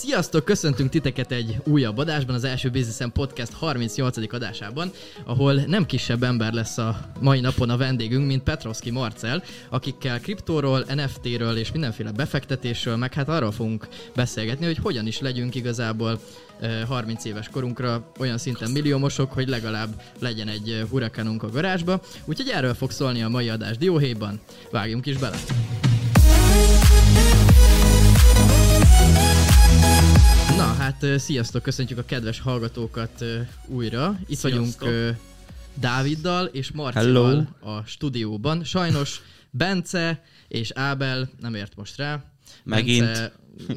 [0.00, 4.34] Sziasztok, köszöntünk titeket egy újabb adásban, az első Businessen Podcast 38.
[4.34, 4.90] adásában,
[5.24, 10.84] ahol nem kisebb ember lesz a mai napon a vendégünk, mint Petrovski Marcel, akikkel kriptóról,
[10.94, 16.20] NFT-ről és mindenféle befektetésről, meg hát arról fogunk beszélgetni, hogy hogyan is legyünk igazából
[16.88, 22.00] 30 éves korunkra olyan szinten milliómosok, hogy legalább legyen egy hurikánunk a garázsba.
[22.24, 24.40] Úgyhogy erről fog szólni a mai adás dióhéjban.
[24.70, 25.38] Vágjunk is bele!
[30.60, 33.24] Na hát sziasztok, köszöntjük a kedves hallgatókat
[33.66, 34.18] újra.
[34.26, 34.80] Itt sziasztok.
[34.80, 35.16] vagyunk
[35.74, 38.64] Dáviddal és Marcival a stúdióban.
[38.64, 42.24] Sajnos Bence és Ábel nem ért most rá.
[42.64, 43.04] Megint.
[43.06, 43.32] Bence,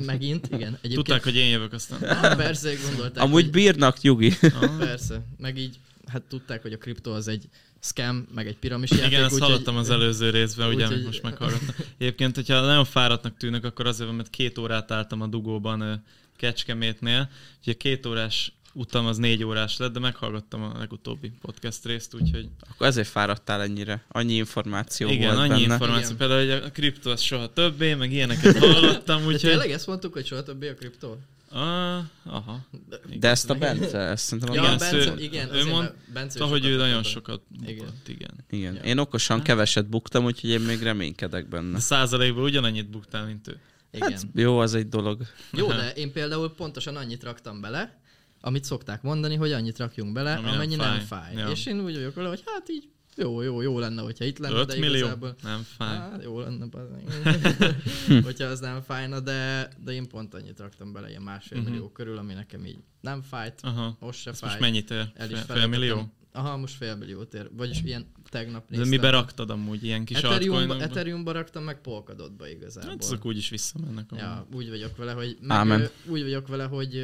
[0.06, 0.68] megint, igen.
[0.82, 0.94] Egyébként...
[0.94, 2.02] Tudták, hogy én jövök aztán.
[2.02, 3.24] Ah, persze, gondolták.
[3.24, 3.52] Amúgy hogy...
[3.52, 4.34] bírnak, Jugi.
[4.42, 4.78] Ah.
[4.78, 9.06] Persze, meg így, hát tudták, hogy a kriptó az egy scam, meg egy piramis játék.
[9.06, 11.76] Igen, ezt hallottam az előző részben, ugye, amit most meghallgattam.
[11.98, 16.04] Egyébként, hogyha nagyon fáradtnak tűnök, akkor azért, mert két órát álltam a dugóban
[16.44, 17.30] Kecskemétnél,
[17.62, 22.50] ugye két órás utam az négy órás lett, de meghallgattam a legutóbbi podcast részt, úgyhogy...
[22.70, 24.04] Akkor ezért fáradtál ennyire?
[24.08, 25.74] Annyi információ Igen, volt annyi benne.
[25.74, 26.16] információ.
[26.16, 26.18] Igen.
[26.18, 29.42] Például, hogy a kriptó az soha többé, meg ilyeneket hallottam, úgyhogy...
[29.42, 31.18] De tényleg ezt mondtuk, hogy soha többé a kriptó?
[31.50, 32.66] Ah, aha.
[32.90, 36.38] De, de ezt a Bence, ezt szerintem ja, a Bence, ő, igen, ő mond, Bence
[36.38, 37.94] szóval, hogy ő nagyon sokat bukott, igen.
[38.08, 38.32] igen.
[38.50, 38.74] igen.
[38.74, 38.82] Ja.
[38.82, 41.72] Én okosan keveset buktam, úgyhogy én még reménykedek benne.
[41.72, 43.60] De százalékban ugyanannyit buktál, mint ő.
[43.94, 44.12] Igen.
[44.12, 45.22] Hát jó, az egy dolog.
[45.52, 48.02] Jó, de én például pontosan annyit raktam bele,
[48.42, 50.98] amit szokták mondani, hogy annyit rakjunk bele, Ami amennyi nem fáj.
[50.98, 51.36] Nem fáj.
[51.36, 51.50] Ja.
[51.50, 54.60] És én úgy vagyok vele, hogy hát így jó, jó, jó lenne, hogyha itt lenne,
[54.60, 54.96] 5 de millió?
[54.96, 55.36] igazából...
[55.44, 55.98] Nem fáj.
[55.98, 56.66] Hát, jó lenne,
[58.24, 61.74] hogyha az nem fájna, de, de én pont annyit raktam bele, ilyen másfél uh-huh.
[61.74, 63.98] millió körül, ami nekem így nem fájt, Aha.
[64.00, 64.50] most se Ezt fáj.
[64.50, 65.12] most mennyit ér?
[65.14, 66.14] El is fél, fél millió?
[66.32, 67.50] Aha, most fél milliót ér.
[67.52, 68.90] Vagyis ilyen tegnap néztem.
[68.90, 72.90] De mibe raktad amúgy ilyen kis Ethereum-ba, Ethereum-ba raktam, meg Polkadotba igazából.
[72.90, 74.10] Hát azok úgyis visszamennek.
[74.16, 75.38] Ja, úgy vagyok vele, hogy...
[75.42, 77.04] Meg, úgy vagyok vele, hogy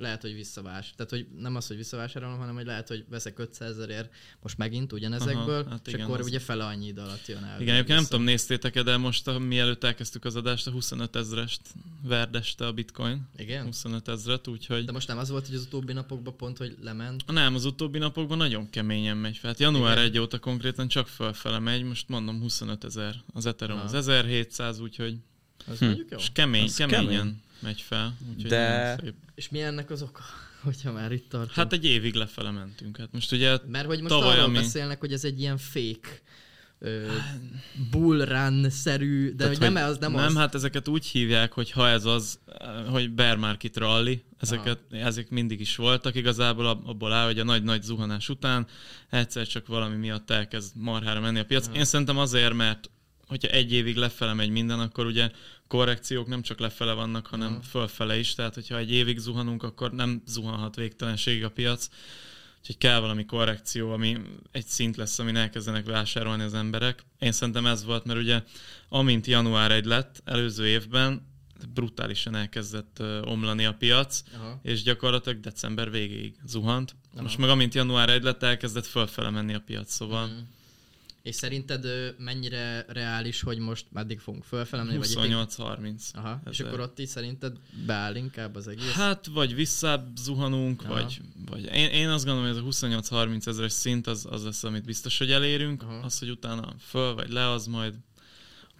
[0.00, 0.92] lehet, hogy visszavás.
[0.96, 4.92] Tehát, hogy nem az, hogy visszavásárolom, hanem hogy lehet, hogy veszek 500 ezerért most megint
[4.92, 6.26] ugyanezekből, Aha, hát és igen, akkor az...
[6.26, 7.60] ugye fele annyi idő alatt jön el.
[7.60, 11.16] Igen, egyébként nem tudom, néztétek -e, de most a, mielőtt elkezdtük az adást, a 25
[11.16, 11.60] ezerest
[12.02, 13.28] verdeste a bitcoin.
[13.36, 13.64] Igen?
[13.64, 14.84] 25 ezeret, úgyhogy...
[14.84, 17.24] De most nem az volt, hogy az utóbbi napokban pont, hogy lement?
[17.26, 19.50] Nem, az utóbbi napokban nagyon keményen megy fel.
[19.50, 20.08] Hát január Igen.
[20.08, 23.14] 1 óta konkrétan csak fölfele megy, most mondom 25 ezer.
[23.32, 23.88] Az Ethereum Aha.
[23.88, 25.16] az 1700, úgyhogy...
[25.66, 25.84] Az hm.
[25.84, 26.18] jó.
[26.18, 27.06] És kemény, az keményen.
[27.06, 28.16] kemény megy fel.
[28.48, 28.96] De...
[29.02, 29.14] Szép.
[29.34, 30.22] És mi ennek az oka?
[30.62, 31.52] Hogyha már itt tartunk.
[31.52, 32.96] Hát egy évig lefele mentünk.
[32.96, 34.54] Hát most ugye Mert hogy most arról ami...
[34.54, 36.08] beszélnek, hogy ez egy ilyen fake
[37.90, 40.36] bull run-szerű, de Tehát, hogy nem az, nem, nem az.
[40.36, 42.38] hát ezeket úgy hívják, hogy ha ez az,
[42.88, 45.02] hogy bear market rally, ezeket, Aha.
[45.02, 48.66] ezek mindig is voltak, igazából abból áll, hogy a nagy-nagy zuhanás után
[49.10, 51.66] egyszer csak valami miatt elkezd marhára menni a piac.
[51.66, 51.76] Aha.
[51.76, 52.90] Én szerintem azért, mert
[53.26, 55.30] hogyha egy évig lefele megy minden, akkor ugye
[55.70, 57.64] korrekciók nem csak lefele vannak, hanem uh-huh.
[57.64, 61.88] fölfele is, tehát hogyha egy évig zuhanunk, akkor nem zuhanhat végtelenségig a piac,
[62.58, 64.18] úgyhogy kell valami korrekció, ami
[64.52, 67.04] egy szint lesz, amin elkezdenek vásárolni az emberek.
[67.18, 68.42] Én szerintem ez volt, mert ugye
[68.88, 71.28] amint január 1 lett előző évben,
[71.74, 74.60] brutálisan elkezdett omlani a piac, Aha.
[74.62, 76.96] és gyakorlatilag december végéig zuhant.
[77.12, 77.22] Aha.
[77.22, 80.24] Most meg amint január 1 lett, elkezdett fölfele menni a piac, szóval...
[80.24, 80.38] Uh-huh
[81.22, 81.86] és szerinted
[82.18, 84.98] mennyire reális, hogy most meddig fogunk fölfele menni?
[85.02, 86.14] 28-30.
[86.14, 88.92] Aha, és akkor ott is szerinted beáll inkább az egész?
[88.92, 90.92] Hát, vagy visszább zuhanunk, Aha.
[90.92, 91.20] vagy,
[91.50, 94.84] vagy én, én azt gondolom, hogy ez a 28-30 ezeres szint az, az lesz, amit
[94.84, 95.82] biztos, hogy elérünk.
[95.82, 95.98] Aha.
[96.04, 97.94] Az, hogy utána föl vagy le, az majd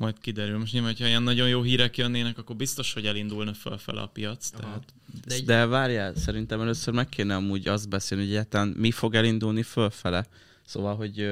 [0.00, 0.58] majd kiderül.
[0.58, 4.48] Most nyilván, hogyha ilyen nagyon jó hírek jönnének, akkor biztos, hogy elindulna fölfele a piac.
[4.48, 4.84] Tehát...
[5.24, 5.44] De, egy...
[5.44, 10.26] De várjál, szerintem először meg kéne amúgy azt beszélni, hogy egyáltalán mi fog elindulni fölfele.
[10.64, 11.30] Szóval, hogy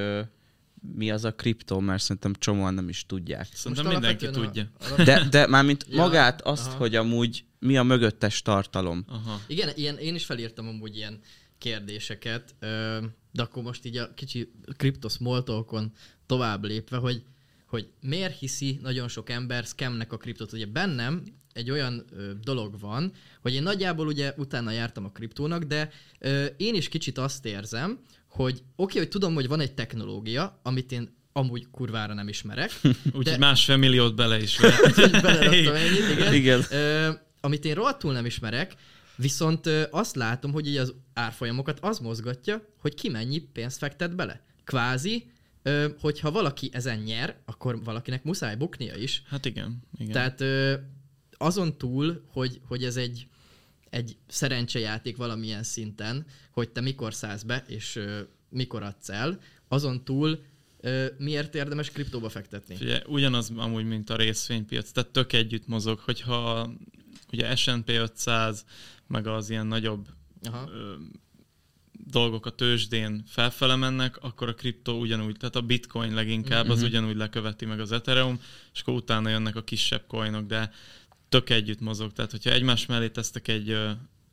[0.81, 3.47] mi az a kriptó, mert szerintem csomóan nem is tudják.
[3.53, 4.71] Szerintem Most mindenki tudja.
[4.97, 5.03] A...
[5.03, 6.77] De, de mármint ja, magát azt, aha.
[6.77, 9.05] hogy amúgy mi a mögöttes tartalom.
[9.09, 9.41] Aha.
[9.47, 11.21] Igen, ilyen, én is felírtam amúgy ilyen
[11.59, 12.55] kérdéseket,
[13.33, 15.93] de akkor most így a kicsi kriptoszmoltolkon
[16.27, 17.23] tovább lépve, hogy,
[17.67, 20.53] hogy miért hiszi nagyon sok ember scamnek a kriptot.
[20.53, 21.23] Ugye bennem
[21.53, 26.45] egy olyan ö, dolog van, hogy én nagyjából ugye utána jártam a kriptónak, de ö,
[26.45, 27.99] én is kicsit azt érzem,
[28.29, 32.71] hogy oké, okay, hogy tudom, hogy van egy technológia, amit én amúgy kurvára nem ismerek.
[33.07, 33.39] Úgyhogy de...
[33.39, 34.59] másfél milliót bele is
[35.23, 36.35] Beleraktam ennyit, igen.
[36.35, 36.65] igen.
[36.71, 37.11] Ö,
[37.41, 38.75] amit én rohadtul nem ismerek,
[39.17, 44.15] viszont ö, azt látom, hogy így az árfolyamokat az mozgatja, hogy ki mennyi pénzt fektet
[44.15, 44.45] bele.
[44.65, 45.31] Kvázi,
[45.63, 49.23] ö, hogyha valaki ezen nyer, akkor valakinek muszáj buknia is.
[49.27, 49.83] Hát igen.
[49.99, 50.13] igen.
[50.13, 50.75] Tehát ö,
[51.37, 53.27] azon túl, hogy, hogy ez egy
[53.91, 60.05] egy szerencsejáték valamilyen szinten, hogy te mikor szállsz be, és ö, mikor adsz el, azon
[60.05, 60.45] túl
[60.81, 62.77] ö, miért érdemes kriptóba fektetni?
[62.81, 66.71] Ugye, ugyanaz amúgy, mint a részvénypiac, tehát tök együtt mozog, hogyha
[67.33, 68.65] ugye S&P 500,
[69.07, 70.09] meg az ilyen nagyobb
[70.43, 70.69] Aha.
[70.71, 70.95] ö,
[72.07, 76.87] dolgok a tőzsdén felfele mennek, akkor a kriptó ugyanúgy, tehát a bitcoin leginkább az Mhm.
[76.87, 78.41] ugyanúgy leköveti meg az Ethereum,
[78.75, 80.71] és akkor utána jönnek a kisebb coinok, de
[81.29, 82.13] tök együtt mozog.
[82.13, 83.77] Tehát, hogyha egymás mellé tesztek egy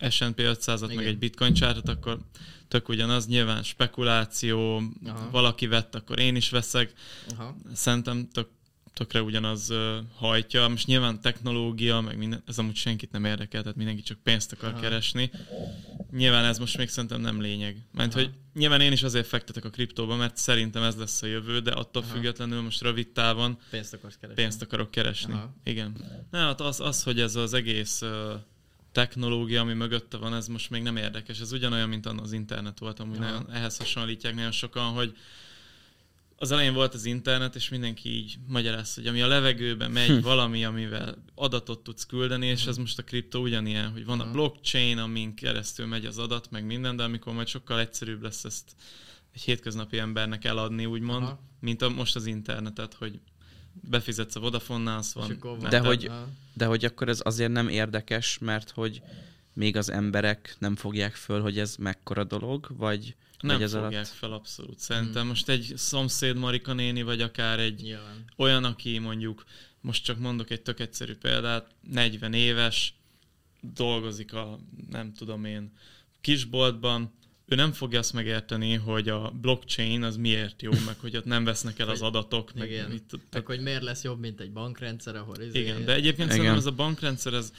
[0.09, 1.05] S&P 500-at, meg Igen.
[1.05, 2.19] egy bitcoin csártot, akkor
[2.67, 5.29] tök ugyanaz, nyilván spekuláció, Aha.
[5.31, 6.93] valaki vett, akkor én is veszek,
[7.29, 7.55] Aha.
[7.73, 8.47] szerintem tök,
[8.95, 9.73] tökre ugyanaz
[10.15, 10.67] hajtja.
[10.67, 14.69] Most nyilván technológia, meg minden, ez amúgy senkit nem érdekel, tehát mindenki csak pénzt akar
[14.69, 14.79] Aha.
[14.79, 15.31] Keresni.
[16.11, 17.77] Nyilván ez most még szerintem nem lényeg.
[17.91, 18.23] Mert Aha.
[18.23, 21.71] hogy nyilván én is azért fektetek a kriptóba, mert szerintem ez lesz a jövő, de
[21.71, 22.11] attól Aha.
[22.13, 24.41] függetlenül most rövid távon Pénzt akarsz keresni.
[24.41, 25.33] pénzt akarok keresni.
[25.33, 25.55] Aha.
[25.63, 25.95] Igen.
[26.31, 28.01] Na, hát az, az, hogy ez az egész
[28.91, 31.39] technológia, ami mögötte van, ez most még nem érdekes.
[31.39, 35.15] Ez ugyanolyan, mint az internet volt, amúgy nagyon, ehhez hasonlítják nagyon sokan, hogy
[36.37, 40.19] az elején volt az internet, és mindenki így magyarázta, hogy ami a levegőben megy, Hm.
[40.19, 44.31] valami, amivel adatot tudsz küldeni, és ez most a kriptó ugyanilyen, hogy van a Aha.
[44.31, 48.71] blockchain, amin keresztül megy az adat, meg minden, de amikor majd sokkal egyszerűbb lesz ezt
[49.33, 51.39] egy hétköznapi embernek eladni, úgymond, Aha.
[51.59, 53.19] mint a, most az internetet, hogy
[53.73, 55.39] befizetsz a Vodafone-nál, az van.
[55.69, 56.11] De hogy-.
[56.53, 59.01] De hogy akkor ez azért nem érdekes, mert hogy
[59.53, 63.15] még az emberek nem fogják föl, hogy ez mekkora dolog, vagy,
[63.45, 64.07] Nem ez fogják alatt...
[64.07, 64.79] fel abszolút.
[64.79, 65.27] Szerintem Hmm.
[65.27, 68.25] most egy szomszéd Marika néni, vagy akár egy Nyilván.
[68.37, 69.43] olyan, aki mondjuk,
[69.81, 72.93] most csak mondok egy tök egyszerű példát, 40 éves,
[73.61, 74.59] dolgozik a,
[74.89, 75.71] nem tudom én,
[76.21, 77.13] kisboltban,
[77.47, 81.43] ő nem fogja azt megérteni, hogy a blockchain az miért jó, meg hogy ott nem
[81.43, 82.89] vesznek el az adatok, meg Igen.
[82.89, 85.59] mit Tehát, hogy miért lesz jobb, mint egy bankrendszer, ahol izé...
[85.59, 86.29] igen, de egyébként Igen.
[86.29, 87.51] szerintem ez a bankrendszer, ez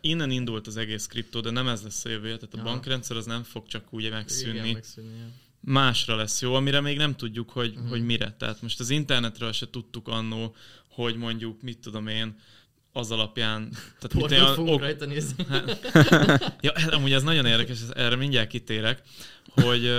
[0.00, 2.66] innen indult az egész kriptó, de nem ez lesz a jövője, tehát a Aha.
[2.66, 4.58] bankrendszer az nem fog csak úgy megszűnni.
[4.58, 5.18] Igen, megszűnni.
[5.18, 5.26] ja.
[5.60, 7.76] másra lesz jó, amire még nem tudjuk, hogy, Mhm.
[7.76, 7.90] uh-huh.
[7.90, 8.34] hogy mire.
[8.38, 10.54] Tehát most az internetről se tudtuk annó,
[10.88, 12.36] hogy mondjuk, mit tudom én,
[12.96, 13.68] az alapján...
[13.70, 15.46] Tehát mit Pornót olyan fogunk ok- rajta nézni.
[16.60, 19.02] ja, ez- amúgy ez nagyon érdekes, ez- erre mindjárt kitérek,
[19.54, 19.92] hogy,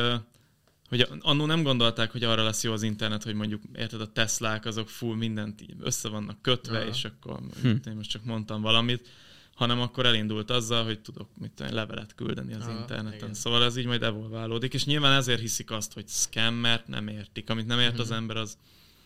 [0.90, 4.66] hogy annó nem gondolták, hogy arra lesz jó az internet, hogy mondjuk, érted, a Teslák
[4.66, 6.88] azok full mindent így össze vannak kötve, Aha.
[6.88, 7.68] és akkor Hm.
[7.68, 9.08] én most csak mondtam valamit,
[9.56, 13.18] hanem akkor elindult azzal, hogy tudok mit tudom, levelet küldeni az Aha, interneten.
[13.18, 13.34] igen.
[13.34, 17.50] Szóval ez így majd evolválódik, és nyilván ezért hiszik azt, hogy scam, mert nem értik.
[17.50, 18.18] Amit nem ért az Mhm.
[18.18, 18.58] ember, az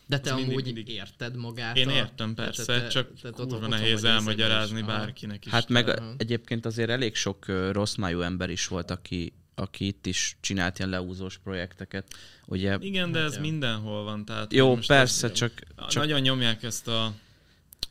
[0.10, 1.78] De te Ez mindig- amúgy mindig- érted magát?
[1.78, 5.52] én a- értem persze, te- te- csak te- te kurva otthon nehéz elmagyarázni bárkinek is.
[5.52, 6.14] Hát meg Aha.
[6.18, 10.90] egyébként azért elég sok rossz májú ember is volt, aki, aki itt is csinált ilyen
[10.90, 12.08] leúzós projekteket.
[12.46, 13.42] Ugye, Igen, de Hát ez ja.
[13.42, 14.26] mindenhol van.
[14.26, 15.52] Tehát jó, persze, Csak...
[15.90, 17.14] csak Nagyon nyomják ezt a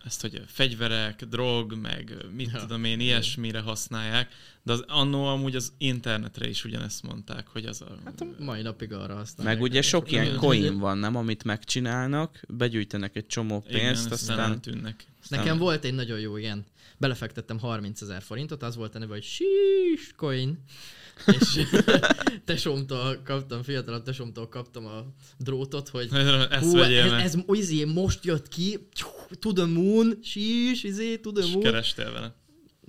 [0.05, 4.33] ezt, hogy fegyverek, drog, meg mit Ja, tudom én, ilyesmire használják,
[4.63, 7.97] de az annó amúgy az internetre is ugyanezt mondták, hogy az a...
[8.05, 9.59] Hát a mai napig arra használják.
[9.59, 14.61] meg ugye sok ilyen coin van, nem, amit megcsinálnak, begyűjtenek egy csomó pénzt, igen, aztán...
[15.23, 16.65] aztán- Nekem volt egy nagyon jó ilyen.
[16.97, 20.59] Belefektettem 30 ezer forintot, az volt a neve, hogy Sheesh coin.
[21.27, 21.61] És
[22.45, 25.05] tesómtól kaptam, fiatalabb tesómtól kaptam a
[25.39, 28.89] drótot, hogy hú, ez, ez, izé, most jött ki,
[29.39, 31.63] to the moon, sheesh, izé, to the és moon.
[31.63, 32.35] kerestél vele.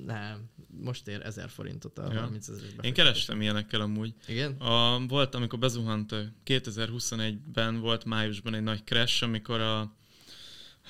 [0.05, 0.49] Nem,
[0.81, 2.19] most ér 1000 forintot a Ja.
[2.19, 4.13] 30 ezeres Én kerestem ilyenekkel amúgy.
[4.27, 4.51] Igen?
[4.51, 9.97] A, volt, amikor bezuhant ö, 2021-ben volt májusban egy nagy crash, amikor a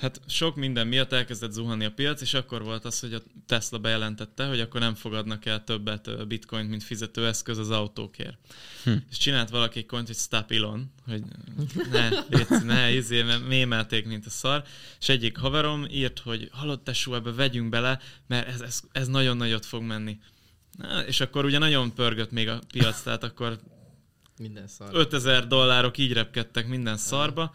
[0.00, 3.78] Hát sok minden miatt elkezdett zuhanni a piac, és akkor volt az, hogy a Tesla
[3.78, 8.38] bejelentette, hogy akkor nem fogadnak el többet bitcoint, mint fizetőeszköz az autókért.
[8.84, 8.92] Hm.
[9.10, 11.22] És csinált valaki egy coint, hogy Stop Elon, hogy
[11.90, 14.64] ne, légy, ne, izé, mert mémelték, mint a szar.
[15.00, 19.36] És egyik haverom írt, hogy halott tesó, ebbe vegyünk bele, mert ez, ez, ez nagyon
[19.36, 20.18] nagyot fog menni.
[20.78, 23.60] Na, és akkor ugye nagyon pörgött még a piac, tehát akkor
[24.38, 24.88] Minden szar.
[24.92, 27.54] 5000 dollárok így repkedtek minden szarba.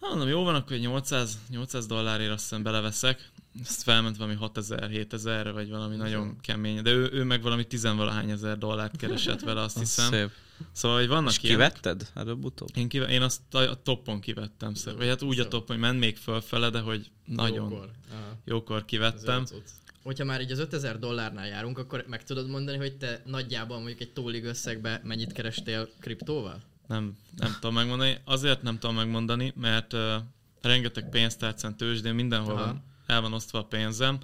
[0.00, 3.30] Hát mondom, jó van, akkor egy 800, 800 dollárért azt hiszem beleveszek.
[3.62, 6.82] Ezt felment valami 6000, 7000 vagy valami Ez nagyon kemény.
[6.82, 10.10] De ő, ő meg valami tizenvalahány ezer dollárt keresett vele, azt Az hiszem.
[10.10, 10.30] Szép.
[10.72, 11.72] Szóval, hogy vannak És ilyenek.
[11.72, 12.68] kivetted előbb-utóbb?
[12.74, 14.74] Én, kive- én azt a, a toppon kivettem.
[14.74, 14.96] Szer.
[14.96, 17.90] Vagy hát úgy a toppon, hogy ment még fölfele, de hogy nagyon Jókor.
[18.12, 18.36] Aha.
[18.44, 19.44] jókor kivettem.
[20.02, 24.00] Hogyha már így az 5000 dollárnál járunk, akkor meg tudod mondani, hogy te nagyjából mondjuk
[24.00, 26.62] egy tólig összegbe mennyit kerestél kriptóval?
[26.88, 28.18] Nem, nem tudom megmondani.
[28.24, 30.14] Azért nem tudom megmondani, mert uh,
[30.60, 32.64] rengeteg pénztárcán tőzsdén mindenhol Aha.
[32.64, 34.18] van, el van osztva a pénzem,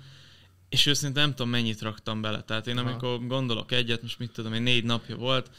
[0.68, 2.42] és őszintén nem tudom, mennyit raktam bele.
[2.42, 2.88] Tehát én Aha.
[2.88, 5.50] amikor gondolok egyet, most mit tudom én, négy napja volt,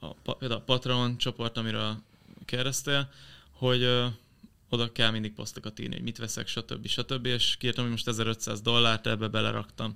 [0.00, 1.96] a, például a Patreon csoport, amiről
[2.44, 3.10] kérdeztél,
[3.50, 4.06] hogy uh,
[4.68, 6.86] oda kell mindig posztokat írni, hogy mit veszek, stb.
[6.86, 7.26] stb.
[7.26, 9.94] És kiírtam, hogy most 1500 dollárt ebbe beleraktam.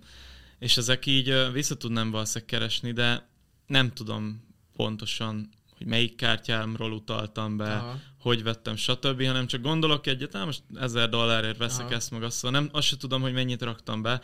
[0.59, 3.28] És ezek így vissza tudnám valószínűleg keresni, de
[3.66, 4.45] nem tudom
[4.76, 5.50] pontosan,
[5.81, 7.99] hogy melyik kártyámról utaltam be, Aha.
[8.19, 11.95] hogy vettem, stb., hanem csak gondolok egyet, "Á, most 1000 dollárért veszek Aha.
[11.95, 14.23] ezt meg azt, szóval nem, azt se tudom, hogy mennyit raktam be,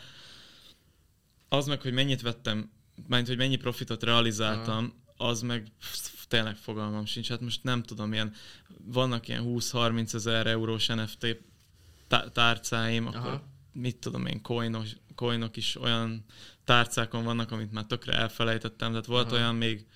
[1.49, 2.71] az meg, hogy mennyit vettem,
[3.07, 5.73] mert hogy mennyi profitot realizáltam, az meg
[6.29, 7.29] tényleg fogalmam sincs.
[7.29, 8.33] Hát most nem tudom, ilyen,
[8.85, 11.37] vannak ilyen 20-30 ezer eurós NFT
[12.09, 13.19] tá- tárcáim, Aha.
[13.19, 16.25] akkor mit tudom én, coinos, coinok is olyan
[16.65, 19.37] tárcákon vannak, amit már tökre elfelejtettem, tehát volt Aha.
[19.37, 19.87] olyan még.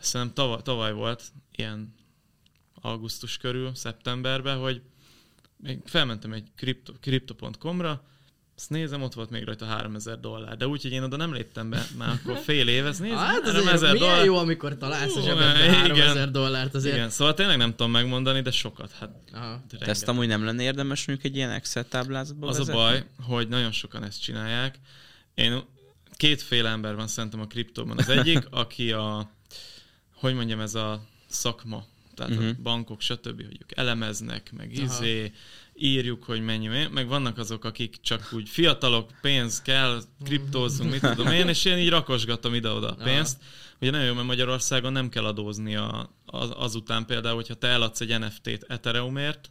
[0.00, 1.22] Szerintem tavaly, tavaly volt,
[1.56, 1.94] ilyen
[2.80, 4.82] augusztus körül, szeptemberben, hogy
[5.56, 6.48] még felmentem egy
[7.00, 8.02] crypto.com-ra,
[8.58, 10.56] azt nézem, ott volt még rajta 3000 dollár.
[10.56, 13.42] De úgy, hogy én oda nem léptem be, már akkor fél év, ezt nézem, hát
[13.42, 14.24] 3000 dollár.
[14.24, 16.94] jó, amikor találsz a zsebedbe 3000 dollárt azért.
[16.94, 18.92] Igen, szóval tényleg nem tudom megmondani, de sokat.
[18.92, 19.64] Hát, Aha.
[19.78, 22.80] De ezt amúgy nem lenne érdemes mondjuk egy ilyen Excel táblázatba Az vezetni?
[22.80, 24.78] a baj, hogy nagyon sokan ezt csinálják.
[25.34, 25.62] Én
[26.16, 27.98] kétféle ember van szerintem a kriptóban.
[27.98, 29.30] Az egyik, aki a,
[30.20, 31.84] hogy mondjam, ez a szakma,
[32.14, 32.46] tehát uh-huh.
[32.46, 32.62] a mhm.
[32.62, 35.32] bankok, stb., hogy ők elemeznek, meg izé, Aha
[35.78, 41.26] írjuk, hogy mennyi, meg vannak azok, akik csak úgy fiatalok, pénz kell, kriptózunk, mit tudom
[41.32, 43.36] én, és én így rakosgatom ide-oda a pénzt.
[43.40, 43.76] Aha.
[43.80, 48.00] Ugye nagyon jó, mert Magyarországon nem kell adózni a, az, azután például, hogyha te eladsz
[48.00, 49.50] egy NFT-t Ethereumért,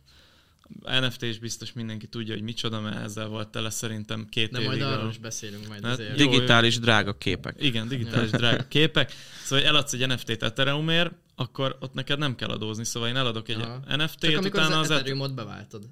[1.01, 4.67] NFT is biztos mindenki tudja, hogy micsoda, mert ezzel volt tele szerintem két De évig.
[4.67, 6.15] majd arról is beszélünk majd hát, azért.
[6.15, 7.55] Digitális jó, drága képek.
[7.59, 9.13] Igen, digitális drága képek.
[9.43, 13.49] Szóval, hogy eladsz egy NFT-t Ethereumért, akkor ott neked nem kell adózni, szóval én eladok
[13.49, 13.95] egy Aha.
[13.95, 15.83] NFT-t, Csak utána az, az Ethereumot beváltod.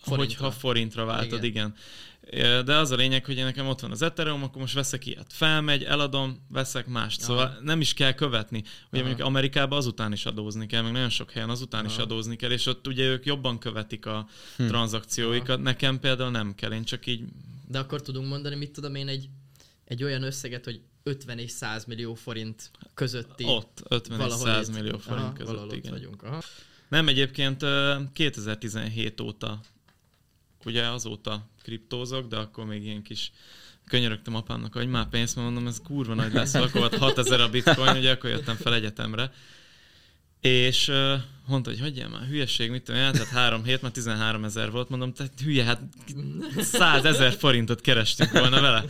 [0.00, 0.16] Forintra.
[0.16, 1.44] Hogyha forintra váltod, igen.
[1.44, 1.74] igen.
[2.64, 5.32] De az a lényeg, hogy nekem ott van az Ethereum, akkor most veszek ilyet.
[5.32, 7.20] Felmegy, eladom, veszek mást.
[7.20, 7.60] Szóval Aha.
[7.62, 8.58] nem is kell követni.
[8.58, 9.02] Ugye Aha.
[9.02, 11.92] mondjuk Amerikában azután is adózni kell, meg nagyon sok helyen azután Aha.
[11.92, 14.66] is adózni kell, és ott ugye ők jobban követik a hm.
[14.66, 15.48] tranzakcióikat.
[15.48, 15.62] Aha.
[15.62, 17.24] Nekem például nem kell, én csak így...
[17.68, 19.28] De akkor tudunk mondani, mit tudom én, egy,
[19.84, 23.44] egy olyan összeget, hogy 50 és 100 millió forint közötti.
[23.44, 25.92] Ott, 50 és 100 millió forint aha, között, igen.
[25.92, 26.22] vagyunk.
[26.22, 26.40] Aha.
[26.88, 27.64] Nem, egyébként
[28.12, 29.60] 2017 óta,
[30.64, 33.32] ugye azóta kriptózok, de akkor még ilyen kis
[33.86, 37.50] könyörögtem apámnak, hogy már pénzt, mert mondom, ez kurva nagy lesz, akkor volt 6000 a
[37.50, 39.32] bitcoin, ugye akkor jöttem fel egyetemre.
[40.40, 41.14] És uh,
[41.46, 45.12] mondta, hogy hagyjál már, hülyeség, mit tudom, tehát három hét, már 13 ezer volt, mondom,
[45.12, 45.80] tehát hülye, hát
[46.58, 48.84] 100 ezer forintot kerestünk volna vele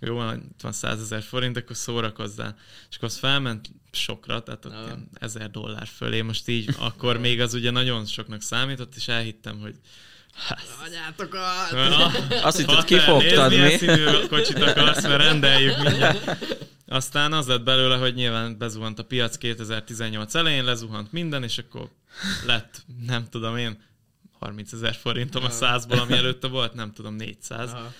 [0.00, 2.56] jó, van, van 100 ezer forint, akkor szórakozzál.
[2.90, 7.40] És akkor az felment sokra, tehát ott ilyen ezer dollár fölé, most így, akkor még
[7.40, 9.74] az ugye nagyon soknak számított, és elhittem, hogy
[10.46, 10.76] Hát.
[10.84, 11.72] Anyátokat!
[12.42, 13.76] Azt hitted, kifogtad, mi?
[13.76, 16.46] színű kocsit akarsz, mert rendeljük mindjárt.
[16.86, 21.88] Aztán az lett belőle, hogy nyilván bezuhant a piac 2018 elején, lezuhant minden, és akkor
[22.46, 23.82] lett, nem tudom én,
[24.38, 27.72] 30 ezer forintom a százból, ami előtte volt, nem tudom, 400.
[27.72, 27.92] Aha.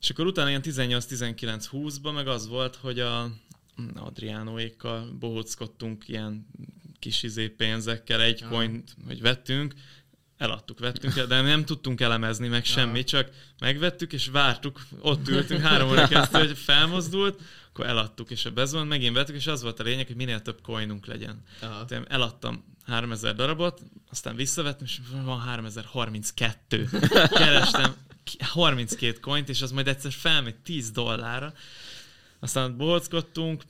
[0.00, 3.30] És akkor utána ilyen 18-19-20-ban meg az volt, hogy a
[3.96, 6.46] Adriánóékkal bohóckodtunk ilyen
[6.98, 9.74] kis izé pénzekkel, egy coint, hogy vettünk,
[10.42, 15.60] eladtuk, vettünk el, de nem tudtunk elemezni meg semmi, csak megvettük és vártuk, ott ültünk
[15.60, 19.80] három óra kezdve, hogy felmozdult, akkor eladtuk, és a bezon megint vettük, és az volt
[19.80, 21.42] a lényeg, hogy minél több coinunk legyen.
[21.60, 21.86] Aha.
[22.08, 26.88] eladtam 3000 darabot, aztán visszavettem, és van 3032.
[27.40, 27.94] Kerestem,
[28.38, 31.52] 32 coint, és az majd egyszer felmegy 10 dollárra.
[32.40, 33.62] Aztán bohockodtunk,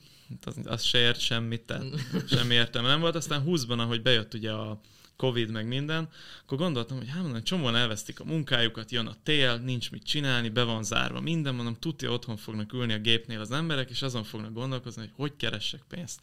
[0.43, 1.85] az, az se ért semmit, tehát
[2.35, 3.15] semmi értelme nem volt.
[3.15, 4.79] Aztán 20-ban, ahogy bejött ugye a
[5.15, 6.09] Covid meg minden,
[6.43, 10.49] akkor gondoltam, hogy hát mondom, csomóan elvesztik a munkájukat, jön a tél, nincs mit csinálni,
[10.49, 14.23] be van zárva minden, mondom, tudja, otthon fognak ülni a gépnél az emberek, és azon
[14.23, 16.21] fognak gondolkozni, hogy hogy keressek pénzt.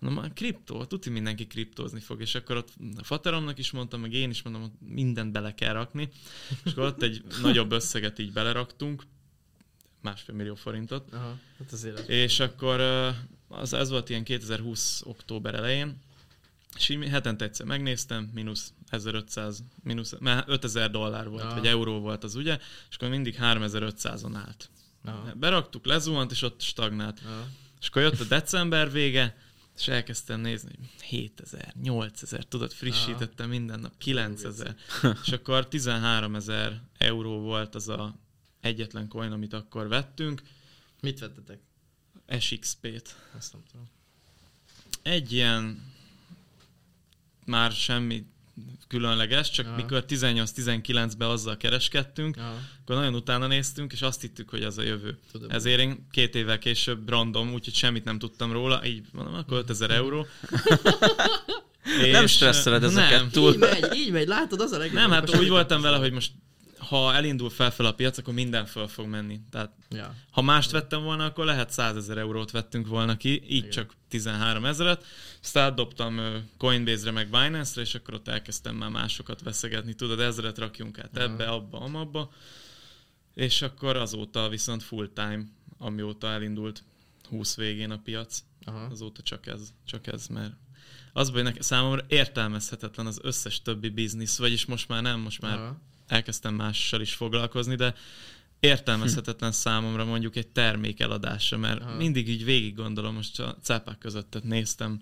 [0.00, 4.12] Mondom, a kriptó, tudja mindenki kriptózni fog, és akkor ott a fateromnak is mondtam, meg
[4.12, 6.08] én is mondom, hogy mindent bele kell rakni,
[6.64, 9.02] és akkor ott egy nagyobb összeget így beleraktunk,
[10.00, 11.12] másfél millió forintot.
[11.12, 12.80] Aha, hát azért és akkor
[13.48, 15.96] az, ez volt ilyen 2020 október elején,
[16.76, 21.54] és így hetente egyszer megnéztem, mínusz 1500, mínusz, mert 5000 dollár volt, Aha.
[21.54, 22.58] vagy euró volt az ugye,
[22.90, 24.70] és akkor mindig 3500-on állt.
[25.04, 25.32] Aha.
[25.34, 27.20] Beraktuk, lezuhant, és ott stagnált.
[27.24, 27.48] Aha.
[27.80, 29.36] És akkor jött a december vége,
[29.76, 34.76] és elkezdtem nézni, hogy 7000, 8000, tudod, frissítettem minden nap, 9000.
[35.24, 38.14] és akkor 13 ezer euró volt az a
[38.60, 40.42] egyetlen coin, amit akkor vettünk.
[41.00, 41.60] Mit vettetek?
[42.38, 43.16] SXP-t.
[43.36, 43.88] Azt nem tudom.
[45.02, 45.94] Egy ilyen
[47.46, 48.26] már semmi
[48.88, 49.76] különleges, csak Aha.
[49.76, 52.58] mikor 18-19-ben azzal kereskedtünk, Aha.
[52.80, 55.18] akkor nagyon utána néztünk, és azt hittük, hogy az a jövő.
[55.32, 55.50] Tudom.
[55.50, 59.90] Ezért én két évvel később random, úgyhogy semmit nem tudtam róla, így mondom, akkor 5000
[59.90, 60.24] euro.
[62.12, 63.30] nem stresszeled ezeket nem.
[63.30, 63.52] túl.
[63.52, 64.96] Így megy, így megy, látod, az a legjobb.
[64.96, 66.30] Nem, hát úgy voltam vele, hogy most
[66.88, 69.40] ha elindul felfel a piac, akkor minden föl fog menni.
[69.50, 70.14] Tehát ja.
[70.30, 73.70] ha mást vettem volna, akkor lehet 100 ezer eurót vettünk volna ki, így Igen.
[73.70, 75.04] csak 13 ezeret.
[75.42, 76.20] Aztán dobtam
[76.58, 79.94] Coinbase-re meg Binance-re, és akkor ott elkezdtem már másokat veszegetni.
[79.94, 82.32] Tudod, ezeret rakjunk át ebbe, abba, amabba.
[83.34, 85.44] És akkor azóta viszont full time
[85.78, 86.84] amióta elindult
[87.28, 88.42] 20 végén a piac.
[88.64, 88.86] Aha.
[88.90, 90.52] Azóta csak ez, csak ez, mert
[91.12, 95.58] az baj, nekem számomra értelmezhetetlen az összes többi biznisz, vagyis most már nem, most már
[95.58, 95.80] Aha.
[96.06, 97.94] Elkezdtem mással is foglalkozni, de
[98.60, 101.96] értelmezhetetlen számomra mondjuk egy termék eladása, mert Aha.
[101.96, 105.00] mindig így végig gondolom, most a cápák között néztem,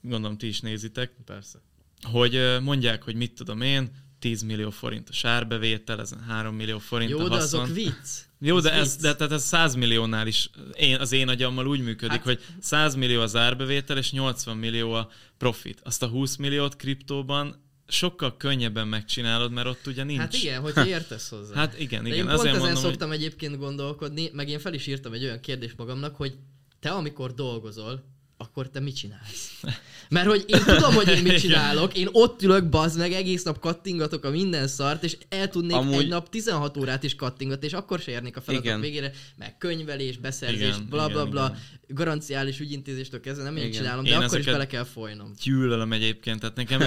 [0.00, 1.12] gondolom ti is nézitek.
[1.24, 1.58] Persze.
[2.02, 7.10] Hogy mondják, hogy mit tudom én, 10 millió forint a sárbevétel, ezen 3 millió forint
[7.10, 7.38] Jó, a haszon.
[7.38, 8.26] de azok vicc.
[8.40, 12.16] Jó, de ez, de, tehát ez 100 milliónál is én, az én agyammal úgy működik,
[12.16, 15.80] hát, hogy 100 millió az árbevétel, és 80 millió a profit.
[15.84, 20.20] Azt a 20 milliót kriptóban sokkal könnyebben megcsinálod, mert ott ugye nincs.
[20.20, 21.54] Hát igen, hogyha értesz hozzá.
[21.54, 22.26] Hát igen, igen.
[22.26, 23.16] De én pont ezen mondom, szoktam hogy...
[23.16, 26.36] egyébként gondolkodni, meg én fel is írtam egy olyan kérdést magamnak, hogy
[26.80, 28.04] te amikor dolgozol,
[28.38, 29.62] akkor te mit csinálsz?
[30.08, 33.58] Mert hogy én tudom, hogy én mit csinálok, én ott ülök, bazd meg, egész nap
[33.58, 36.02] kattingatok a minden szart, és el tudnék Amúgy...
[36.02, 38.80] egy nap 16 órát is kattingatni, és akkor se érnék a feladat igen.
[38.80, 41.60] végére, meg könyvelés, beszerzés, igen, bla bla bla, igen.
[41.88, 45.32] garanciális ügyintézéstől kezdve nem én csinálom, de én akkor is bele kell folynom.
[45.42, 46.80] Gyűlölöm egyébként, tehát nekem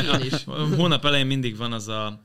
[0.46, 2.20] a, a hónap elején mindig van az a, a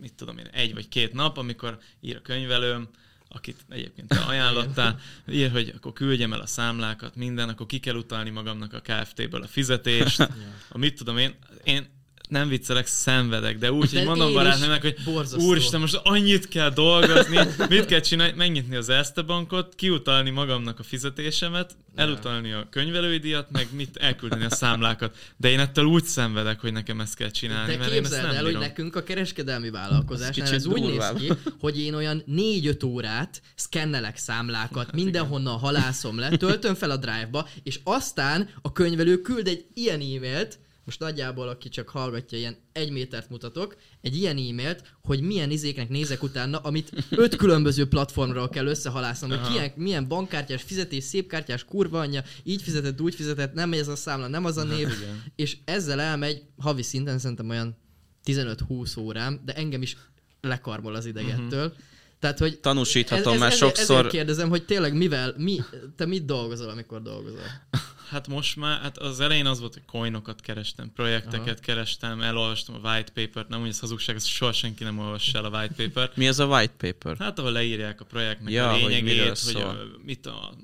[0.00, 2.88] mit tudom én, egy vagy két nap, amikor ír a könyvelőm,
[3.36, 7.94] akit egyébként te ajánlottál, ír, hogy akkor küldjem el a számlákat, minden, akkor ki kell
[7.94, 10.20] utalni magamnak a KFT-ből a fizetést,
[10.68, 11.95] a mit tudom én, én
[12.28, 15.46] nem viccelek, szenvedek, de úgy, de hogy mondom barátnőmnek, hogy borzasztó.
[15.48, 20.82] úristen, most annyit kell dolgozni, mit kell csinálni, megnyitni az Erste bankot, kiutalni magamnak a
[20.82, 25.16] fizetésemet, elutalni a könyvelői díjat, meg mit elküldeni a számlákat.
[25.36, 28.24] De én ettől úgy szenvedek, hogy nekem ezt kell csinálni, de mert én ezt nem
[28.24, 28.44] el, bírom.
[28.44, 34.16] hogy nekünk a kereskedelmi vállalkozásnál ez úgy néz ki, hogy én olyan 4-5 órát szkennelek
[34.16, 39.64] számlákat, hát mindenhonnan halászom le, töltöm fel a drive-ba, és aztán a könyvelő küld egy
[39.74, 45.20] ilyen e-mailt, most nagyjából, aki csak hallgatja, ilyen egy métert mutatok, egy ilyen e-mailt, hogy
[45.20, 51.04] milyen izéknek nézek utána, amit öt különböző platformról kell összehalásznom, hogy milyen, milyen bankkártyás fizetés,
[51.04, 54.88] szépkártyás kurva anyja, így fizetett, úgy fizetett, nem ez a számla, nem az a név,
[55.36, 57.76] és ezzel elmegy havi szinten szerintem olyan
[58.24, 59.96] 15-20 órám, de engem is
[60.40, 61.64] lekarmol az idegettől.
[61.64, 61.82] Uh-huh.
[62.18, 63.96] Tehát, hogy Tanúsíthatom, ez, ez, mert sokszor...
[63.96, 65.60] Ezért kérdezem, hogy tényleg mivel, mi,
[65.96, 67.40] te mit dolgozol, amikor dolgozol?
[68.08, 71.60] Hát most már, hát az elején az volt, hogy coinokat kerestem, projekteket Aha.
[71.60, 75.44] kerestem, elolvastam a white paper-t, nem úgy ez hazugság, ezt soha senki nem olvassa el
[75.44, 77.16] a white paper Mi az a white paper?
[77.18, 80.54] Hát ahol leírják a projektnek ja, a lényegét, hogy, hogy a, mit a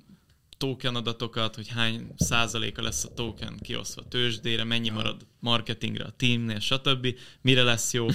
[0.59, 6.61] token adatokat, hogy hány százaléka lesz a token kiosztva tőzsdére, mennyi marad marketingre a teamnél,
[6.61, 7.15] stb.
[7.41, 8.07] Mire lesz jó.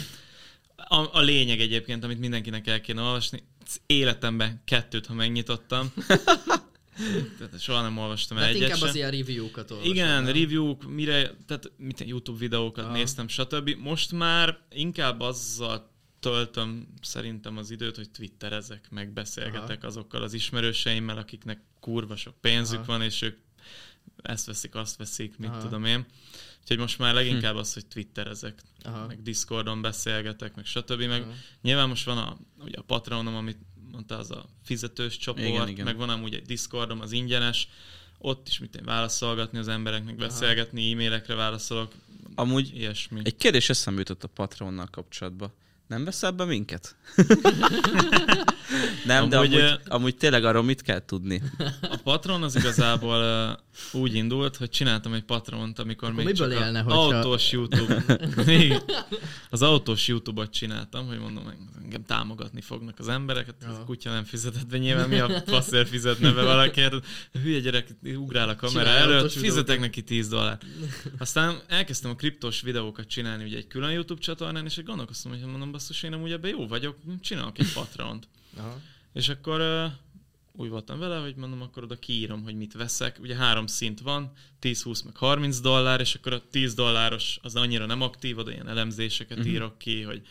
[0.75, 3.43] A, a lényeg egyébként, amit mindenkinek el kéne olvasni,
[3.85, 5.93] életemben kettőt, ha megnyitottam.
[7.59, 8.87] soha nem olvastam el hát inkább sem.
[8.87, 9.95] az ilyen review-kat olvastam.
[9.95, 10.33] Igen, nem?
[10.33, 12.93] review-k, mire, tehát mit, YouTube videókat Aha.
[12.93, 13.69] néztem, stb.
[13.69, 19.87] Most már inkább azzal töltöm szerintem az időt, hogy twitterezek, meg beszélgetek Aha.
[19.87, 22.85] azokkal az ismerőseimmel, akiknek kurva sok pénzük Aha.
[22.85, 23.37] van, és ők
[24.21, 25.61] ezt veszik, azt veszik, mit Aha.
[25.61, 26.05] tudom én.
[26.61, 27.59] Úgyhogy most már leginkább hm.
[27.59, 29.07] az, hogy twitterezek, Aha.
[29.07, 31.01] meg Discordon beszélgetek, meg stb.
[31.01, 31.31] Meg Aha.
[31.61, 33.57] nyilván most van a, ugye a Patronom, amit
[33.97, 35.85] mondta, az a fizetős csoport, igen, igen.
[35.85, 37.67] meg van amúgy egy Discordom, az ingyenes,
[38.17, 41.91] ott is mit én válaszolgatni az embereknek, beszélgetni, e-mailekre válaszolok.
[42.35, 43.21] Amúgy ilyesmi.
[43.23, 45.51] egy kérdés eszembe jutott a Patronnal kapcsolatban.
[45.87, 46.95] Nem veszel be minket?
[49.05, 51.41] Nem, amúgy, de amúgy, amúgy tényleg arról mit kell tudni?
[51.81, 53.19] A patron az igazából
[53.93, 56.99] uh, úgy indult, hogy csináltam egy patront, amikor Akkor még csak élne, hogyha...
[56.99, 58.05] autós YouTube.
[59.49, 61.43] az autós YouTube-ot csináltam, hogy mondom,
[61.83, 65.87] engem támogatni fognak az emberek, hát a kutya nem fizetett be, nyilván mi a faszér
[65.87, 67.05] fizetne be valakiért.
[67.43, 70.57] Hülye gyerek ugrál a kamera előtt, fizetek neki 10 dollár.
[71.17, 75.71] Aztán elkezdtem a kriptos videókat csinálni ugye egy külön YouTube csatornán, és gondolkoztam, hogy mondom,
[75.77, 78.27] basszus, én amúgy ebben jó vagyok, csinálok egy patront.
[78.57, 78.81] Aha.
[79.13, 79.91] És akkor uh,
[80.51, 83.19] úgy voltam vele, hogy mondom, akkor oda kiírom, hogy mit veszek.
[83.19, 87.55] Ugye három szint van, 10, 20 meg 30 dollár, és akkor a 10 dolláros az
[87.55, 89.53] annyira nem aktív, oda ilyen elemzéseket uh-huh.
[89.53, 90.21] írok ki, hogy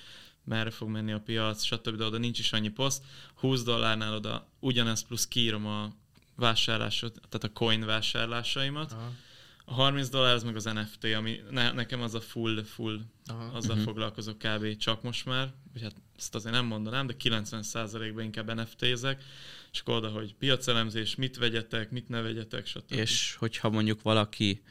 [0.44, 1.96] merre fog menni a piac, stb.
[1.96, 3.02] De oda nincs is annyi poszt.
[3.34, 5.94] 20 dollárnál oda ugyanezt plusz kiírom a
[6.34, 8.92] vásárlásot, tehát a coin vásárlásaimat.
[8.92, 9.12] Aha.
[9.68, 13.44] A 30 dollár az meg az NFT, ami ne, nekem az a full, full, Aha.
[13.44, 13.84] azzal uh-huh.
[13.84, 14.76] foglalkozok kb.
[14.76, 19.24] csak most már, vagy hát ezt azért nem mondanám, de 90%-ban inkább NFT-zek,
[19.72, 22.92] és akkor oda, hogy piacelemzés, mit vegyetek, mit ne vegyetek, stb.
[22.92, 24.62] És hogyha mondjuk valaki,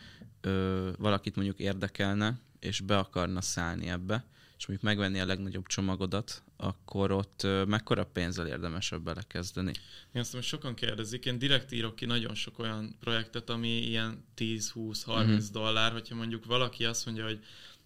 [0.42, 4.26] ö, valakit mondjuk érdekelne, és be akarna szállni ebbe,
[4.58, 9.72] és mondjuk megvenni a legnagyobb csomagodat, akkor ott mekkora pénzzel érdemesebb belekezdeni?
[10.14, 14.26] Én azt mondom, sokan kérdezik, én direkt írok ki nagyon sok olyan projektet, ami ilyen
[14.34, 15.62] 10, 20, 30 uh-huh.
[15.64, 17.40] dollár, hogyha mondjuk valaki azt mondja, hogy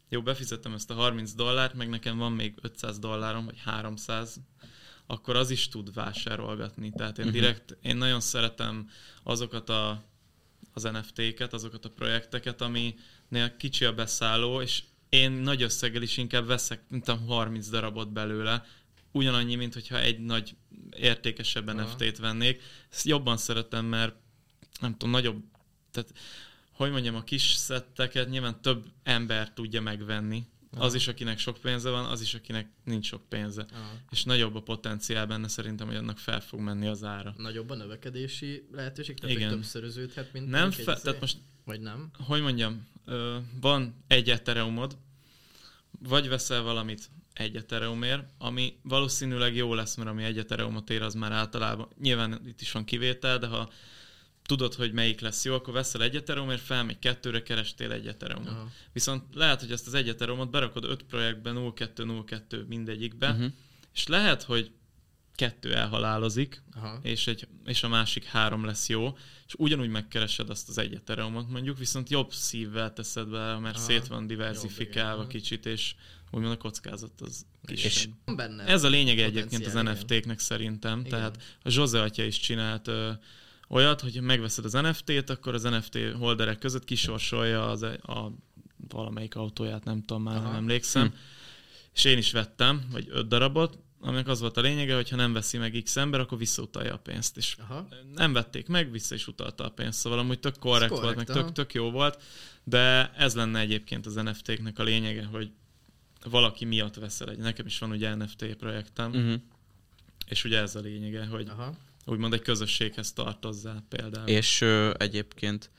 [0.10, 4.40] jó, befizettem ezt a 30 dollárt, meg nekem van még 500 dollárom, vagy 300,
[5.06, 6.92] akkor az is tud vásárolgatni.
[6.92, 7.34] Tehát én Mhm.
[7.34, 8.90] direkt, én nagyon szeretem
[9.24, 10.04] azokat a,
[10.74, 16.45] az NFT-ket, azokat a projekteket, aminél kicsi a beszálló, és én nagy összeggel is inkább
[16.45, 18.65] veszek, mint a 30 darabot belőle,
[19.12, 20.56] ugyanannyi, mint hogyha egy nagy
[20.98, 21.82] értékesebb Aha.
[21.82, 22.62] NFT-t vennék.
[22.91, 24.15] Ezt jobban szeretem, mert
[24.80, 25.43] nem tudom, nagyobb,
[25.91, 26.13] tehát
[26.72, 30.48] hogy mondjam, a kis szetteket nyilván több ember tudja megvenni.
[30.72, 30.86] Aha.
[30.86, 33.65] Az is, akinek sok pénze van, az is, akinek nincs sok pénze.
[33.72, 33.91] Aha.
[34.12, 37.34] És nagyobb a potenciál benne szerintem, hogy annak fel fog menni az ára.
[37.38, 39.50] Nagyobb a növekedési lehetőség, tehát Igen.
[39.50, 42.12] többszöröződhet, mint Nem, fe, egy tehát most, Vagy nem?
[42.17, 42.88] hogy mondjam,
[43.62, 44.98] van egy ethereumod,
[46.00, 51.13] vagy veszel valamit egy ethereumért, ami valószínűleg jó lesz, mert ami egy ethereumot ér, az
[51.13, 53.72] már általában, nyilván itt is van kivétel, de ha
[54.45, 58.48] tudod, hogy melyik lesz jó, akkor veszel egy ethereumért, felmegy kettőre, kerestél egy ethereumot.
[58.48, 58.72] Aha.
[58.93, 63.52] Viszont lehet, hogy ezt az egy ethereumot berakod öt projektbe, 0-2-0-2 mindegyikbe, Uh-huh.
[63.93, 64.72] és lehet, hogy
[65.39, 66.99] kettő elhalálozik, Aha.
[67.02, 71.02] és, egy, és a másik három lesz jó, és ugyanúgy megkeresed azt az egy
[71.47, 73.86] mondjuk, viszont jobb szívvel teszed be, mert Aha.
[73.86, 75.41] Szét van diversifikálva Jobb, igen.
[75.41, 75.95] kicsit, és
[76.32, 79.73] úgymond a kockázat az És benne Ez a lényege egyébként az.
[79.73, 81.10] NFT-knek szerintem, Igen.
[81.10, 83.12] tehát a Zsóze atya is csinált ö,
[83.69, 88.32] olyat, hogy megveszed az NFT-t, akkor az NFT holderek között kisorsolja az, e- a
[88.89, 90.47] valamelyik autóját, nem tudom, már Aha.
[90.47, 91.08] nem emlékszem.
[91.08, 91.13] Hm.
[91.93, 95.34] És én is vettem, vagy öt darabot, aminek az volt a lényege, hogy ha nem
[95.34, 97.38] veszi meg X ember, akkor visszautalja a pénzt.
[97.38, 97.88] És Aha.
[98.16, 101.52] nem vették meg, vissza is utalta a pénzt, szóval amúgy tök korrekt, volt, meg tök,
[101.52, 102.22] tök jó volt,
[102.64, 105.52] de ez lenne egyébként az NFT-knek a lényege, hogy
[106.26, 107.38] valaki miatt veszel egy.
[107.38, 109.42] Nekem is van ugye NFT projektem, Uh-huh.
[110.28, 111.74] és ugye ez a lényege, hogy Aha.
[112.06, 114.28] úgymond egy közösséghez tartozzál például.
[114.28, 115.70] És ö, egyébként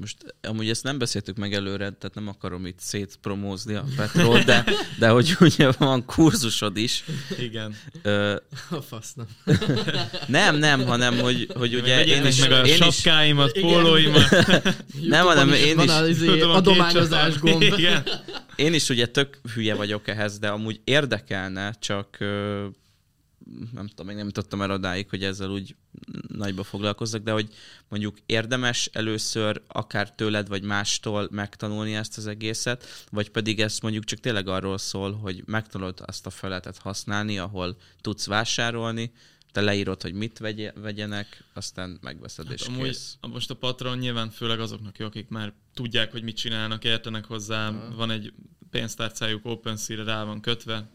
[0.00, 4.64] most amúgy ezt nem beszéltük meg előre, tehát nem akarom itt szétpromózni a Petrol, de,
[4.98, 7.04] de hogy ugye van kurzusod is.
[7.38, 7.74] Igen.
[8.02, 8.36] Ö,
[8.70, 9.26] A fasz nem.
[10.26, 13.56] nem, nem, hanem hogy, hogy ugye Vegyék én meg is, meg a én is, sapkáimat,
[13.56, 13.70] Igen.
[13.70, 14.28] pólóimat.
[15.02, 17.62] Nem, hanem én van is- az izé Tudom, adományozás gomb.
[17.62, 18.02] Igen.
[18.56, 22.66] én is ugye tök hülye vagyok ehhez, de amúgy érdekelne, csak ö,
[23.72, 25.76] nem tudom, még nem jutottam el odáig, hogy ezzel úgy
[26.28, 27.54] nagyba foglalkozzak, de hogy
[27.88, 34.04] mondjuk érdemes először akár tőled vagy mástól megtanulni ezt az egészet, vagy pedig ez mondjuk
[34.04, 39.12] csak tényleg arról szól, hogy megtanulod azt a feletet használni, ahol tudsz vásárolni,
[39.52, 43.16] te leírod, hogy mit vegye, vegyenek, aztán megveszed és Hát amúgy kész.
[43.20, 47.68] most a patron nyilván főleg azoknak jó, akik már tudják, hogy mit csinálnak, értenek hozzá,
[47.68, 47.94] Aha.
[47.94, 48.32] van egy
[48.70, 50.90] pénztárcájuk OpenSea-re rá van kötve,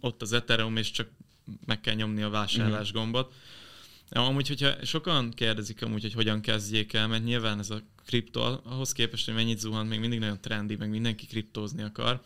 [0.00, 1.08] ott az Ethereum, és csak
[1.66, 3.32] meg kell nyomni a vásárlás gombot.
[4.10, 8.60] Ja, Amúgy, hogyha sokan kérdezik amúgy, hogy hogyan kezdjék el, mert nyilván ez a kripto
[8.64, 12.22] ahhoz képest, hogy mennyit zuhant, még mindig nagyon trendi, meg mindenki kriptózni akar.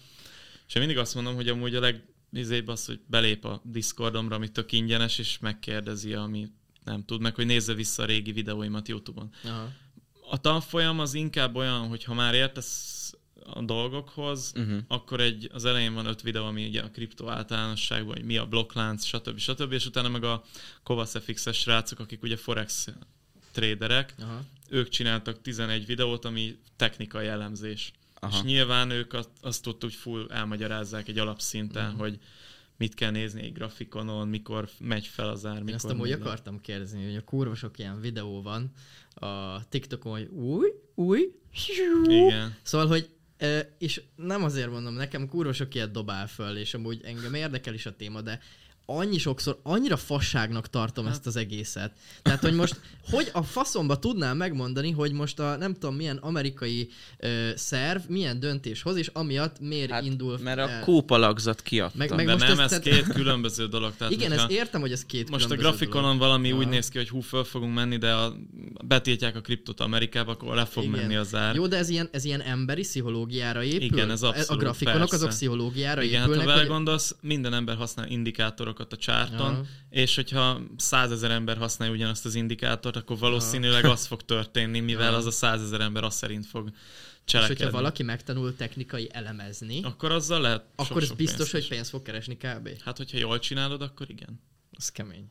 [0.68, 4.48] És én mindig azt mondom, hogy amúgy a legvizébb az, hogy belép a Discordomra, ami
[4.48, 6.48] tök ingyenes, és megkérdezi, ami
[6.84, 9.30] nem tud, meg hogy nézze vissza a régi videóimat YouTube-on.
[9.44, 9.72] Aha.
[10.30, 14.78] A tanfolyam az inkább olyan, hogy ha már értesz a dolgokhoz, Uh-huh.
[14.88, 18.46] akkor egy, az elején van öt videó, ami ugye a kriptó általánosságban, hogy mi a
[18.46, 19.38] blokklánc, stb.
[19.38, 19.72] stb.
[19.72, 20.44] És utána meg a
[20.82, 22.88] Kovacefix-es srácok, akik ugye forex
[23.52, 24.42] traderek, Aha.
[24.68, 27.92] ők csináltak 11 videót, ami technikai elemzés.
[28.14, 28.36] Aha.
[28.36, 31.98] És nyilván ők azt, azt ott úgy full elmagyarázzák egy alapszinten, Mhm.
[31.98, 32.18] hogy
[32.76, 36.14] mit kell nézni egy grafikonon, mikor megy fel az ár, Én mikor azt amúgy le.
[36.14, 38.72] akartam kérdezni, hogy a kurva sok ilyen videó van
[39.14, 41.32] a TikTokon, hogy új, új,
[42.06, 42.56] Igen.
[42.62, 43.08] Szóval, hogy
[43.78, 47.86] és nem azért mondom, nekem kurva sok ilyet dobál föl, és amúgy engem érdekel is
[47.86, 48.40] a téma, de
[48.96, 51.92] annyi sokszor, annyira fasságnak tartom Hát- ezt az egészet.
[52.22, 56.88] Tehát, hogy most, hogy a faszomba tudnám megmondani, hogy most a nem tudom milyen amerikai
[57.18, 60.80] ö, szerv milyen döntés hoz, és amiatt miért Hát, indul mert a el.
[60.80, 61.98] kúpalagzat kiadta.
[61.98, 63.92] Meg- Meg, de most nem, ezt- ez tehát- két különböző dolog.
[63.96, 66.18] Tehát Igen, ezt értem, hogy ez két most a grafikonon dolog.
[66.18, 66.58] valami Aha.
[66.60, 68.34] úgy néz ki, hogy hú, föl fogunk menni, de a,
[68.84, 70.98] betiltják a kriptot Amerikába, akkor le fog Igen.
[70.98, 71.54] menni az ár.
[71.54, 73.82] Jó, de ez ilyen, ez ilyen emberi pszichológiára épül?
[73.82, 75.14] Igen, ez A abszolút, grafikonok persze.
[75.14, 76.62] azok pszichológiára Igen, hát ha épülnek, hogy...
[76.62, 79.64] belegondolsz, minden ember használ indikátorokat a csárton, Aha.
[79.90, 85.16] és hogyha százezer ember használja ugyanazt az indikátort, akkor valószínűleg az fog történni, mivel Aha.
[85.16, 86.72] az a százezer ember azt szerint fog És
[87.24, 87.62] cselekedni.
[87.64, 91.90] hogyha valaki megtanul technikai elemezni, Akkor azzal lehet akkor ez sok-sok biztos, pénzt hogy pénzt
[91.90, 92.68] fog keresni kb.
[92.84, 94.40] Hát, hogyha jól csinálod, akkor igen.
[94.70, 95.30] Az kemény.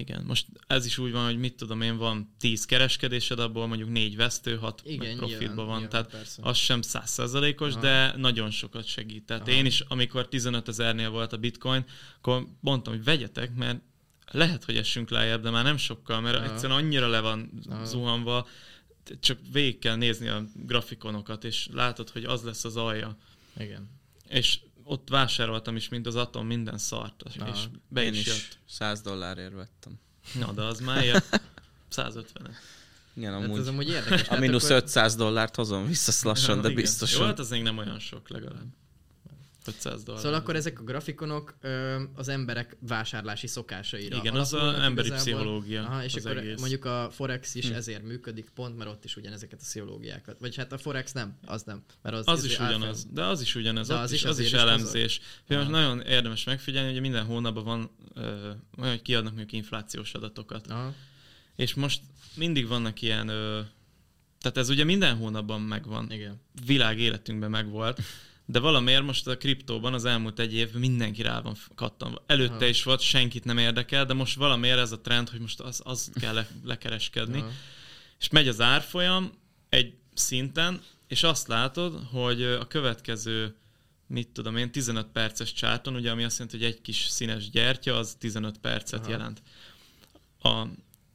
[0.00, 3.90] Igen, most ez is úgy van, hogy mit tudom én, van 10 kereskedésed, abból mondjuk
[3.90, 6.42] négy vesztő, hat Igen, meg profitban nyilván, van, nyilván, tehát persze.
[6.44, 9.24] az sem százszerzalékos, de nagyon sokat segít.
[9.24, 9.56] Tehát Aha.
[9.56, 11.84] én is, amikor 15 ezernél volt a bitcoin,
[12.16, 13.80] akkor mondtam, hogy vegyetek, mert
[14.30, 16.52] lehet, hogy essünk lejjebb, de már nem sokkal, mert Aha.
[16.52, 17.84] egyszerűen annyira le van Aha.
[17.84, 18.48] zuhanva,
[19.20, 23.16] csak végig kell nézni a grafikonokat, és látod, hogy az lesz az alja.
[23.58, 23.90] Igen.
[24.28, 24.58] És
[24.90, 27.58] ott vásároltam is, mint az Atom, minden szart, és Aha.
[27.88, 28.58] be Én is is jött.
[28.68, 29.92] 100 dollárért vettem.
[30.38, 31.22] Na, de az már ilyen
[31.88, 32.56] 150
[33.14, 34.20] Igen, Hát amúgy ez amúgy érdekes.
[34.20, 36.70] a Tehát mínusz akkor- 500 dollárt hozom vissza lassan, de Igen.
[36.70, 37.26] Jó, biztosan.
[37.26, 38.66] hát az még nem olyan sok legalább.
[39.66, 40.22] 500 dollár.
[40.22, 45.06] Szóval akkor ezek a grafikonok ö, az emberek vásárlási szokásaira Igen, az alapulnak a emberi
[45.08, 45.34] igazából.
[45.40, 45.82] pszichológia.
[45.82, 46.58] Aha, és az akkor egész.
[46.60, 47.74] mondjuk a Forex is Hm.
[47.74, 50.38] ezért működik pont, mert ott is ugyanezeket a pszichológiákat.
[50.40, 51.82] Vagy hát a Forex nem, az nem.
[52.02, 54.52] Mert az, Az ez is ugyanaz, de az is ugyanez, De az is, az is
[54.52, 55.20] elemzés.
[55.46, 58.22] Például nagyon érdemes megfigyelni, hogy minden hónapban van ö,
[58.78, 60.66] olyan, hogy kiadnak mondjuk inflációs adatokat.
[60.66, 60.94] Aha.
[61.56, 62.00] És most
[62.36, 63.60] mindig vannak ilyen, ö,
[64.40, 66.40] tehát ez ugye minden hónapban megvan, Igen.
[66.66, 68.00] világ életünkben megvolt,
[68.50, 72.24] de valamiért most a kriptóban az elmúlt egy év mindenki rá van kattanva.
[72.26, 72.66] Előtte Aha.
[72.66, 76.10] is volt, senkit nem érdekel, de most valamiért ez a trend, hogy most az, az
[76.14, 77.38] kell le, lekereskedni.
[77.38, 77.50] Aha.
[78.18, 79.32] És megy az árfolyam
[79.68, 83.56] egy szinten, és azt látod, hogy a következő,
[84.06, 87.96] mit tudom én, 15 perces csáton, ugye ami azt jelenti, hogy egy kis színes gyertya,
[87.96, 89.10] az 15 percet Aha.
[89.10, 89.42] jelent.
[90.42, 90.66] A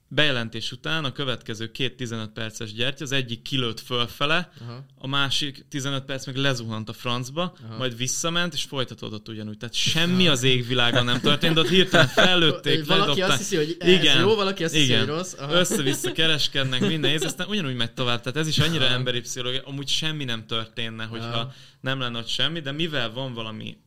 [0.07, 4.85] bejelentés után a következő két 15 perces gyertya, az egyik kilőtt fölfele, Aha.
[4.97, 7.77] a másik 15 perc meg lezuhant a francba, Aha.
[7.77, 9.57] majd visszament, és folytatódott ugyanúgy.
[9.57, 13.29] Tehát semmi az égvilágon nem történt, de ott hirtelen fellőtték, valaki ledobták.
[13.29, 14.99] azt hiszi, hogy ez Igen, jó, valaki azt hiszi, igen.
[14.99, 15.33] hogy rossz.
[15.33, 15.53] Aha.
[15.53, 18.21] Össze-vissza kereskednek minden ész, aztán ugyanúgy megy tovább.
[18.21, 18.93] Tehát ez is annyira Aha.
[18.93, 21.53] emberi pszichológia, amúgy semmi nem történne, hogyha Aha.
[21.81, 23.77] nem lenne ott semmi, de mivel van valami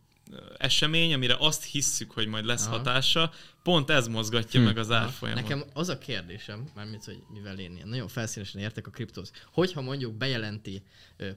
[0.58, 2.76] esemény, amire azt hisszük, hogy majd lesz Aha.
[2.76, 4.66] hatása, pont ez mozgatja Hm.
[4.66, 5.42] meg az árfolyamot.
[5.42, 9.80] Nekem az a kérdésem, mármint, hogy mivel én ilyen nagyon felszínesen értek a kriptóz, hogyha
[9.80, 10.82] mondjuk bejelenti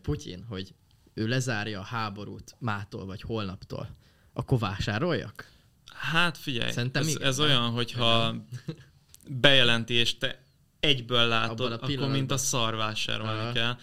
[0.01, 0.73] Putyin, hogy
[1.13, 3.95] ő lezárja a háborút mától vagy holnaptól,
[4.33, 5.49] akkor vásároljak?
[5.93, 7.47] Hát figyelj, Szerintem ez, igen, ez nem?
[7.47, 8.35] olyan, hogyha
[9.27, 10.43] bejelenti, és te
[10.79, 13.77] egyből látod, a akkor mint a szar vásárolni kell.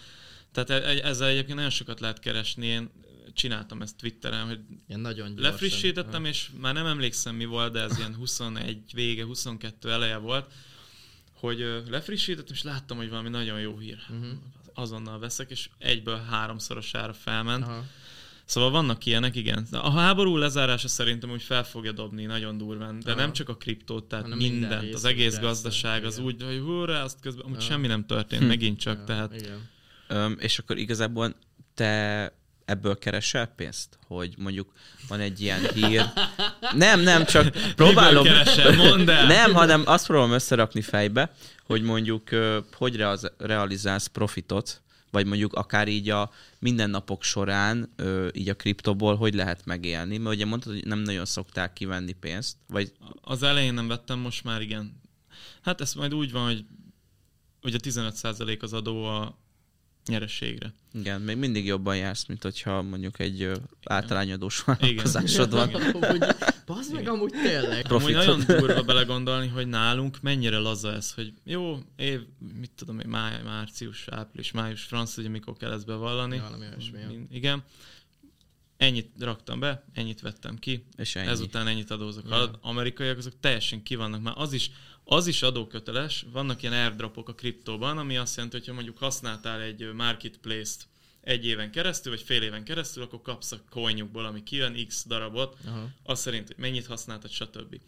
[0.51, 2.65] Tehát e- e- ezzel egyébként nagyon sokat lehet keresni.
[2.65, 2.89] Én
[3.39, 5.51] csináltam ezt Twitteren, hogy Ilyen nagyon gyorsan.
[5.51, 10.51] lefrissítettem, és már nem emlékszem mi volt, de ez ilyen 21 vége, 22 eleje volt,
[11.33, 13.97] hogy lefrissítettem, és láttam, hogy valami nagyon jó hír.
[14.09, 14.27] Uh-huh.
[14.73, 17.63] Azonnal veszek, és egyből háromszorosára felment.
[17.63, 17.83] Aha.
[18.45, 19.67] Szóval vannak ilyenek, igen.
[19.71, 23.19] A háború lezárása szerintem úgy fel fogja dobni nagyon durván, de Aha.
[23.19, 26.25] nem csak a kriptót, tehát Hanem minden mindent, részt, az egész persze, gazdaság az igen.
[26.25, 27.65] úgy, hogy hurrá, azt közben, amúgy Aha.
[27.67, 28.47] semmi nem történt, Hm.
[28.47, 29.69] megint csak, Ja, tehát Igen.
[30.07, 31.35] Öm, és akkor igazából
[31.73, 32.33] te
[32.69, 33.99] ebből keresel pénzt?
[34.07, 34.71] Hogy mondjuk
[35.07, 36.05] van egy ilyen hír.
[36.73, 38.23] Nem, nem, csak próbálom.
[38.23, 38.75] Keresel?
[38.75, 39.25] Mondd el!
[39.25, 41.33] Nem, hanem azt próbálom összerakni fejbe,
[41.65, 42.29] hogy mondjuk
[42.71, 43.05] hogy
[43.37, 47.93] realizálsz profitot, vagy mondjuk akár így a mindennapok során,
[48.33, 52.57] így a kriptoból, hogy lehet megélni, mert ugye mondtad, hogy nem nagyon szokták kivenni pénzt,
[52.67, 55.01] vagy Az elején nem vettem, most már igen.
[55.61, 56.65] Hát ez majd úgy van, hogy
[57.61, 59.37] ugye 15% az adó a
[60.09, 60.73] nyereségre.
[60.93, 64.77] igen, még mindig jobban jársz, mint hogyha mondjuk egy ö, általányadós Igen.
[64.79, 65.69] vállalkozásod van.
[66.15, 66.35] Igen.
[66.65, 67.91] Bazd meg amúgy tényleg.
[67.91, 72.21] Amúgy nagyon durva belegondolni, hogy nálunk mennyire laza ez, hogy jó, év,
[72.59, 76.39] mit tudom én, máj, március, április, május, franc, ugye mikor kell ezt bevallani.
[76.39, 76.99] Valami olyasmi.
[77.31, 77.63] Igen.
[78.77, 81.27] Ennyit raktam be, ennyit vettem ki, És ennyi.
[81.27, 82.23] ezután ennyit adózok.
[82.29, 82.35] Ja.
[82.35, 84.71] Az amerikaiak azok teljesen ki vannak, már az is,
[85.11, 89.61] az is adóköteles, vannak ilyen airdropok a kriptóban, ami azt jelenti, hogy ha mondjuk használtál
[89.61, 90.87] egy marketplace-t
[91.21, 95.57] egy éven keresztül, vagy fél éven keresztül, akkor kapsz a coinjukból, ami kijön, x darabot,
[95.65, 95.89] Aha.
[96.03, 97.79] az szerint, hogy mennyit használtad, stb.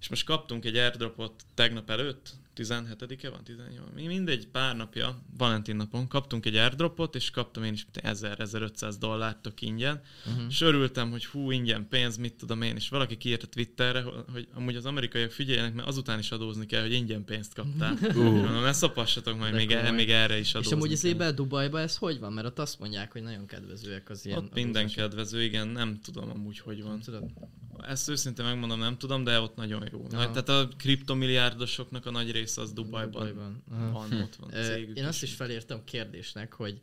[0.00, 5.76] És most kaptunk egy airdropot tegnap előtt, 17-e van, 18, mi- mindegy, pár napja, Valentin
[5.76, 10.44] napon kaptunk egy airdropot, és kaptam én is 1000-1500 dollárt tök ingyen, Uh-huh.
[10.48, 14.76] és örültem, hogy hú, ingyen pénz, mit tudom én, és valaki kiírta Twitterre, hogy amúgy
[14.76, 17.98] az amerikaiak figyeljenek, mert azután is adózni kell, hogy ingyen pénzt kaptál.
[18.14, 19.90] Mondom, ne szopassatok majd, De még, e- komoly.
[19.96, 22.32] még erre is És adózni amúgy az ébe Dubajba ez hogy van?
[22.32, 26.30] Mert ott azt mondják, hogy nagyon kedvezőek az ilyen Ott minden kedvező, igen, nem tudom
[26.30, 27.00] amúgy, hogy van.
[27.00, 27.24] Tudod?
[27.86, 29.98] Ezt őszintén megmondom, nem tudom, de ott nagyon jó.
[29.98, 30.24] Aha.
[30.24, 33.62] Nagy, tehát a kriptomilliárdosoknak a nagy része az Dubajban, Dubajban.
[33.70, 33.90] Aha.
[33.90, 34.54] van, ott van.
[34.54, 36.80] Ö, cégük Én azt is felírtam kérdésnek, hogy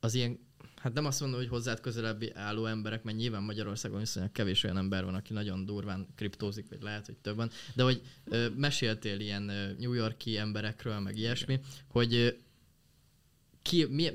[0.00, 0.38] az ilyen,
[0.76, 4.76] hát nem azt mondom, hogy hozzád közelebbi álló emberek, mert nyilván Magyarországon viszonylag kevés olyan
[4.76, 8.02] ember van, aki nagyon durván kriptózik, vagy lehet, hogy több van, de hogy
[8.56, 9.42] meséltél ilyen
[9.78, 12.28] New Yorki emberekről, meg ilyesmi, hogy ö,
[13.62, 14.10] ki, mi,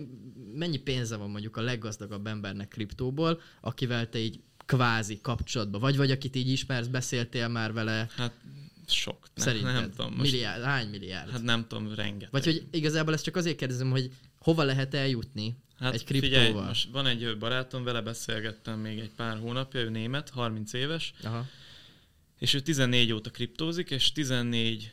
[0.53, 6.11] mennyi pénze van mondjuk a leggazdagabb embernek kriptóból, akivel te így kvázi kapcsolatban vagy, vagy
[6.11, 8.33] akit így ismersz, beszéltél már vele, Hát
[8.87, 9.17] sok.
[9.35, 9.73] Nem, szerinted?
[9.73, 10.13] nem tudom.
[10.13, 11.29] Most, Milliárd, hány milliárd?
[11.31, 12.31] hát nem tudom, rengeteg.
[12.31, 16.67] Vagy hogy igazából ezt csak azért kérdezem, hogy hova lehet eljutni Hát egy figyelj, kriptóval?
[16.67, 21.45] most van egy barátom, vele beszélgettem még egy pár hónapja, ő német, 30 éves, Aha.
[22.39, 24.91] és ő 14 óta kriptózik, és 14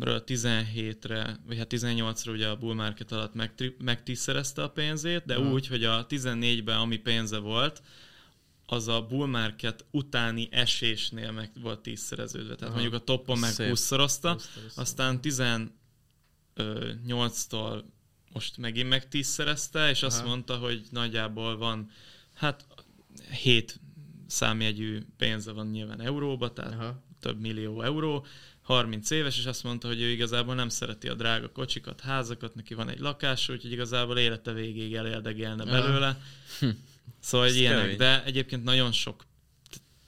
[0.00, 3.32] ről 17-re, vagy hát 18-ra ugye a bull market alatt
[3.78, 5.50] megtízszerezte a pénzét, de Aha.
[5.52, 7.82] úgy, hogy a 14-ben ami pénze volt,
[8.70, 12.54] az a bull market utáni esésnél meg volt tízszereződve.
[12.54, 12.80] Tehát Aha.
[12.80, 13.66] mondjuk a toppon meg Szép.
[13.66, 14.80] 20-szorozta, Húszszorozta.
[14.80, 17.82] aztán 18-tól
[18.32, 20.28] most megint meg tízszerezte, és azt Aha.
[20.28, 21.90] mondta, hogy nagyjából van,
[22.34, 22.66] hát
[23.42, 23.80] 7
[24.26, 27.02] számjegyű pénze van nyilván euróba, tehát Aha.
[27.20, 28.26] több millió euró,
[28.62, 32.74] 30 éves, és azt mondta, hogy ő igazából nem szereti a drága kocsikat, házakat, neki
[32.74, 36.20] van egy lakás, úgyhogy igazából élete végéig elérdegélne belőle.
[37.20, 37.96] Szóval Ez ilyenek, kemény.
[37.96, 39.26] de egyébként nagyon sok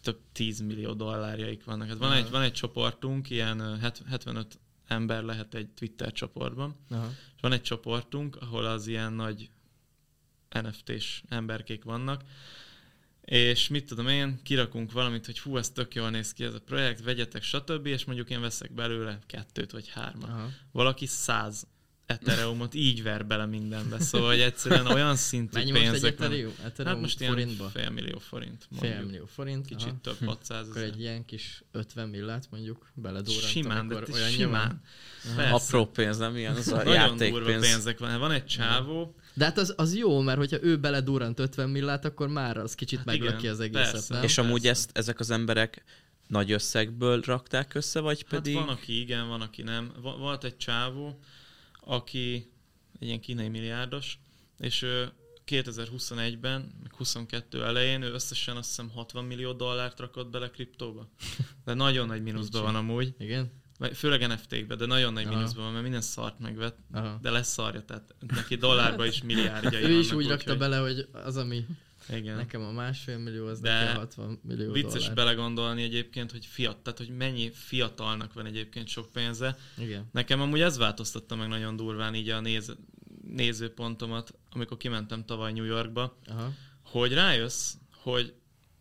[0.03, 1.89] több 10 millió dollárjaik vannak.
[1.89, 2.19] Hát van, Aha.
[2.19, 7.11] egy, van egy csoportunk, ilyen ö, het- 75 ember lehet egy Twitter csoportban, Aha.
[7.35, 9.51] és van egy csoportunk, ahol az ilyen nagy
[10.63, 12.23] NFT-s emberkék vannak,
[13.25, 16.61] és mit tudom én, kirakunk valamit, hogy hú, ez tök jól néz ki ez a
[16.61, 20.29] projekt, vegyetek, stb., és mondjuk én veszek belőle kettőt vagy hármat.
[20.31, 20.49] Aha.
[20.73, 21.67] Valaki száz
[22.11, 26.27] Ethereumot így ver bele mindenbe, szóval hogy egyszerűen olyan szintű Mennyi most egy pénzek van.
[26.27, 26.53] Ethereum?
[26.65, 27.69] Ethereum Hát most ilyen forintba?
[27.69, 28.67] fél millió forint.
[28.81, 29.11] Fél Mondjuk.
[29.11, 29.67] millió forint.
[29.67, 29.99] Kicsit aha.
[30.03, 30.89] több, 600 Akkor ezer.
[30.89, 34.83] egy ilyen kis 50 millát mondjuk beledórant, Simán, de olyan simán.
[35.51, 38.19] Apró pénz, nem ilyen az a Nagyon durva pénzek van.
[38.19, 42.29] Van egy csávó, De hát az, az jó, mert hogyha ő beledurrant 50 millát, akkor
[42.29, 44.15] már az kicsit Hát meglöki az egészet, persze.
[44.15, 44.23] nem?
[44.23, 44.71] És amúgy Persze.
[44.71, 45.85] ezt, ezek az emberek
[46.27, 48.55] nagy összegből rakták össze, vagy Hát pedig...
[48.55, 49.93] van, aki igen, van, aki nem.
[50.03, 51.19] Volt egy csávó,
[51.91, 52.53] aki
[53.01, 54.19] egy ilyen kínai milliárdos,
[54.59, 55.13] és ő
[55.47, 61.09] 2021-ben, meg 22 elején ő összesen azt hiszem 60 millió dollárt rakott bele kriptóba.
[61.65, 63.53] De nagyon nagy mínuszban van amúgy, Igen?
[63.95, 65.35] főleg NFT-kbe, de nagyon nagy Aha.
[65.35, 67.19] mínuszban van, mert minden szart megvett, Aha.
[67.23, 71.09] de lesz szarja, tehát neki dollárba is milliárdjai Ő is úgy rakta úgyhogy- bele, hogy
[71.13, 71.67] az, ami
[72.09, 72.37] Igen.
[72.37, 75.15] nekem a másfél millió, az De neki a 60 millió Vicces dollár.
[75.15, 79.57] belegondolni egyébként, hogy fiat, tehát hogy mennyi fiatalnak van egyébként sok pénze.
[79.79, 80.09] Igen.
[80.13, 82.77] Nekem amúgy ez változtatta meg nagyon durván így a néz,
[83.35, 86.53] nézőpontomat, amikor kimentem tavaly New Yorkba, Aha.
[86.83, 88.35] hogy rájössz, hogy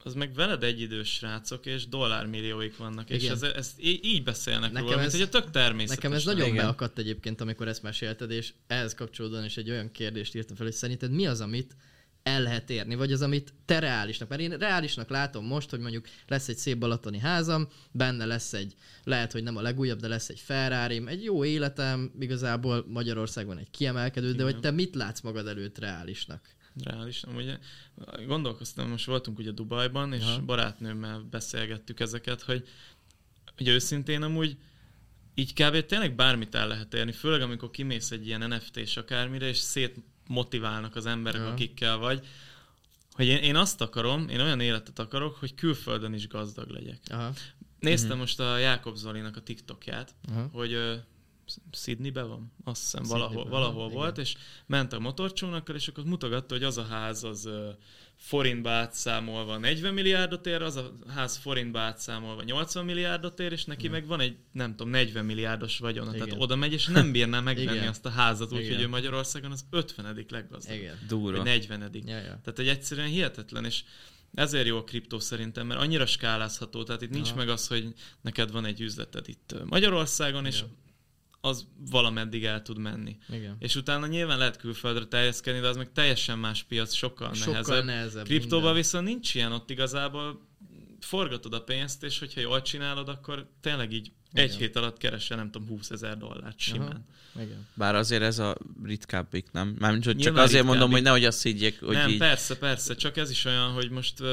[0.03, 3.33] az meg veled egyidős srácok, és dollármillióik vannak, és Igen.
[3.33, 5.95] ez, ezt í- így beszélnek Nekem róla, mint ez- hogy a tök természetes.
[5.95, 6.55] Nekem ez nagyon Igen.
[6.55, 10.75] beakadt egyébként, amikor ezt mesélted, és ehhez kapcsolódóan is egy olyan kérdést írtam fel, hogy
[10.75, 11.75] szerinted mi az, amit
[12.23, 16.07] el lehet érni, vagy az, amit te reálisnak, mert én reálisnak látom most, hogy mondjuk
[16.27, 20.29] lesz egy szép balatoni házam, benne lesz egy, lehet, hogy nem a legújabb, de lesz
[20.29, 25.47] egy ferrari egy jó életem, igazából Magyarországon egy kiemelkedő, de hogy te mit látsz magad
[25.47, 26.57] előtt reálisnak?
[26.83, 27.23] Reális.
[27.35, 27.57] Ugye,
[28.25, 30.41] gondolkoztam, most voltunk ugye Dubajban, és Aha.
[30.41, 32.67] barátnőmmel beszélgettük ezeket, hogy,
[33.57, 34.57] hogy őszintén amúgy
[35.33, 35.85] így kb.
[35.85, 39.57] tényleg bármit el lehet érni, főleg amikor kimész egy ilyen NFT-s akármire, és
[40.29, 41.51] szétmotiválnak az emberek, Aha.
[41.51, 42.27] akikkel vagy,
[43.11, 46.99] hogy én, én azt akarom, én olyan életet akarok, hogy külföldön is gazdag legyek.
[47.11, 47.33] Aha.
[47.79, 50.49] Néztem most a Jákob Zolinak a TikTokját, Aha.
[50.51, 50.95] hogy ö,
[51.71, 53.97] Sydneybe van, azt hiszem Sydneyben valahol, van, valahol igen.
[53.97, 57.69] volt, és ment a motorcsónakkal, és akkor mutatta, hogy az a ház az ö,
[58.19, 63.87] forintba átszámolva 40 milliárdot ér, az a ház forintba átszámolva 80 milliárdot ér, és neki
[63.87, 66.15] meg van egy, nem tudom, 40 milliárdos vagyona.
[66.15, 66.27] Igen.
[66.27, 67.87] Tehát oda megy, és nem bírná megvenni Igen.
[67.87, 70.25] azt a házat, úgyhogy ő Magyarországon az 50.
[70.29, 70.79] leggazdagabb.
[70.79, 70.97] Igen.
[71.07, 71.37] Durva.
[71.37, 71.89] Vagy 40.
[71.93, 72.39] Ja, ja.
[72.43, 73.83] Tehát egy egyszerűen hihetetlen, és
[74.33, 77.37] ezért jó a kriptó szerintem, mert annyira skálázható, tehát itt nincs Aha.
[77.37, 80.63] meg az, hogy neked van egy üzleted itt Magyarországon, és.
[81.41, 83.17] Az valameddig el tud menni.
[83.29, 83.55] Igen.
[83.59, 87.85] És utána nyilván lehet külföldre terjeszkedni, de az meg teljesen más piac, sokkal, Sokkal nehezebb.
[87.85, 88.25] nehezebb.
[88.25, 88.75] Kriptóban minden.
[88.75, 90.47] viszont nincs ilyen, ott igazából
[90.99, 94.57] forgatod a pénzt, és hogyha jól csinálod, akkor tényleg így egy Igen.
[94.57, 97.05] hét alatt keresel, nem tudom, 20 ezer dollárt simán.
[97.35, 97.67] Igen.
[97.73, 99.75] Bár azért ez a ritkábbik, nem?
[99.79, 102.17] Mármint, hogy csak Nyilván azért mondom, hogy nehogy azt higgyék, hogy nem, így...
[102.17, 104.27] persze, persze, csak ez is olyan, hogy most uh,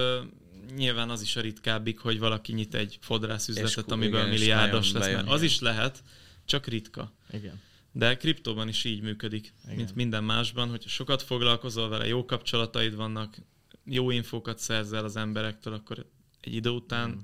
[0.76, 4.92] nyilván az is a ritkábbik, hogy valaki nyit egy fodrászüzletet, ku- amiből igen, és milliárdos
[4.92, 6.02] lesz, mert az is lehet,
[6.46, 7.12] csak ritka.
[7.30, 7.60] Igen.
[7.92, 9.76] De kriptóban is így működik, Igen.
[9.76, 13.36] mint minden másban, hogyha sokat foglalkozol vele, jó kapcsolataid vannak,
[13.84, 16.06] jó infókat szerzel az emberektől, akkor
[16.40, 17.18] egy idő után Mm.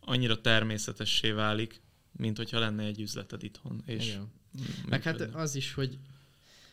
[0.00, 1.80] annyira természetessé válik,
[2.12, 3.82] mint hogyha lenne egy üzleted itthon.
[3.86, 4.32] És Igen.
[4.88, 5.98] Meg hát az is, hogy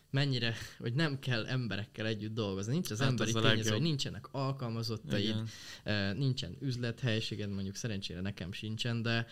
[0.09, 2.73] mennyire, hogy nem kell emberekkel együtt dolgozni.
[2.73, 5.47] Nincs az Hát emberi az tényező, hogy nincsenek alkalmazottaid, Igen.
[5.83, 9.27] eh, nincsen üzlethelyiséged, mondjuk szerencsére nekem sincsen, de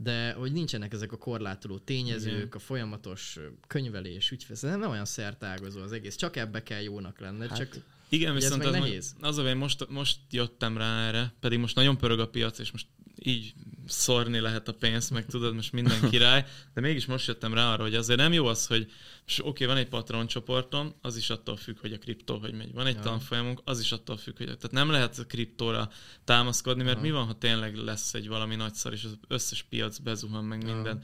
[0.00, 2.48] de hogy nincsenek ezek a korlátoló tényezők, Igen.
[2.52, 7.58] a folyamatos könyvelés, ügyfél, nem olyan szertágazó az egész, csak ebbe kell jónak lenned, Hát,
[7.58, 9.14] csak Igen, viszont az, nehéz.
[9.20, 12.86] Az baj, most, most jöttem rá erre, pedig most nagyon pörög a piac, és most
[13.22, 13.54] így
[13.86, 16.44] szórni lehet a pénzt, meg tudod, most minden király,
[16.74, 18.90] de mégis most jöttem rá arra, hogy azért nem jó az, hogy
[19.38, 22.72] oké, van egy Patreon csoportom, az is attól függ, hogy a kriptó hogy megy.
[22.72, 23.00] Van egy Ja.
[23.00, 25.90] tanfolyamunk, az is attól függ, hogy tehát nem lehet a kriptóra
[26.24, 27.04] támaszkodni, mert Aha.
[27.06, 31.02] mi van, ha tényleg lesz egy valami nagyszar, és az összes piac bezuhan meg minden.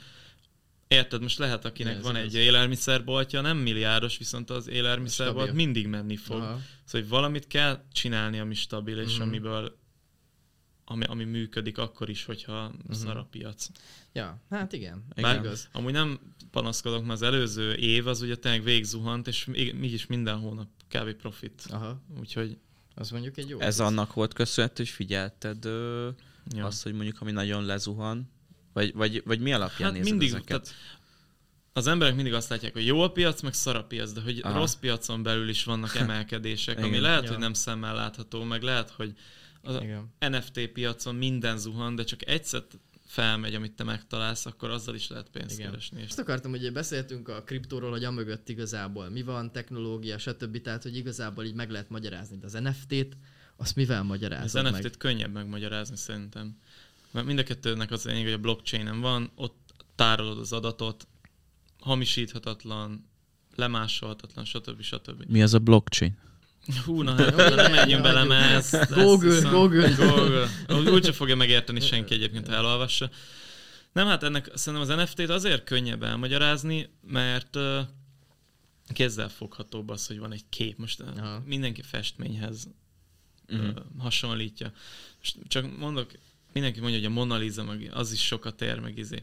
[0.88, 2.34] Érted, most lehet, akinek Ez van igaz.
[2.34, 5.64] egy élelmiszerboltja, nem milliárdos, viszont az élelmiszerbolt Stabil.
[5.64, 6.36] mindig menni fog.
[6.40, 6.60] Aha.
[6.84, 9.22] Szóval hogy valamit kell csinálni, ami stabil, és Mhm.
[9.22, 9.78] amiből
[10.84, 12.96] ami, ami működik akkor is, hogyha uh-huh.
[12.96, 13.68] szar a piac.
[14.12, 15.04] Ja, hát igen.
[15.14, 15.68] Bár igaz.
[15.72, 16.20] amúgy nem
[16.50, 21.12] panaszkodok, mert az előző év az ugye tényleg végzuhant, és mégis minden hónap kb.
[21.12, 21.66] profit.
[21.68, 22.02] Aha.
[22.18, 22.58] Úgyhogy...
[22.94, 23.60] Az mondjuk egy jó.
[23.60, 23.86] Ez az.
[23.86, 26.08] annak volt köszönhető, hogy figyelted ö,
[26.48, 26.66] ja.
[26.66, 28.30] azt, hogy mondjuk ami nagyon lezuhan,
[28.72, 30.46] vagy, vagy, vagy mi alapján hát mindig, ezeket?
[30.46, 30.74] Tehát
[31.72, 34.40] az emberek mindig azt látják, hogy jó a piac, meg szar a piac, de hogy
[34.42, 34.58] Aha.
[34.58, 37.30] rossz piacon belül is vannak emelkedések, ami lehet, ja.
[37.30, 39.14] hogy nem szemmel látható, meg lehet, hogy
[39.64, 40.12] az Igen.
[40.18, 42.64] NFT piacon minden zuhan, de csak egyszer
[43.06, 45.70] felmegy, amit te megtalálsz, akkor azzal is lehet pénzt Igen.
[45.70, 46.02] keresni.
[46.02, 50.60] Azt akartam, hogy beszéltünk a kriptóról, hogy amögött igazából mi van, technológia, stb.
[50.60, 53.16] Tehát, hogy igazából így meg lehet magyarázni, de az NFT-t,
[53.56, 56.58] azt mivel magyarázod Az NFT-t könnyebb megmagyarázni szerintem.
[57.10, 61.06] Mert mind a kettőnek az lényeg, hogy a blockchain van, ott tárolod az adatot,
[61.80, 63.08] hamisíthatatlan,
[63.54, 64.82] lemásolhatatlan, stb.
[64.82, 65.24] stb.
[65.28, 66.18] Mi az a blockchain?
[66.84, 69.94] Hú, na, hát, nem menjünk bele, mert ezt, Google, ezt Google.
[70.66, 70.90] Google.
[70.90, 73.10] Úgyse fogja megérteni senki egyébként, ha elolvassa.
[73.92, 77.78] Nem, hát ennek szerintem az NFT-t azért könnyebb elmagyarázni, mert uh,
[78.92, 80.78] kézzel foghatóbb az, hogy van egy kép.
[80.78, 81.42] Most Aha.
[81.46, 82.68] mindenki festményhez
[83.48, 83.68] uh-huh.
[83.68, 84.72] uh, hasonlítja.
[85.18, 86.10] Most csak mondok,
[86.52, 89.22] mindenki mondja, hogy a Mona Lisa, meg az is sokat ér, meg izé.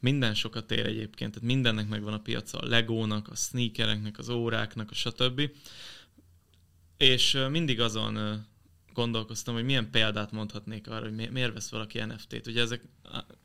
[0.00, 4.90] Minden sokat ér egyébként, tehát mindennek megvan a piaca, a Legónak, a sneakereknek, az óráknak,
[4.90, 5.50] a stb.
[6.98, 8.46] És mindig azon
[8.92, 12.46] gondolkoztam, hogy milyen példát mondhatnék arra, hogy miért vesz valaki NFT-t.
[12.46, 12.82] Ugye ezek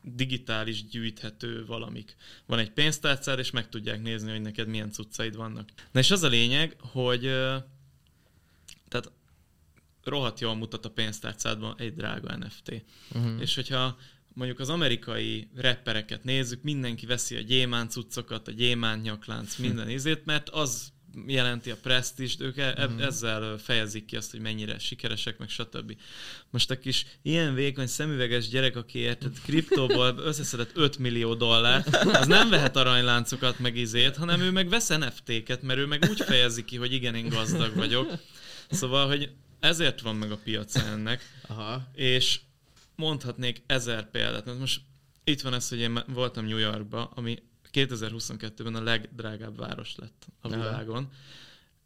[0.01, 2.16] digitális gyűjthető valamik.
[2.45, 5.70] Van egy pénztárcád, és meg tudják nézni, hogy neked milyen cuccaid vannak.
[5.91, 7.22] Na és az a lényeg, hogy
[8.88, 9.12] tehát
[10.04, 12.84] rohadt jól mutat a pénztárcádban egy drága NFT.
[13.12, 13.32] Uh-huh.
[13.32, 13.41] Mhm.
[13.41, 13.97] És hogyha
[14.34, 20.26] mondjuk az amerikai rappereket nézzük, mindenki veszi a gyémánt cuccokat, a gyémánt nyaklánc, minden izét,
[20.26, 20.91] mert az
[21.28, 22.99] jelenti a presztist, ők e- mm.
[22.99, 25.97] ezzel fejezik ki azt, hogy mennyire sikeresek, meg stb.
[26.49, 32.28] Most a kis ilyen vékony szemüveges gyerek, aki érted, kriptóból összeszedett 5 millió dollár, az
[32.28, 36.64] nem vehet aranyláncokat meg izét, hanem ő meg vesz NFT-ket, mert ő meg úgy fejezi
[36.64, 38.11] ki, hogy igen, én gazdag vagyok.
[38.70, 41.22] Szóval, hogy ezért van meg a piac ennek.
[41.47, 41.88] Aha.
[41.93, 42.39] És
[42.95, 44.59] mondhatnék ezer példát.
[44.59, 44.82] Most
[45.24, 47.38] itt van ez, hogy én voltam New Yorkba, ami
[47.74, 51.09] 2022-ben a legdrágább város lett a világon.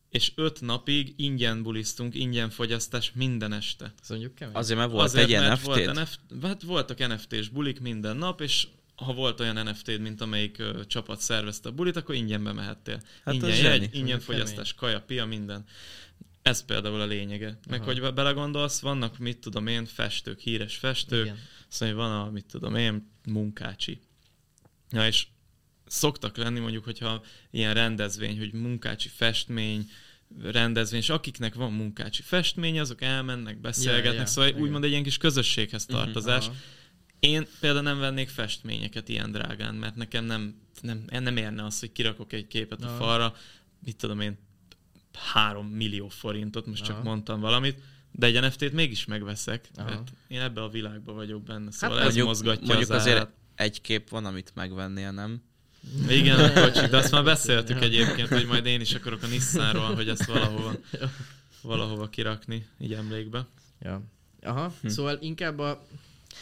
[0.09, 3.93] És öt napig ingyen bulisztunk, ingyen fogyasztás minden este.
[4.01, 4.55] Ez mondjuk kemény.
[4.55, 5.63] Azért, mert volt Azért, egy NFT.
[5.63, 10.59] Volt NFT hát voltak NFT-s bulik minden nap, és ha volt olyan NFT-d, mint amelyik
[10.59, 13.01] ö, csapat szervezte a bulit, akkor ingyen bemehettél.
[13.23, 14.93] Hát ingyen jegy, ingyen fogyasztás, kemény.
[14.93, 15.65] kaja, pia, minden.
[16.41, 17.59] Ez például a lényege.
[17.69, 17.93] Meg Aha.
[17.93, 21.39] hogy belegondolsz, vannak, mit tudom én, festők, híres festők, Igen.
[21.67, 24.01] szóval van a, mit tudom én, munkácsi.
[24.91, 25.27] Ja, és
[25.88, 29.89] szoktak lenni mondjuk, hogyha ilyen rendezvény, hogy munkácsi festmény,
[30.41, 34.61] rendezvény, és akiknek van munkácsi festmény, azok elmennek, beszélgetnek, yeah, yeah, szóval yeah.
[34.61, 36.45] úgymond egy ilyen kis közösséghez mhm, tartozás.
[36.45, 36.61] Uh-huh,
[37.19, 41.91] Én például nem vennék festményeket ilyen drágán, mert nekem nem, nem, nem érne az, hogy
[41.91, 42.95] kirakok egy képet uh-huh.
[42.95, 43.35] a falra,
[43.83, 44.38] mit tudom én,
[45.33, 46.95] három millió forintot, most uh-huh.
[46.95, 47.79] csak mondtam valamit,
[48.11, 49.93] de egy NFT-t mégis megveszek, uh-huh.
[49.93, 53.29] mert én ebbe a világba vagyok benne, szóval hát ez mondjuk, mozgatja mondjuk az azért
[53.55, 55.41] egy kép van, amit megvennél, nem?
[56.09, 59.95] Igen, a kocsik, de azt már beszéltük egyébként, hogy majd én is akarok a Nissanról,
[59.95, 60.75] hogy ezt valahova,
[61.61, 63.47] valahova kirakni, így emlékbe.
[63.81, 64.01] Ja.
[64.41, 64.88] Aha, hm.
[64.88, 65.88] szóval inkább a,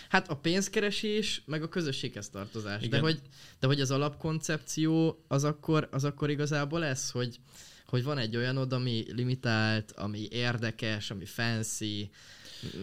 [0.09, 2.83] hát a pénzkeresés, meg a közösséghez tartozás.
[2.83, 2.89] Igen.
[2.89, 3.19] De hogy,
[3.59, 7.39] de hogy az alapkoncepció az akkor, az akkor igazából ez, hogy,
[7.85, 12.09] hogy van egy olyanod, ami limitált, ami érdekes, ami fancy,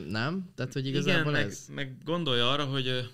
[0.08, 0.50] nem?
[0.54, 1.64] Tehát, hogy igazából Igen, ez...
[1.68, 3.10] meg, meg gondolja arra, hogy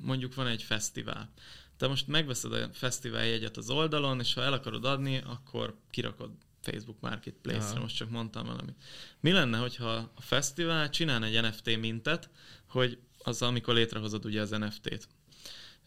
[0.00, 1.30] mondjuk van egy fesztivál
[1.76, 6.30] te most megveszed a fesztivál jegyet az oldalon, és ha el akarod adni, akkor kirakod
[6.60, 8.74] Facebook Marketplace-re, most csak mondtam valamit.
[9.20, 12.30] Mi lenne, hogyha a fesztivál csinálna egy NFT mintet,
[12.68, 15.08] hogy az, amikor létrehozod ugye az NFT-t.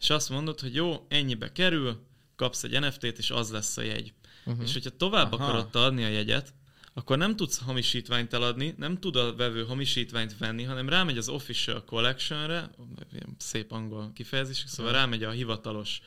[0.00, 4.12] És azt mondod, hogy jó, ennyibe kerül, kapsz egy NFT-t, és az lesz a jegy.
[4.44, 4.62] Uh-huh.
[4.64, 5.44] És hogyha tovább Aha.
[5.44, 6.54] akarod adni a jegyet,
[6.98, 11.84] akkor nem tudsz hamisítványt eladni, nem tud a vevő hamisítványt venni, hanem rámegy az Official
[11.84, 12.70] Collection-re,
[13.36, 14.98] szép angol kifejezés, szóval ja.
[14.98, 16.00] rámegy a hivatalos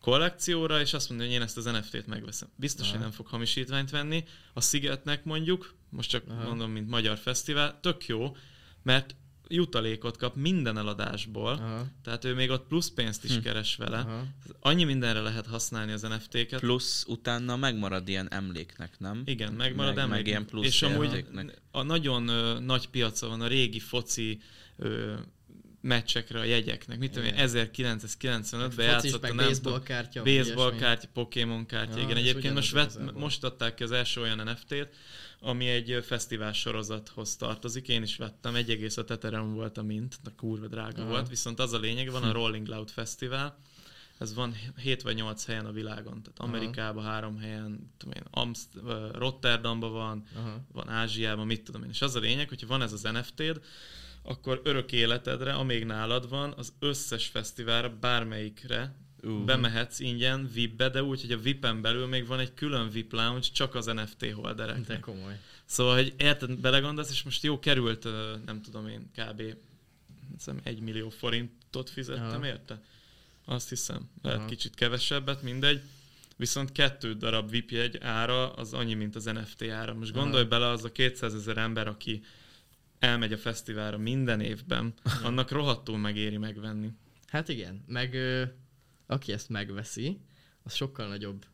[0.00, 2.48] kollekcióra, és azt mondja, hogy én ezt az NFT-t megveszem.
[2.56, 2.92] Biztos, ja.
[2.92, 4.24] hogy nem fog hamisítványt venni.
[4.52, 6.48] A Szigetnek mondjuk, most csak Aha.
[6.48, 8.36] mondom, mint magyar fesztivál, tök jó,
[8.82, 9.14] mert
[9.48, 11.86] jutalékot kap minden eladásból, Aha.
[12.02, 13.40] tehát ő még ott plusz pénzt is hm.
[13.40, 13.98] keres vele.
[13.98, 14.24] Aha.
[14.60, 16.60] Annyi mindenre lehet használni az NFT-ket.
[16.60, 19.22] Plusz utána megmarad ilyen emléknek, nem?
[19.24, 20.24] Igen, megmarad meg, emléknek.
[20.24, 21.24] Meg ilyen plusz És amúgy
[21.70, 24.40] a nagyon ö, nagy piaca van a régi foci
[24.76, 25.14] ö,
[25.86, 26.98] meccsekre a jegyeknek.
[26.98, 27.48] Mit tudom én, Igen.
[27.48, 30.22] 1995-ben Focis, játszott a nem baseball kártya.
[30.22, 32.16] baseball kártya, Pokémon kártya, Ja, igen.
[32.16, 34.88] Egyébként most, vett, most adták ki az első olyan NFT-t,
[35.40, 37.88] ami egy fesztivál sorozathoz tartozik.
[37.88, 41.10] Én is vettem, 1,5 Ethereum volt a mint, de kurva drága Aha.
[41.10, 43.58] volt, viszont az a lényeg, van a Rolling Loud Fesztivál,
[44.18, 46.48] ez van 7 vagy 8 helyen a világon, tehát Aha.
[46.48, 48.80] Amerikában három helyen, tudom én, Amst-
[49.12, 50.64] Rotterdamban van, Aha.
[50.72, 51.90] van Ázsiában, mit tudom én.
[51.90, 53.60] És az a lényeg, hogyha van ez az NFT-d,
[54.22, 59.44] akkor örök életedre, amíg nálad van, az összes fesztiválra, bármelyikre Ú.
[59.44, 63.46] bemehetsz ingyen VIP-be, de úgy, hogy a VIP-en belül még van egy külön VIP lounge
[63.52, 65.00] csak az NFT De holdereknek.
[65.00, 65.40] komoly.
[65.64, 68.04] Szóval, hogy érted, belegondolsz, és most jó került,
[68.44, 69.42] nem tudom én, kb.
[70.32, 72.46] hiszem, egy millió forintot fizettem Aha.
[72.46, 72.82] érte.
[73.44, 74.10] Azt hiszem.
[74.22, 74.48] Lehet Aha.
[74.48, 75.80] kicsit kevesebbet, mindegy.
[76.36, 79.94] Viszont kettő darab VIP jegy ára az annyi, mint az NFT ára.
[79.94, 80.22] Most Aha.
[80.22, 82.22] gondolj bele, az a 200 ezer ember, aki
[82.98, 86.90] elmegy a fesztiválra minden évben, annak rohadtul megéri megvenni.
[87.26, 88.16] Hát igen, meg
[89.06, 90.20] aki ezt megveszi,
[90.62, 91.46] az sokkal nagyobb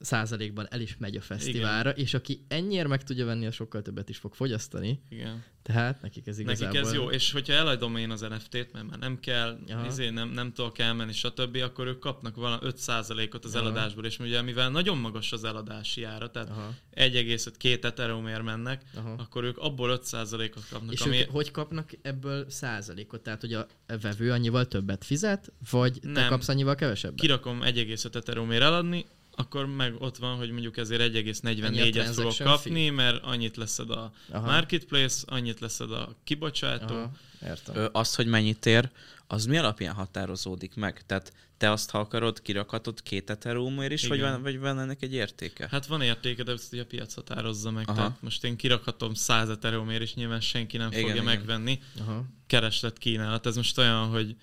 [0.00, 4.08] százalékban el is megy a fesztiválra, és aki ennyire meg tudja venni, az sokkal többet
[4.08, 5.00] is fog fogyasztani.
[5.08, 5.44] Igen.
[5.62, 6.72] Tehát nekik ez igazából...
[6.74, 9.86] Nekik ez jó, és hogyha eladom én az NFT-t, mert már nem kell, Aha.
[9.86, 13.64] izé, nem, nem tudok elmenni, stb., akkor ők kapnak valami 5%-ot az Aha.
[13.64, 19.14] eladásból, és ugye mivel nagyon magas az eladási ára, tehát Aha, 1,5-2 ethereumért mennek, aha.
[19.18, 23.20] akkor ők abból 5%-ot kapnak, És ami ők hogy kapnak ebből százalékot?
[23.22, 23.66] Tehát, hogy a
[24.00, 26.28] vevő annyival többet fizet, vagy te Nem.
[26.28, 27.20] kapsz annyival kevesebbet?
[27.20, 29.06] kirakom 1,5 ethereumért eladni,
[29.36, 33.90] akkor meg ott van, hogy mondjuk ezért Annyi a 1,44-et fogok kapni, mert annyit leszed
[33.90, 34.46] a Aha.
[34.46, 37.10] marketplace, annyit leszed a kibocsátó, Aha,
[37.42, 37.76] értem.
[37.76, 38.90] Ö, az, hogy mennyit ér,
[39.26, 41.02] az mi alapján határozódik meg?
[41.06, 45.12] Tehát te azt, ha akarod, kirakhatod két ethereumért is, vagy van, vagy van ennek egy
[45.12, 45.68] értéke?
[45.70, 47.88] Hát van értéke, de ezt ugye a piac határozza meg.
[47.88, 47.96] Aha.
[47.96, 51.24] Tehát most én kirakhatom 100 ethereumért, és nyilván senki nem Igen, fogja igen.
[51.24, 51.80] megvenni.
[52.00, 52.24] Aha.
[52.46, 53.46] Kereslet kínálat.
[53.46, 54.36] Ez most olyan, hogy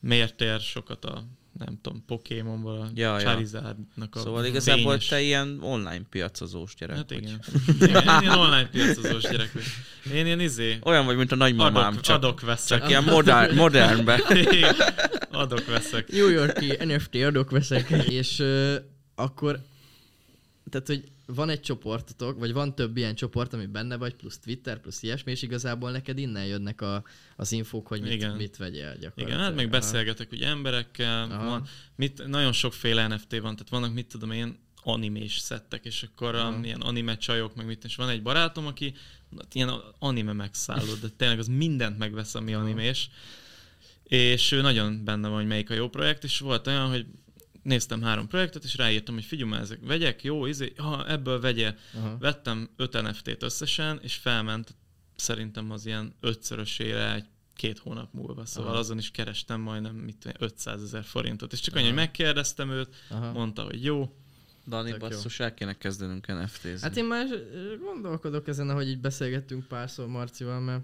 [0.00, 1.24] miért ér sokat a
[1.58, 3.24] nem tudom, Pokémonból a Ja, ja.
[3.26, 7.22] Charizardnak a Szóval igazából fényes- te ilyen online piacozós gyerek Hát vagy.
[7.22, 7.40] igen.
[7.80, 8.22] igen.
[8.22, 9.68] Én online piacozós gyerek vagyok.
[10.18, 12.78] Én ilyen izé, Olyan vagy, mint a nagymamám, adok, csak, adok veszek.
[12.80, 14.22] csak ilyen modern, modernbe.
[14.52, 14.74] Igen.
[15.30, 16.08] adok veszek.
[16.12, 18.74] New Yorki NFT adok veszek, és uh,
[19.14, 19.60] akkor,
[20.70, 24.80] tehát, hogy van egy csoportotok, vagy van több ilyen csoport, ami benne vagy, plusz Twitter,
[24.80, 27.04] plusz ilyesmi, és igazából neked innen jönnek a,
[27.36, 28.36] az infók, hogy mit, Igen.
[28.36, 29.28] mit vegyél gyakorlatilag.
[29.28, 31.44] Igen, hát meg beszélgetek ugye emberekkel, Aha.
[31.44, 31.66] van,
[31.96, 36.50] mit, nagyon sokféle NFT van, tehát vannak, mit tudom én, animés szettek, és akkor Aha.
[36.50, 38.94] um, ilyen anime csajok, meg mit, és van egy barátom, aki
[39.36, 42.62] hát ilyen anime megszálló, de tényleg az mindent megvesz, ami Aha.
[42.62, 43.10] animés,
[44.04, 47.06] és ő nagyon benne van, hogy melyik a jó projekt, és volt olyan, hogy
[47.64, 51.74] néztem három projektet, és ráírtam, hogy figyelj ezek vegyek, jó, izé, ha ebből vegye.
[51.94, 52.16] Aha.
[52.18, 54.74] Vettem 5 NFT-t összesen, és felment
[55.16, 58.78] szerintem az ilyen ötszörösére egy két hónap múlva, szóval Aha.
[58.78, 62.70] azon is kerestem majdnem mit tudom én, 500 ezer forintot, és csak annyi, hogy megkérdeztem
[62.70, 63.32] őt, Aha.
[63.32, 64.14] mondta, hogy jó,
[64.66, 65.08] Dani, Tök jó.
[65.08, 66.78] basszus, el kéne kezdenünk NFT-zni.
[66.80, 67.26] Hát én már
[67.80, 70.82] gondolkodok ezen, ahogy így beszélgettünk párszor Marcival, mert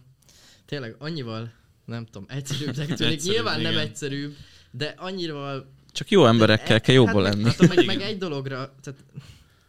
[0.64, 1.52] tényleg annyival,
[1.84, 3.12] nem tudom, egyszerűbbnek tűnik.
[3.12, 3.86] Egyszerűbb, Nyilván nem igen.
[3.86, 4.36] egyszerűbb,
[4.70, 7.42] de annyival Csak jó emberekkel kell jobban hát lenni.
[7.58, 9.04] Meg, meg, meg egy dologra, tehát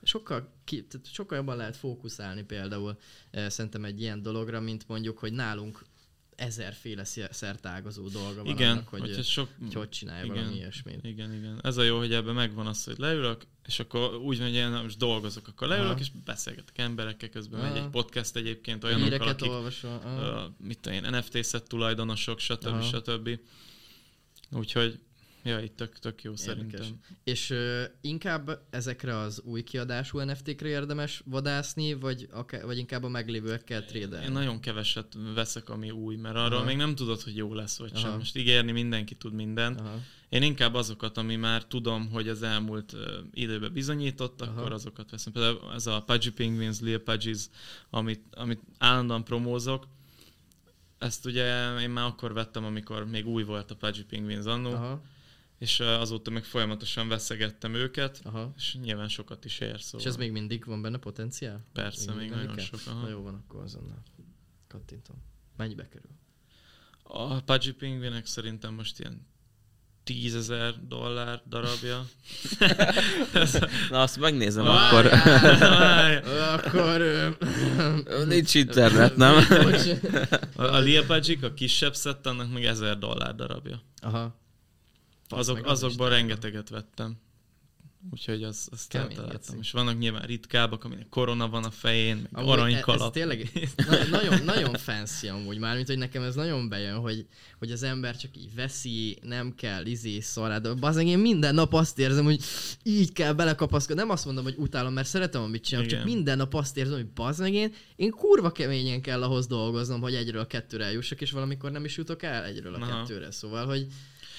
[0.04, 2.98] sokkal, ki, tehát sokkal jobban lehet fókuszálni például
[3.32, 5.86] eh, szerintem egy ilyen dologra, mint mondjuk, hogy nálunk
[6.36, 9.50] ezerféle szer- szertágazó dolga van igen, annak, hogy, sok...
[9.60, 10.36] hogy hogy csinálj igen.
[10.36, 11.06] valami ilyesmit.
[11.06, 11.60] Igen, igen.
[11.64, 14.70] Ez a jó, hogy ebben megvan az, hogy leülök, és akkor úgy van, hogy én
[14.70, 16.00] most dolgozok, akkor leülök, Aha.
[16.00, 17.70] és beszélgetek emberekkel, közben Aha.
[17.74, 20.02] megy egy podcast egyébként olyanokkal, Híreket akik olvasol.
[20.04, 20.46] aha.
[20.46, 22.66] uh, mit tudom én, NFT-szet tulajdonosok, stb.
[22.66, 22.82] Aha.
[22.82, 23.40] stb.
[24.52, 25.00] Úgyhogy,
[25.44, 26.56] ja, itt tök, tök jó Érdekes.
[26.56, 27.00] szerintem.
[27.24, 33.10] És ö, inkább ezekre az új kiadású NFT-kre érdemes vadászni, vagy, akár, vagy inkább a
[33.10, 34.26] meglévőekkel trédelni?
[34.26, 36.66] Én nagyon keveset veszek, ami új, mert arról Aha.
[36.66, 38.10] még nem tudod, hogy jó lesz vagy sem.
[38.10, 38.18] Aha.
[38.18, 39.80] Most ígérni mindenki tud mindent.
[39.80, 40.00] Aha.
[40.30, 43.00] Én inkább azokat, ami már tudom, hogy az elmúlt uh,
[43.34, 44.52] időben bizonyított, Aha.
[44.52, 45.34] akkor azokat veszem.
[45.34, 47.50] Például ez a Pudgy Penguins, Lil Pudgies,
[47.90, 49.88] amit, amit állandóan promózok,
[51.02, 55.02] ezt ugye én már akkor vettem, amikor még új volt a Pudgy Penguins annó, Aha.
[55.62, 58.54] És azóta meg folyamatosan veszegettem őket, Aha.
[58.58, 61.66] és nyilván sokat is ér, szóval És ez még mindig van benne potenciál?
[61.74, 62.66] persze, még venni nagyon kell?
[62.66, 62.86] sok.
[62.86, 63.10] Na Aha.
[63.10, 64.04] jó van, akkor azonnal.
[64.68, 65.16] Kattintom.
[65.58, 66.12] Mennyibe kerül?
[67.04, 69.28] A Pudgy Penguinek szerintem most ilyen
[70.04, 72.06] 10 ezer dollár darabja.
[73.90, 74.86] Na, azt megnézem Várjál.
[74.88, 75.10] akkor.
[75.60, 76.60] Várjál.
[76.60, 77.02] akkor...
[78.28, 79.36] Nincs internet, nem?
[80.56, 83.82] A, Lil Pudgy, a kisebb szett, annak meg 1000 dollár darabja.
[84.02, 84.40] Aha.
[85.32, 87.18] Azok, meg, az is azokban rengeteget vettem.
[88.12, 89.58] Úgyhogy az, azt eltaláltam.
[89.60, 93.08] És vannak nyilván ritkábbak, aminek korona van a fején, meg Amúgy e- aranykalap.
[93.08, 93.50] Ez tényleg
[93.90, 97.26] na- nagyon, nagyon fancy amúgy már, mint hogy nekem ez nagyon bejön, hogy,
[97.60, 101.74] hogy az ember csak így veszi, nem kell izé szará, de bazdmeg én minden nap
[101.74, 102.44] azt érzem, hogy
[102.84, 104.02] így kell belekapaszkodni.
[104.02, 106.14] Nem azt mondom, hogy utálom, mert szeretem, amit csinálok, csak Igen.
[106.14, 110.42] minden nap azt érzem, hogy bazdmeg én, én kurva keményen kell ahhoz dolgoznom, hogy egyről
[110.42, 112.98] a kettőre eljussak, és valamikor nem is jutok el egyről a Aha.
[113.02, 113.32] kettőre.
[113.32, 113.88] Szóval, hogy,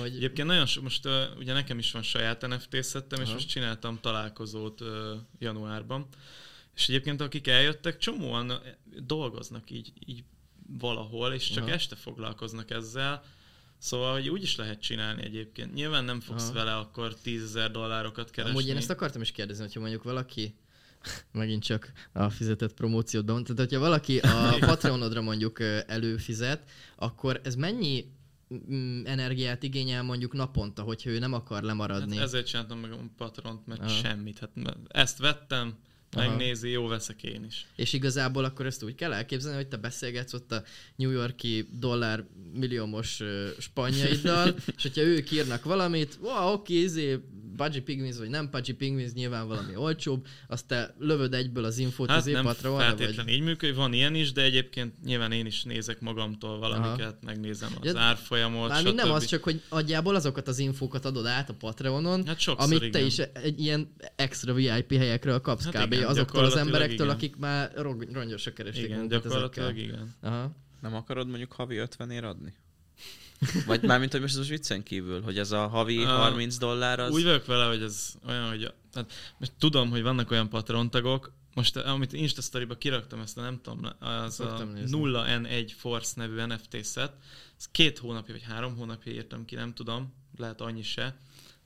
[0.02, 3.48] hogy Egyébként nagyon so, most uh, ugye nekem is van saját NFT szettem, és most
[3.48, 4.88] csináltam találkozót uh,
[5.38, 6.06] januárban.
[6.74, 8.52] És egyébként akik eljöttek, csomóan
[9.06, 10.24] dolgoznak így, így
[10.78, 11.72] valahol, és csak Aha.
[11.72, 13.22] este foglalkoznak ezzel.
[13.78, 15.74] Szóval, hogy úgy is lehet csinálni egyébként.
[15.74, 16.52] Nyilván nem fogsz Aha.
[16.52, 18.56] vele akkor 10 ezer dollárokat keresni.
[18.56, 20.54] Amúgy én ezt akartam is kérdezni, hogyha mondjuk valaki,
[21.32, 27.54] megint csak a fizetett promóciót bemondtad, tehát hogyha valaki a Patreonodra mondjuk előfizet, akkor ez
[27.54, 28.12] mennyi
[29.04, 32.16] energiát igényel mondjuk naponta, hogyha ő nem akar lemaradni?
[32.16, 33.88] Hát ezért csináltam meg a patront, mert Aha.
[33.88, 34.38] semmit.
[34.38, 34.50] Hát
[34.88, 35.78] ezt vettem,
[36.16, 36.28] Aha.
[36.28, 37.66] megnézi, jó veszek én is.
[37.76, 40.62] És igazából akkor ezt úgy kell elképzelni, hogy te beszélgetsz ott a
[40.96, 47.18] New Yorki dollár milliómos ö, spanyaiddal, és hogyha ők írnak valamit, wow, oké, izé,
[47.56, 52.08] Pudgy Pigmins, vagy nem Pudgy Pigmins, nyilván valami olcsóbb, azt te lövöd egyből az infót
[52.08, 55.62] Hát izé nem Patreonra, feltétlenül így működik, van ilyen is, de egyébként nyilván én is
[55.62, 60.58] nézek magamtól valamiket, megnézem az Ja, árfolyamot, Mármint nem az, csak hogy adjából azokat az
[60.58, 63.06] infókat adod át a Patreonon, Hát amit te igen.
[63.06, 65.92] is egy ilyen extra VIP helyekről kapsz hát kb.
[65.92, 67.16] igen, azoktól az emberektől, igen.
[67.16, 67.72] akik már
[68.12, 69.84] rongyosra keresték Igen, magukat gyakorlatilag ezekkel.
[69.84, 70.14] igen.
[70.20, 70.50] Aha.
[70.80, 72.54] Nem akarod mondjuk havi 50 ér adni?
[73.66, 77.12] Vagy mármint, hogy most az viccen kívül, hogy ez a havi Ah, 30 dollár az...
[77.12, 81.76] Úgy vagyok vele, hogy ez olyan, hogy hát most tudom, hogy vannak olyan patrontagok, most
[81.76, 84.98] amit Insta Story-ba kiraktam ezt, a nem tudom, az a Szoktam nézni.
[85.02, 87.12] 0N1 Force nevű NFT set,
[87.58, 91.16] ez két hónapja vagy három hónapja írtam ki, nem tudom, lehet annyi se.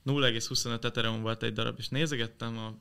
[0.05, 2.77] 0,25 Ethereum volt egy darab, és nézegettem a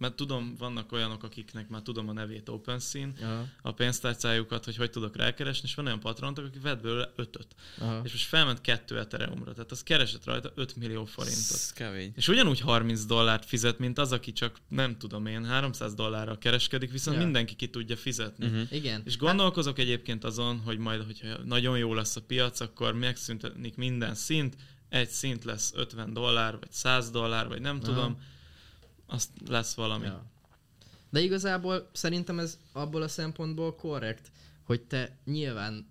[0.00, 3.46] mert tudom, vannak olyanok, akiknek már tudom a nevét OpenSea, Aha.
[3.62, 7.46] a pénztárcájukat, hogy hogy tudok rákeresni, és van olyan patrontok, aki vett belőle ötöt.
[7.78, 8.00] Aha.
[8.04, 11.50] És most felment kettő Ethereumra, tehát az keresett rajta 5 millió forintot.
[11.50, 12.12] Ez kemény.
[12.16, 16.90] És ugyanúgy 30 dollárt fizet, mint az, aki csak nem tudom én, 300 dollárral kereskedik,
[16.90, 17.22] viszont Ja.
[17.22, 18.46] mindenki ki tudja fizetni.
[18.46, 18.60] Mhm.
[18.70, 19.02] Igen.
[19.04, 24.14] És gondolkozok egyébként azon, hogy majd, hogyha nagyon jó lesz a piac, akkor megszüntetik minden
[24.14, 24.56] szint,
[24.88, 27.84] egy szint lesz 50 dollár, vagy 100 dollár, vagy nem Aha.
[27.84, 28.18] tudom,
[29.10, 30.04] azt lesz valami.
[30.04, 30.24] Ja.
[31.10, 34.30] De igazából szerintem ez abból a szempontból korrekt,
[34.64, 35.88] hogy te nyilván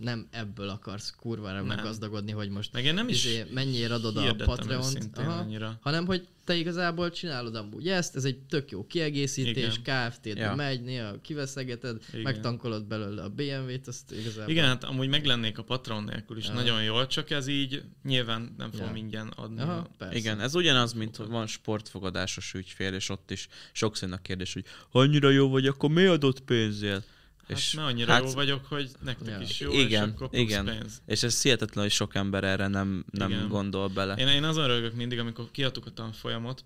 [0.00, 1.66] nem ebből akarsz kurvára Nem.
[1.66, 5.78] meggazdagodni, hogy most Meg én nem is izé, mennyire adod a Patreont, aha, annyira.
[5.82, 9.80] hanem hogy te igazából csinálod amúgy ezt, ez egy tök jó kiegészítés.
[9.82, 10.54] KFT-t Ja.
[10.54, 12.20] megy, néha kiveszegeted, Igen.
[12.20, 14.50] megtankolod belőle a BMW-t, azt igazából...
[14.50, 16.52] Igen, hát amúgy meglennék a patron nélkül is Ja.
[16.52, 19.02] nagyon jól, csak ez így nyilván nem fogom Ja.
[19.02, 19.60] ingyen adni.
[19.60, 20.16] Aha, a- persze.
[20.18, 24.64] Igen, ez ugyanaz, mint hogy van sportfogadásos ügyfél, és ott is sokszor a kérdés, hogy
[24.90, 27.06] annyira jó vagy, akkor mi adott pénzért?
[27.48, 29.40] Hát és, annyira hát- jó vagyok, hogy nektek Ja.
[29.40, 30.64] is jó, Igen, és akkor igen.
[30.64, 31.02] pénz.
[31.06, 33.48] és ez hihetetlen, hogy sok ember erre nem, nem Igen.
[33.48, 34.14] gondol bele.
[34.14, 36.64] Én, én azon rögök mindig, amikor kiadtuk a tanfolyamot,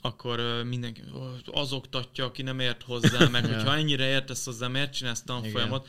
[0.00, 1.20] akkor mindenki "Ó,
[1.52, 3.54] az oktatja, aki nem ért hozzá, meg Ja.
[3.54, 5.88] hogyha ennyire értesz hozzá, miért csinálsz tanfolyamot?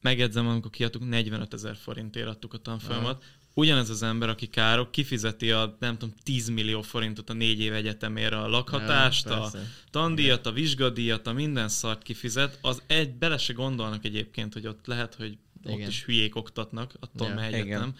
[0.00, 3.24] Megjegyzem, amikor kiadtuk 45 ezer forintért adtuk a tanfolyamot,
[3.54, 7.72] ugyanez az ember, aki károk, kifizeti a nem tudom 10 millió forintot a négy év
[7.72, 9.50] egyetemére a lakhatást, Ja, a
[9.90, 14.86] tandíjat, a vizsgadíjat, a minden szart kifizet, az egy, bele se gondolnak egyébként, hogy ott
[14.86, 15.88] lehet, hogy ott Igen.
[15.88, 17.34] is hülyék oktatnak, attól Ja.
[17.34, 17.40] ja.
[17.40, 17.64] egyetem.
[17.66, 17.94] Igen.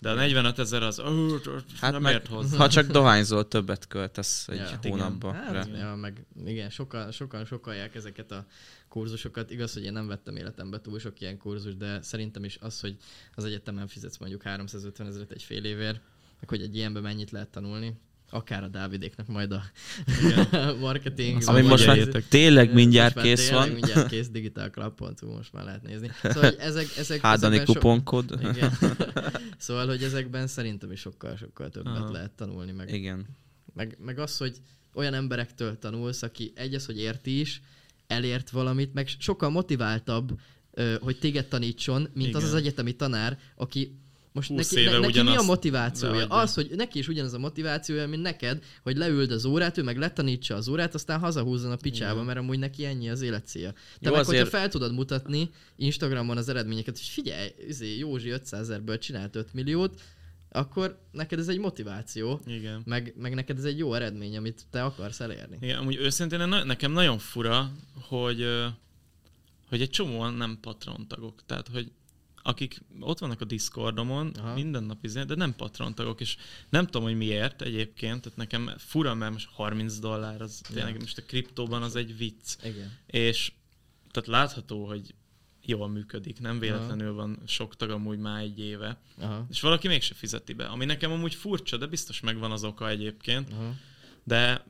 [0.00, 1.36] De a 45 ezer az, ö,
[1.80, 2.56] Hát nem meg, ért hozzá.
[2.56, 5.32] ha csak dohányzol, többet költesz egy Ja, ja, igen.
[5.32, 8.46] Hát, ja, meg igen, sokan, sokan sokalják ezeket a
[8.88, 9.50] kurzusokat.
[9.50, 12.96] Igaz, hogy én nem vettem életembe túl sok ilyen kurzus, de szerintem is az, hogy
[13.34, 16.00] az egyetemen fizetsz mondjuk 350 ezeret egy fél évért,
[16.40, 17.94] meg hogy egy ilyenben mennyit lehet tanulni,
[18.30, 19.62] akár a Dávidéknek majd a
[20.80, 21.42] marketing.
[21.46, 21.98] Ami most már
[22.28, 23.74] tényleg mindjárt most kész tényleg van.
[23.74, 26.10] mindjárt kész, digitalclub.hu, most már lehet nézni.
[26.22, 28.38] Szóval, ezek, ezek, Hádani so- kuponkod.
[28.40, 28.72] Igen.
[29.58, 32.10] szóval, hogy ezekben szerintem is sokkal-sokkal többet Aha.
[32.10, 33.26] lehet tanulni, meg Igen.
[33.74, 34.56] meg, meg az, hogy
[34.94, 37.62] olyan emberektől tanulsz, aki egy az, hogy érti is,
[38.06, 40.40] elért valamit, meg sokkal motiváltabb,
[41.00, 42.54] hogy téged tanítson, mint az Igen.
[42.54, 43.98] az egyetemi tanár, aki
[44.38, 46.14] most 20 neki, ne, neki mi a motivációja?
[46.14, 46.34] beadja.
[46.36, 49.96] Az, hogy neki is ugyanaz a motivációja, mint neked, hogy leüld az órát, ő meg
[49.98, 52.24] letanítsa az órát, aztán hazahúzzon a picsába, Igen.
[52.24, 53.72] mert amúgy neki ennyi az életcélja.
[53.72, 58.28] Te Jó, meg, azért- hogyha fel tudod mutatni Instagramon az eredményeket, hogy figyelj, izé, Józsi
[58.30, 60.00] 500 ezerből csinált 5 milliót,
[60.50, 62.82] akkor neked ez egy motiváció, Igen.
[62.84, 65.58] meg, meg neked ez egy jó eredmény, amit te akarsz elérni.
[65.60, 67.72] Igen, amúgy őszintén nekem nagyon fura,
[68.08, 68.46] hogy,
[69.68, 71.42] hogy egy csomóan nem patrontagok.
[71.46, 71.90] Tehát, hogy
[72.42, 74.54] akik ott vannak a Discordomon, Aha.
[74.54, 76.36] Minden nap izé, de nem patrontagok, és
[76.68, 81.00] nem tudom, hogy miért egyébként, tehát nekem fura, mert most 30 dollár, az tényleg Ja.
[81.00, 82.64] most a kriptóban az egy vicc.
[82.64, 82.92] Igen.
[83.06, 83.52] És
[84.10, 85.14] tehát látható, hogy
[85.62, 89.46] jól működik, nem véletlenül van sok tag amúgy már egy éve, Aha.
[89.50, 93.52] és valaki mégse fizeti be, ami nekem amúgy furcsa, de biztos megvan az oka egyébként,
[93.52, 93.74] Aha.
[94.24, 94.64] de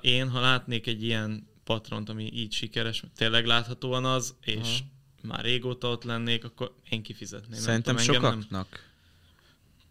[0.00, 4.90] én, ha látnék egy ilyen patront, ami így sikeres, tényleg láthatóan az, és Aha.
[5.22, 7.60] Már régóta ott lennék, akkor én kifizetném.
[7.60, 8.88] Szerintem nem tudom, sokaknak,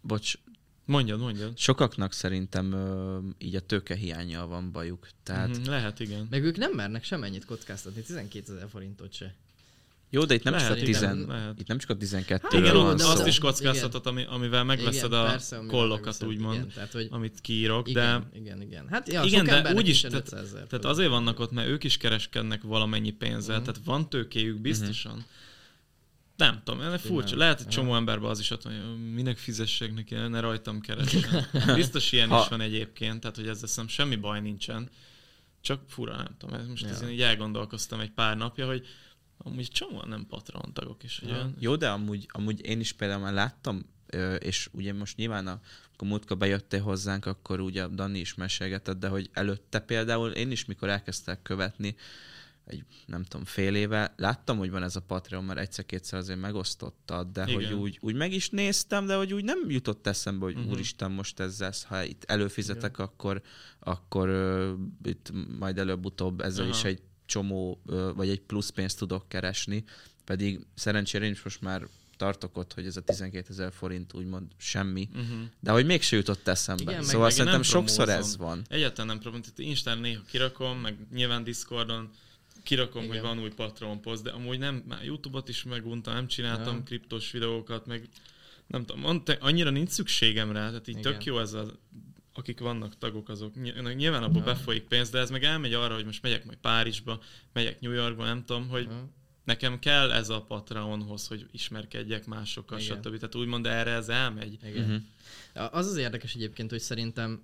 [0.00, 0.54] bocs, Nem...
[0.84, 1.58] Mondjad, mondjad.
[1.58, 5.08] sokaknak szerintem ö, így a tőke hiányjal van bajuk.
[5.22, 6.26] Tehát Mhm, lehet, igen.
[6.30, 9.34] Meg ők nem mernek semennyit kockáztatni, 12 ezer forintot se.
[10.14, 11.60] Jó, de itt nem, Lehet, csak a igen, tizen, lehet.
[11.60, 14.24] itt nem csak a 12 Hát Igen, igen, ó, de azt az- is kockáztatod, ami,
[14.28, 18.28] amivel megveszed igen, a persze, amivel kollokat, megveszed, úgymond, Igen, tehát, hogy amit kiírok, igen,
[18.32, 18.86] de igen, igen.
[18.90, 21.96] Hát ja, Igen, de úgyis, tehát- 500 ezer Tehát azért vannak ott, mert ők is
[21.96, 23.64] kereskednek valamennyi pénzzel, Mhm.
[23.64, 25.24] tehát van tőkéjük biztosan.
[26.36, 27.28] Nem tudom, ez furcsa.
[27.30, 27.38] Nem.
[27.38, 31.46] Lehet, hogy csomó emberben az is ott van, hogy minek fizessek neki, ne rajtam keressen.
[31.74, 34.88] Biztos ilyen Ha- is van egyébként, tehát hogy ezzel hiszem semmi baj nincsen.
[35.60, 36.54] Csak fura, nem tudom.
[36.60, 36.88] Ez most Ja.
[36.88, 36.94] ja.
[36.94, 38.86] ezen így elgondolkoztam egy pár napja, hogy
[39.38, 41.18] amúgy csomóan nem patrontagok is.
[41.18, 41.50] Hogy Ja.
[41.58, 43.84] Jó, de amúgy, amúgy én is például már láttam,
[44.38, 45.60] és ugye most nyilván a,
[45.92, 50.64] akkor múltkor bejöttél hozzánk, akkor ugye Dani is mesélgetett, de hogy előtte például én is,
[50.64, 51.96] mikor elkezdtek követni,
[52.64, 57.32] egy nem tudom, fél éve, láttam, hogy van ez a Patreon, mert egyszer-kétszer azért megosztottad,
[57.32, 57.54] de Igen.
[57.54, 60.72] hogy úgy, úgy meg is néztem, de hogy úgy nem jutott eszembe, hogy uh-huh.
[60.72, 63.42] úristen, most ezzel, ha itt előfizetek, akkor,
[63.78, 64.70] akkor uh,
[65.02, 66.74] itt majd előbb-utóbb ezzel Aha.
[66.74, 67.02] is egy
[67.32, 67.82] csomó,
[68.14, 69.84] vagy egy plusz pénzt tudok keresni,
[70.24, 74.46] pedig szerencsére én is most már tartok ott, hogy ez a 12 ezer forint úgymond
[74.56, 75.40] semmi, uh-huh.
[75.60, 76.82] de hogy még jutott eszembe.
[76.82, 78.30] Igen, meg- szóval meg szerintem nem sokszor promózom.
[78.30, 78.62] ez van.
[78.68, 79.32] Egyáltalán nem.
[79.32, 82.10] Tehát Instán néha kirakom, meg nyilván Discordon
[82.62, 83.14] kirakom, Igen.
[83.14, 86.82] hogy van új Patreon poszt, de amúgy nem, már Youtube-ot is meguntam, nem csináltam Ja.
[86.82, 88.08] kriptos videókat, meg
[88.66, 91.12] nem tudom, annyira nincs szükségem rá, tehát így Igen.
[91.12, 91.66] tök jó ez a
[92.34, 94.52] akik vannak tagok, azok ny- nyilván abból Ja.
[94.52, 97.20] befolyik pénz, de ez meg elmegy arra, hogy most megyek majd Párizsba,
[97.52, 99.08] megyek New Yorkba, nem tudom, hogy Aha.
[99.44, 102.96] nekem kell ez a Patreonhoz, hogy ismerkedjek másokkal, Igen.
[102.96, 103.14] stb.
[103.14, 104.58] Tehát úgymond erre ez elmegy.
[104.64, 104.84] Igen.
[105.54, 105.74] Uh-huh.
[105.74, 107.42] Az az érdekes egyébként, hogy szerintem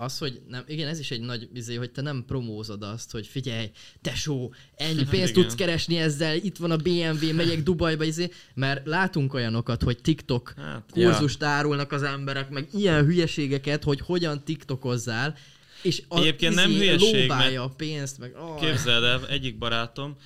[0.00, 3.26] az, hogy nem, igen, ez is egy nagy izé, hogy te nem promózod azt, hogy
[3.26, 3.70] figyelj,
[4.00, 5.42] tesó, ennyi pénzt Igen.
[5.42, 10.54] tudsz keresni ezzel, itt van a BMW, megyek Dubajba, izé, mert látunk olyanokat, hogy TikTok
[10.56, 15.36] Hát, kurzust árulnak az emberek, meg ilyen hülyeségeket, hogy hogyan tiktokozzál,
[15.82, 18.34] és a, Egyébként nem izé, hülyeség, lóbálja a pénzt, meg...
[18.36, 20.16] Oh, Képzeld el, egyik barátom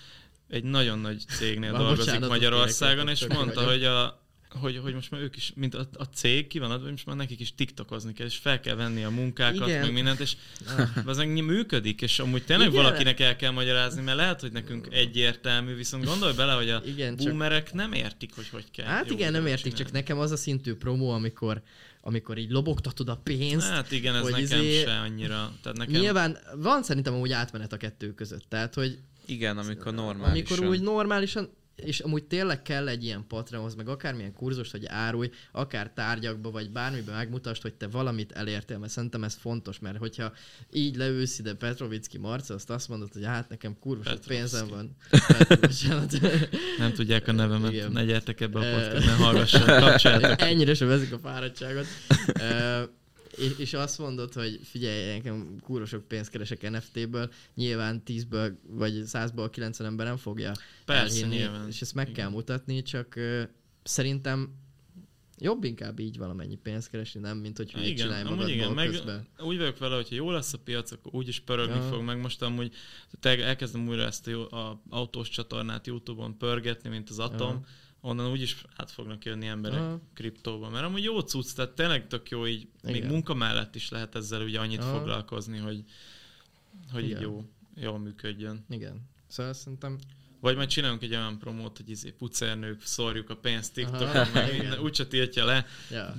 [0.49, 4.24] egy nagyon nagy cégnél Már dolgozik Magyarországon, és mondta, hogy, a,
[4.61, 7.07] hogy, hogy most már ők is, mint a, a cég ki van adva, hogy most
[7.07, 9.81] már nekik is tiktokozni kell, és fel kell venni a munkákat, Igen.
[9.81, 10.37] meg mindent, és
[10.79, 10.89] Ah.
[11.07, 12.83] az meg működik, és amúgy tényleg Igen.
[12.83, 17.17] valakinek el kell magyarázni, mert lehet, hogy nekünk egyértelmű, viszont gondolj bele, hogy a Igen,
[17.17, 18.87] csak- boomerek nem értik, hogy hogy kell.
[18.87, 19.99] Hát igen, nem értik, csak csinálni.
[19.99, 21.63] nekem az a szintű promó, amikor,
[22.01, 25.53] amikor így lobogtatod a pénzt, Hát igen, ez hogy nekem izé- se annyira.
[25.63, 26.01] Tehát nekem...
[26.01, 30.31] Nyilván van szerintem amúgy átmenet a kettő között, tehát hogy Igen, amikor normálisan.
[30.57, 35.31] amikor úgy normálisan, és amúgy tényleg kell egy ilyen Patreonhoz, meg akármilyen kurzust, hogy árulj,
[35.53, 40.33] akár tárgyakba, vagy bármiben megmutasd, hogy te valamit elértél, mert szerintem ez fontos, mert hogyha
[40.73, 44.27] így leülsz ide Petrovicki Marca, azt azt mondod, hogy hát nekem Petrovicki.
[44.29, 44.97] pénzem van.
[45.61, 46.21] Bocsánat.
[46.79, 47.93] Nem tudják a nevemet, Igen.
[47.93, 48.83] ne gyertek ebbe a Eh.
[48.85, 50.41] podcast, ne hallgassanak, kapcsoljátok.
[50.41, 51.87] Ennyire sem veszik a fáradtságot.
[53.37, 59.03] És, és azt mondod, hogy figyelj, nekem kurva sok pénzt keresek NFT-ből, nyilván 10-ből vagy
[59.07, 60.53] 100-ból 90 ember nem fogja
[60.85, 61.69] Persze, elhinni, nyilván.
[61.69, 62.19] és ezt meg Igen.
[62.21, 63.43] kell mutatni, csak ö,
[63.83, 64.55] szerintem
[65.39, 68.89] jobb inkább így valamennyi pénzt keresni, nem, mint hogy hülyét Igen, csinálj magadból igen, meg
[68.89, 69.27] közben.
[69.39, 71.83] úgy vagyok vele, hogyha jó lesz a piac, akkor úgyis pörögni Ja.
[71.83, 72.75] fog, meg most amúgy
[73.21, 77.65] elkezdem újra ezt a, a autós csatornát Youtube-on pörgetni, mint az Atom, Ja.
[78.05, 80.01] Onnan úgyis át fognak jönni emberek Aha.
[80.15, 83.09] kriptóba, mert amúgy jó cucc, tehát tényleg tök jó így, még Igen.
[83.09, 84.99] munka mellett is lehet ezzel ugye annyit Aha.
[84.99, 85.85] foglalkozni, hogy,
[86.93, 87.23] hogy így Igen.
[87.23, 87.45] jó,
[87.75, 88.65] jól működjön.
[88.69, 89.09] Igen.
[89.27, 89.99] Szóval szerintem
[90.41, 95.07] Vagy majd csinálunk egy olyan promót, hogy izé pucernők, szórjuk a pénzt TikTokon, meg úgyse
[95.07, 95.67] tiltja le.
[95.91, 96.17] Ja.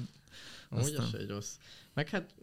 [0.70, 1.54] Amúgy az egy rossz.
[1.94, 2.36] Meg hát,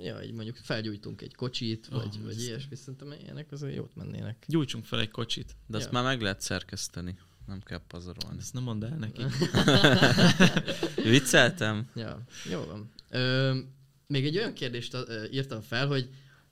[0.00, 4.44] ja, így mondjuk felgyújtunk egy kocsit, vagy, Ah, vagy ilyesmi, szerintem ilyenek azért jót mennének.
[4.46, 5.56] Gyújtsunk fel egy kocsit.
[5.66, 5.92] De azt Ja.
[5.92, 7.18] már meg lehet szerkeszteni.
[7.50, 8.38] Nem kell pazarolni.
[8.38, 9.22] Ezt nem mondd el neki.
[11.10, 11.90] Vicceltem?
[11.94, 12.90] Ja, jó van.
[13.10, 13.58] Ö,
[14.06, 14.96] még egy olyan kérdést
[15.30, 16.08] írtam fel, hogy,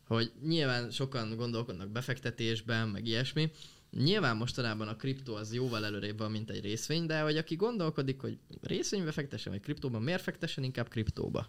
[0.06, 3.50] hogy nyilván sokan gondolkodnak befektetésben, meg ilyesmi.
[3.90, 8.20] Nyilván mostanában a kriptó az jóval előrébb van, mint egy részvény, de hogy aki gondolkodik,
[8.20, 11.48] hogy részvénybe fektessen, vagy kriptóban, miért fektessen inkább kriptóba?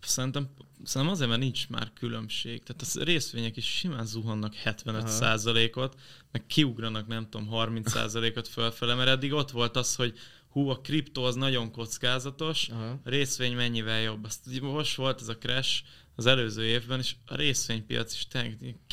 [0.00, 0.48] Szerintem,
[0.84, 2.62] szerintem azért, mert nincs már különbség.
[2.62, 6.00] Tehát a részvények is simán zuhannak 75%-ot,
[6.32, 10.18] meg kiugranak nem tudom 30%-ot fölfele, mert eddig ott volt az, hogy
[10.48, 13.00] hú, a kriptó az nagyon kockázatos, Aha.
[13.04, 14.24] a részvény mennyivel jobb.
[14.24, 15.82] Azt most volt ez a crash
[16.14, 18.26] az előző évben, és a részvénypiac is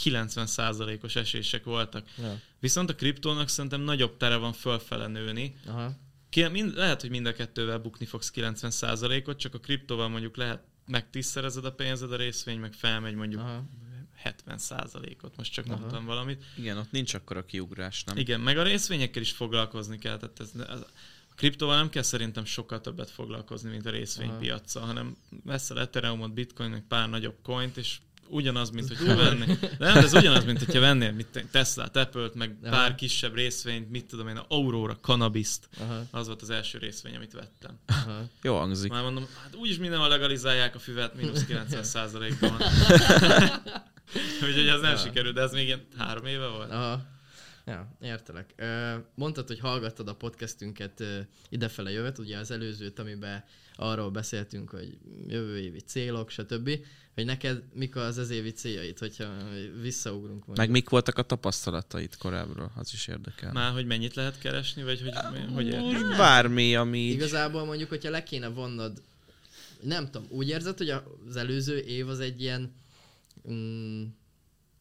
[0.04, 2.08] 90%-os esések voltak.
[2.18, 2.40] Ja.
[2.60, 5.56] Viszont a kriptónak szerintem nagyobb tere van fölfele nőni.
[5.66, 5.92] Aha.
[6.30, 10.64] Ki, mind, lehet, hogy mind a kettővel bukni fogsz 90%-ot, csak a kriptóval mondjuk lehet
[10.90, 13.64] meg tízszerezed a pénzed, a részvény meg felmegy mondjuk Aha.
[14.24, 15.78] 70%-ot, most csak Aha.
[15.78, 16.44] mondtam valamit.
[16.58, 18.18] Igen, ott nincs akkor a kiugrás, nem?
[18.18, 20.80] Igen, meg a részvényekkel is foglalkozni kell, tehát ez, ez,
[21.30, 26.70] a kriptóval nem kell szerintem sokkal többet foglalkozni, mint a részvénypiacsal, hanem veszel Ethereumot, Bitcoin,
[26.70, 27.98] meg pár nagyobb coint, és
[28.30, 29.58] ugyanaz, mint hogyha vennél.
[29.78, 32.72] Nem, ez ugyanaz, mint hogyha vennél mit, Tesla, apple meg Aha.
[32.72, 35.70] pár kisebb részvényt, mit tudom én, a Aurora, Cannabis-t.
[36.12, 37.80] Az volt az első részvény, amit vettem.
[37.86, 38.24] Aha.
[38.42, 38.92] Jó hangzik.
[38.92, 42.52] Már mondom, hát úgyis mindenhol legalizálják a füvet, mínusz 90 százalékban.
[44.44, 44.98] Úgyhogy ez nem ja.
[44.98, 46.72] sikerült, de ez még ilyen három éve volt.
[46.72, 47.02] Aha.
[47.66, 48.64] Ja, értelek.
[49.16, 51.04] Mondtad, hogy hallgattad a podcastünket
[51.50, 53.44] idefele jövet, ugye az előzőt, amiben
[53.80, 56.70] arról beszéltünk, hogy jövő évi célok, stb.
[57.16, 59.26] Hogy neked mik az ez évi céljaid, hogyha
[59.82, 60.38] visszaugrunk.
[60.38, 60.58] Mondjuk.
[60.58, 63.52] Meg mik voltak a tapasztalataid korábbról, az is érdekel.
[63.52, 65.14] Már, hogy mennyit lehet keresni, vagy hogy,
[65.54, 66.18] hogy érdekel?
[66.18, 67.00] Bármi, ami...
[67.00, 69.02] Igazából mondjuk, hogyha le kéne vonnod,
[69.82, 70.90] nem tudom, úgy érzed, hogy
[71.30, 72.74] az előző év az egy ilyen
[73.52, 74.04] mm,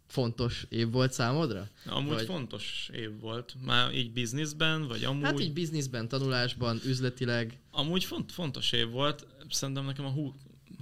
[0.08, 1.68] fontos év volt számodra?
[1.86, 2.26] Amúgy vagy...
[2.26, 3.54] fontos év volt.
[3.64, 5.24] Már így bizniszben, vagy amúgy...
[5.24, 7.58] Hát így bizniszben, tanulásban, üzletileg.
[7.70, 9.26] Amúgy font, fontos év volt.
[9.50, 10.12] Szerintem nekem a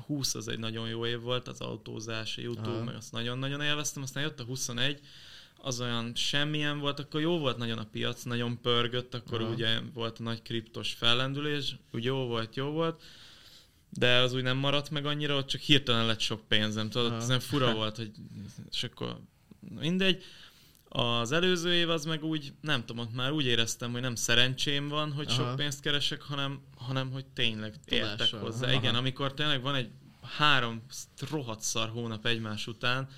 [0.07, 2.85] 20 az egy nagyon jó év volt, az autózás, YouTube, Aha.
[2.85, 4.03] meg azt nagyon-nagyon élveztem.
[4.03, 5.01] Aztán jött a 21,
[5.57, 9.53] az olyan semmilyen volt, akkor jó volt nagyon a piac, nagyon pörgött, akkor Aha.
[9.53, 13.03] ugye volt a nagy kriptos fellendülés, úgy jó volt, jó volt
[13.91, 17.26] de az úgy nem maradt meg annyira, ott csak hirtelen lett sok pénzem, tudod, ez
[17.26, 18.11] nem fura volt, hogy
[18.70, 19.20] és akkor
[19.80, 20.24] mindegy.
[20.89, 24.89] Az előző év az meg úgy, nem tudom, ott már úgy éreztem, hogy nem szerencsém
[24.89, 25.34] van, hogy Aha.
[25.34, 28.41] sok pénzt keresek, hanem, hanem hogy tényleg értek Tudással.
[28.41, 28.66] hozzá.
[28.66, 28.76] Aha.
[28.76, 29.89] Igen, amikor tényleg van egy
[30.37, 30.82] három
[31.30, 33.09] rohadt szar hónap egymás után,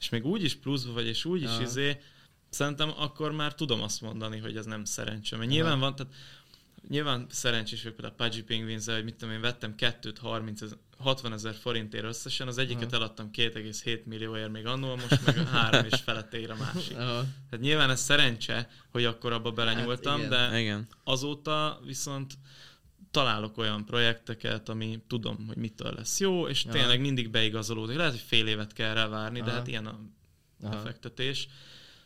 [0.00, 1.62] és még úgy is pluszba vagy, és úgy is Aha.
[1.62, 2.00] izé,
[2.50, 5.36] szerintem akkor már tudom azt mondani, hogy ez nem szerencse.
[5.36, 5.58] Mert Aha.
[5.58, 6.12] nyilván van, tehát
[6.88, 10.60] nyilván szerencsés vagyok például a Pudgy penguins hogy mit tudom én, vettem kettőt 30
[10.98, 12.96] 60 ezer forintért összesen, az egyiket Aha.
[12.96, 16.96] eladtam 2,7 millióért még annól, most meg a három és felett ér a másik.
[16.96, 17.24] Aha.
[17.50, 20.50] Tehát nyilván ez szerencse, hogy akkor abba belenyúltam, hát igen.
[20.50, 20.86] de igen.
[21.04, 22.34] azóta viszont
[23.10, 26.72] találok olyan projekteket, ami tudom, hogy mitől lesz jó, és Aha.
[26.72, 27.96] tényleg mindig beigazolódik.
[27.96, 29.48] Lehet, hogy fél évet kell rá várni, Aha.
[29.48, 30.00] de hát ilyen a
[30.62, 30.92] Aha.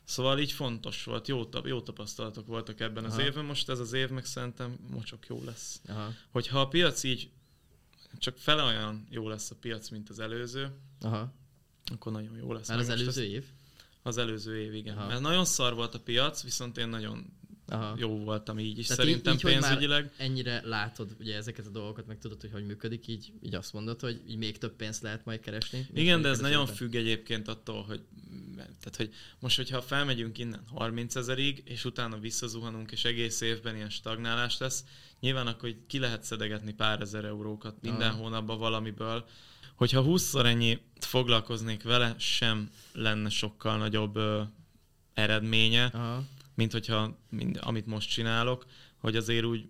[0.04, 3.14] Szóval így fontos volt, jó, jó tapasztalatok voltak ebben Aha.
[3.14, 5.80] az évben, most ez az év meg szerintem mocsok jó lesz.
[5.88, 6.12] Aha.
[6.30, 7.30] Hogyha a piac így
[8.18, 11.32] csak fele olyan jó lesz a piac, mint az előző, Aha.
[11.92, 12.68] akkor nagyon jó lesz.
[12.68, 13.44] Már az előző év?
[14.02, 14.98] Az előző év, igen.
[14.98, 15.06] Aha.
[15.06, 17.32] Mert nagyon szar volt a piac, viszont én nagyon
[17.66, 17.94] Aha.
[17.98, 20.12] jó voltam így is, Tehát szerintem így, így, pénzügyileg.
[20.16, 24.00] Ennyire látod ugye ezeket a dolgokat, meg tudod, hogy hogy működik, így, így azt mondod,
[24.00, 25.86] hogy így még több pénzt lehet majd keresni.
[25.94, 28.00] Igen, de ez nagyon függ egyébként attól, hogy
[28.56, 33.90] tehát, hogy most, hogyha felmegyünk innen 30 ezerig, és utána visszazuhanunk, és egész évben ilyen
[33.90, 34.84] stagnálás lesz,
[35.20, 38.18] nyilván akkor hogy ki lehet szedegetni pár ezer eurókat minden Aha.
[38.18, 39.24] hónapban valamiből.
[39.74, 44.42] Hogyha 20-szor ennyi foglalkoznék vele, sem lenne sokkal nagyobb ö,
[45.14, 46.24] eredménye, Aha.
[46.54, 49.68] Mint hogyha, mind, amit most csinálok, hogy azért úgy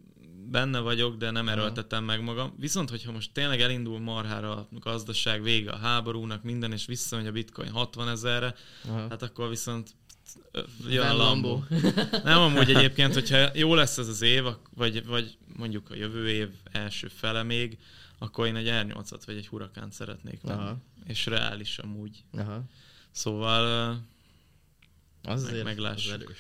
[0.51, 2.55] benne vagyok, de nem erőltetem meg magam.
[2.59, 7.33] Viszont, hogyha most tényleg elindul marhára a gazdaság, vége a háborúnak, minden, és visszamegy a
[7.33, 8.55] bitcoin 60 ezerre,
[8.87, 9.95] hát akkor viszont
[10.89, 11.63] jön a Lambo.
[12.25, 16.49] nem amúgy egyébként, hogyha jó lesz ez az év, vagy, vagy mondjuk a jövő év
[16.73, 17.79] első fele még,
[18.19, 20.61] akkor én egy R8-at vagy egy hurakánt szeretnék venni.
[20.61, 20.77] Aha.
[21.07, 22.25] És reális amúgy.
[22.37, 22.63] Aha.
[23.11, 23.95] Szóval
[25.23, 26.15] az meg, meglássuk.
[26.15, 26.39] Az erős.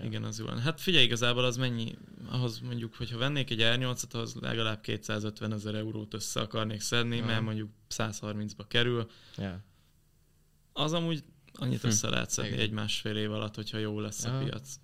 [0.00, 0.06] Ja.
[0.06, 0.46] Igen, az jó.
[0.46, 1.98] Hát figyelj, igazából az mennyi,
[2.28, 7.24] ahhoz mondjuk, hogyha vennék egy R8-at, az legalább 250 ezer eurót össze akarnék szedni, ja.
[7.24, 9.10] mert mondjuk 130-ba kerül.
[9.36, 9.64] Ja.
[10.72, 11.86] Az amúgy annyit hm.
[11.86, 12.12] össze hm.
[12.12, 14.38] lehet szedni egy másfél év alatt, hogyha jó lesz ja.
[14.38, 14.78] a piac.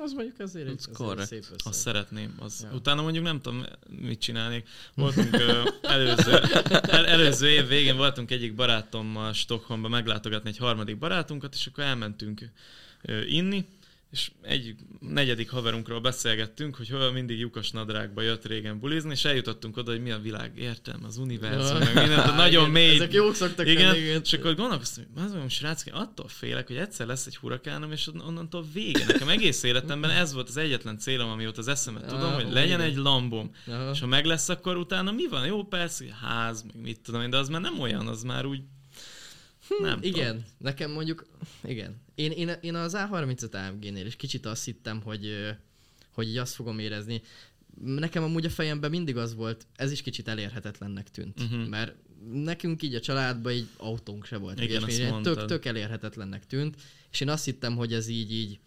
[0.00, 1.56] Az mondjuk azért egy, azért szép összeg.
[1.64, 2.36] Azt szeretném.
[2.38, 2.66] Az.
[2.70, 2.76] Ja.
[2.76, 3.64] Utána mondjuk nem tudom,
[4.00, 4.68] mit csinálnék.
[4.94, 6.32] Voltunk ö, előző,
[6.82, 12.50] el, előző év végén voltunk egyik barátommal Stockholmba meglátogatni egy harmadik barátunkat, és akkor elmentünk
[13.02, 13.66] ö, inni,
[14.16, 19.76] és egy negyedik haverunkról beszélgettünk, hogy hol mindig lyukas nadrágba jött régen bulizni, és eljutottunk
[19.76, 22.94] oda, hogy mi a világ értelme, az univerzum, meg mindent, nagyon igen, mély.
[22.94, 24.20] Ezek jók szoktak igen, lenni, igen.
[24.24, 28.08] és akkor gondolkoztam, hogy az mondom, srác, attól félek, hogy egyszer lesz egy hurakánom, és
[28.26, 29.04] onnantól vége.
[29.06, 32.80] Nekem egész életemben ez volt az egyetlen célom, amióta az eszemet Ah, tudom, hogy legyen
[32.80, 32.90] igen.
[32.90, 33.50] egy lambom.
[33.92, 35.46] És ha meg lesz, akkor utána mi van?
[35.46, 38.60] Jó, persze, ház, meg mit tudom én, de az már nem olyan, az már úgy
[39.80, 40.44] nem Igen, tudom.
[40.58, 41.26] nekem mondjuk,
[41.64, 42.00] igen.
[42.14, 45.54] Én, én, én az A35 AMG-nél is kicsit azt hittem, hogy,
[46.10, 47.22] hogy így azt fogom érezni.
[47.84, 51.40] Nekem amúgy a fejemben mindig az volt, ez is kicsit elérhetetlennek tűnt.
[51.40, 51.68] Uh-huh.
[51.68, 51.94] Mert
[52.32, 54.60] nekünk így a családban így autónk se volt.
[54.60, 56.76] Igen, ilyen tök, tök elérhetetlennek tűnt.
[57.10, 58.58] És én azt hittem, hogy ez így, így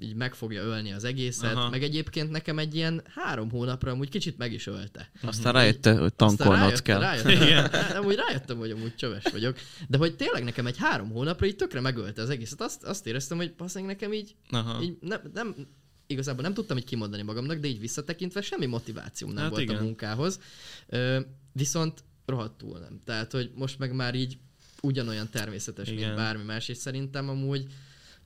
[0.00, 1.70] így meg fogja ölni az egészet, Aha.
[1.70, 5.10] meg egyébként nekem egy ilyen három hónapra amúgy kicsit meg is ölte.
[5.22, 7.00] Aztán rájöttél, hogy tankolnod kell.
[7.00, 7.64] Rájöttem, Igen.
[7.96, 9.58] Amúgy rájöttem, hogy amúgy csöves vagyok.
[9.88, 12.60] De hogy tényleg nekem egy három hónapra így tökre megölte az egészet.
[12.60, 14.82] Azt, azt éreztem, hogy basszeng nekem így, Aha.
[14.82, 15.54] így nem, nem,
[16.06, 19.76] igazából nem tudtam így kimondani magamnak, de így visszatekintve semmi motivációm nem Hát volt igen.
[19.76, 20.40] a munkához.
[20.86, 21.20] Ö,
[21.52, 23.00] viszont rohadtul nem.
[23.04, 24.38] Tehát, hogy most meg már így
[24.82, 25.88] ugyanolyan természetes.
[25.88, 26.04] Igen.
[26.04, 27.66] mint bármi más, és szerintem amúgy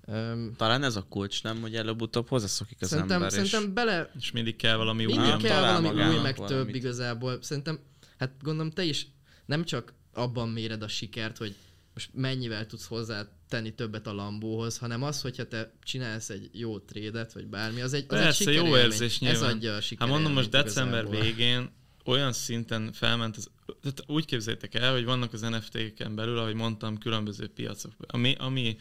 [0.09, 1.61] öm, Talán ez a kulcs, nem?
[1.61, 5.17] Hogy előbb-utóbb hozzászokik az szerintem, ember, és szerintem bele, És mindig kell valami új.
[5.17, 6.47] mindig kell valami új, meg valamit.
[6.47, 7.39] több igazából.
[7.43, 7.79] Szerintem,
[8.19, 9.07] hát gondolom te is
[9.47, 11.55] nem csak abban méred a sikert, hogy
[11.95, 17.33] most mennyivel tudsz hozzátenni többet a Lambóhoz, hanem az, hogyha te csinálsz egy jó trédet,
[17.33, 18.83] vagy bármi, az egy, az egy Persze, jó sikerélmény.
[18.85, 19.57] érzés Ez nyilván.
[19.57, 21.21] adja a Hát sikerélményt mondom, most december igazából.
[21.25, 21.71] végén
[22.05, 23.51] olyan szinten felment az
[23.83, 27.93] tehát úgy képzeljétek el, hogy vannak az NFT-ken belül, ahogy mondtam, különböző piacok.
[28.07, 28.77] Ami, ami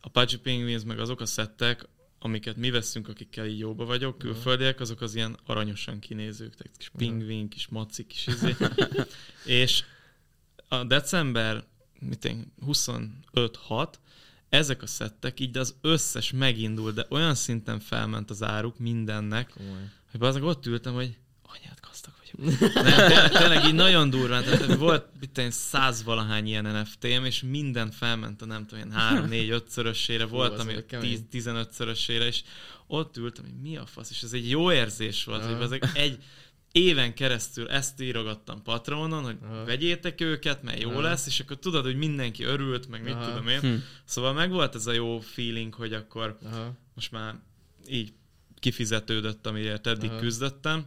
[0.00, 1.88] a Pudgy Penguins, meg azok a szettek,
[2.18, 6.88] amiket mi veszünk, akikkel így jóba vagyok, külföldiek, azok az ilyen aranyosan kinézők, tehát kis
[6.96, 8.56] pingvin, kis maci, kis izé.
[9.62, 9.84] és
[10.68, 11.64] a december
[11.98, 13.92] mit én, 25-6,
[14.48, 19.90] ezek a szettek, így az összes megindul, de olyan szinten felment az áruk mindennek, Komoly.
[20.10, 22.72] hogy azok ott ültem, hogy anyád gazdag vagyok.
[22.74, 27.90] Nem, tényleg, így nagyon durván, tehát volt itt egy száz valahány ilyen NFT-m, és minden
[27.90, 31.28] felment a nem tudom, ilyen 3 4 5 szörösére, volt, az ami még kemény.
[31.32, 32.42] 10-15 szörösére, és
[32.86, 35.54] ott ültem, hogy mi a fasz, és ez egy jó érzés volt, Aha.
[35.54, 36.18] hogy ezek egy
[36.72, 39.64] éven keresztül ezt írogattam Patronon, hogy Aha.
[39.64, 41.00] vegyétek őket, mert jó Aha.
[41.00, 43.24] lesz, és akkor tudod, hogy mindenki örült, meg mit Aha.
[43.24, 43.60] tudom én.
[43.60, 43.74] Hm.
[44.04, 46.72] Szóval megvolt ez a jó feeling, hogy akkor Aha.
[46.94, 47.34] most már
[47.86, 48.12] így
[48.58, 50.18] kifizetődött, amiért eddig Aha.
[50.18, 50.84] küzdöttem.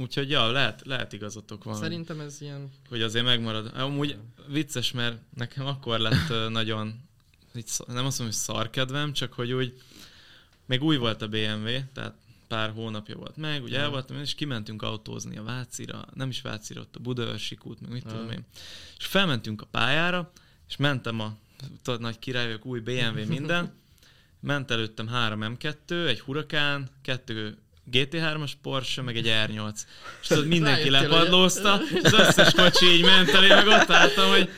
[0.00, 2.06] Úgyhogy ja, lehet, lehet igazatok van, Szerint...
[2.06, 2.70] Szerintem ez ilyen...
[2.88, 3.70] hogy azért megmarad.
[3.74, 7.08] Amúgy vicces, mert nekem akkor lett nagyon,
[7.52, 9.82] nem azt mondom, hogy szarkedvem, csak hogy úgy,
[10.66, 12.14] még új volt a BMW, tehát
[12.48, 13.90] pár hónapja volt meg, ugye el Aha.
[13.90, 18.04] voltam, és kimentünk autózni a Vácira, nem is Vácira, ott a Budaörsi út, meg mit
[18.04, 18.14] Aha.
[18.14, 18.44] tudom én.
[18.98, 20.32] És felmentünk a pályára,
[20.68, 21.36] és mentem a
[21.82, 23.72] tudod, nagy királyok, új BMW, minden,
[24.40, 27.58] ment előttem három M2, egy Huracán, kettő
[27.92, 29.74] GT3-as Porsche, meg egy R8.
[30.22, 34.50] És tudod, mindenki lepadlózta, és az összes kocsi így ment elé, meg ott álltam, hogy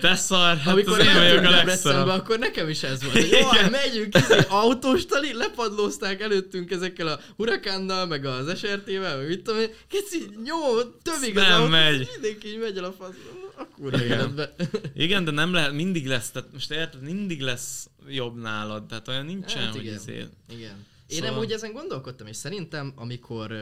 [0.00, 2.08] te szar, hát Amikor az én vagyok a legszarabb.
[2.08, 3.14] akkor nekem is ez volt.
[3.14, 3.70] Hogy Igen.
[3.70, 9.68] megyünk, izé, autóstali, lepadlózták előttünk ezekkel a hurakánnal, meg az SRT-vel, meg mit tudom én.
[9.88, 12.08] Keci, jó, többig az Nem autó, megy.
[12.12, 13.14] Mindenki így megy el a fasz.
[13.58, 14.06] Akkor Igen.
[14.06, 14.54] életbe.
[14.94, 19.24] Igen, de nem lehet, mindig lesz, tehát most érted, mindig lesz jobb nálad, tehát olyan
[19.24, 19.94] nincsen, Hát hogy igen.
[19.94, 20.26] izé.
[20.52, 20.86] Igen.
[21.06, 23.54] Én Szóval- nem úgy ezen gondolkodtam, és szerintem, amikor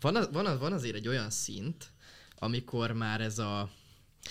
[0.00, 1.92] van, van, van azért egy olyan szint,
[2.38, 3.70] amikor már ez a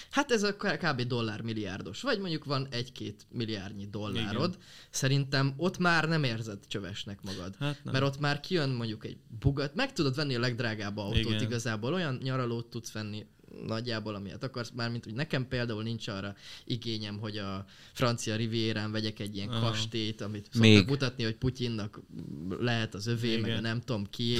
[0.09, 1.01] Hát ez a kb.
[1.01, 4.65] dollár milliárdos, vagy mondjuk van egy-két milliárdnyi dollárod, Igen.
[4.89, 7.55] szerintem ott már nem érzed csövesnek magad.
[7.59, 7.93] Hát nem.
[7.93, 11.41] Mert ott már kijön mondjuk egy bugat, meg tudod venni a legdrágább autót Igen.
[11.41, 13.25] igazából, olyan nyaralót tudsz venni
[13.65, 16.35] nagyjából, amilyet akarsz, mármint hogy nekem például nincs arra
[16.65, 19.69] igényem, hogy a francia rivérán vegyek egy ilyen Aha.
[19.69, 20.75] kastélyt, amit Még.
[20.75, 21.99] szoktak mutatni, hogy Putyinnak
[22.59, 23.41] lehet az övé, Igen.
[23.41, 24.37] meg a nem tudom ki,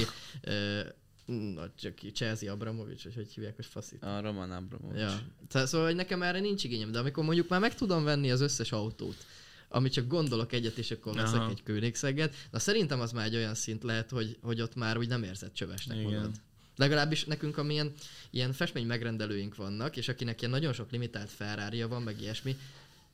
[1.54, 4.02] na, csak ki, Chelsea Abramovics, vagy hogy hívják, hogy faszit.
[4.02, 5.00] A Roman Abramovics.
[5.00, 5.20] Ja.
[5.48, 8.40] Tehát szóval, hogy nekem erre nincs igényem, de amikor mondjuk már meg tudom venni az
[8.40, 9.16] összes autót,
[9.68, 11.50] amit csak gondolok egyet, és akkor veszek Aha.
[11.50, 15.08] egy Koenigseget, na szerintem az már egy olyan szint lehet, hogy, hogy ott már úgy
[15.08, 16.12] nem érzed csövesnek Igen.
[16.12, 16.30] magad.
[16.76, 17.92] Legalábbis nekünk, amilyen
[18.30, 22.56] ilyen festmény megrendelőink vannak, és akinek ilyen nagyon sok limitált ferrari van, meg ilyesmi,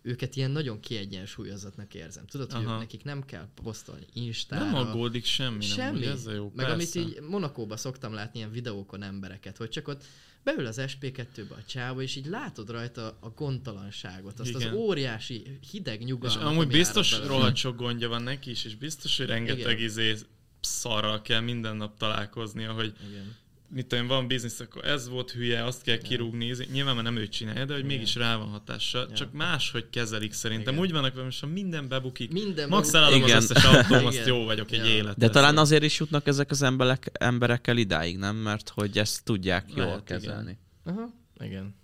[0.03, 2.27] őket ilyen nagyon kiegyensúlyozatnak érzem.
[2.27, 2.73] Tudod, hogy Aha.
[2.73, 4.65] ők nekik nem kell posztolni Instára.
[4.65, 5.99] Nem aggódik semmi, nem, Semmi.
[5.99, 6.73] ugye ez a jó, Meg persze.
[6.73, 10.05] amit így Monakóba szoktam látni ilyen videókon embereket, hogy csak ott
[10.45, 14.69] beül az SP2-be a csáva, és így látod rajta a gondtalanságot, azt Igen.
[14.69, 16.43] az óriási hideg És nyugalmat.
[16.43, 19.85] amúgy ami biztos rohadt sok gondja van neki is, és biztos, hogy rengeteg Igen.
[19.85, 20.15] izé
[20.61, 23.37] szarral kell minden nap találkoznia, hogy Igen.
[23.71, 27.05] Mit tudom, én, van biznisz, akkor ez volt hülye, azt kell kirúgni, ez- nyilván már
[27.05, 27.97] nem ő csinálja, de hogy Igen.
[27.97, 29.15] mégis rá van hatással, Ja.
[29.15, 30.73] csak máshogy kezelik szerintem.
[30.75, 30.85] Igen.
[30.87, 33.43] Úgy vannak, hogy most ha minden bebukik, Minden max eladom az Igen.
[33.43, 34.29] összes autóm, azt Igen.
[34.29, 34.93] jó vagyok egy Ja.
[34.95, 35.19] életet.
[35.19, 38.37] De talán azért is jutnak ezek az emberek, emberekkel idáig, nem?
[38.37, 40.59] Mert hogy ezt tudják jól Lehet, kezelni.
[40.85, 41.11] Aha,
[41.41, 41.77] igen.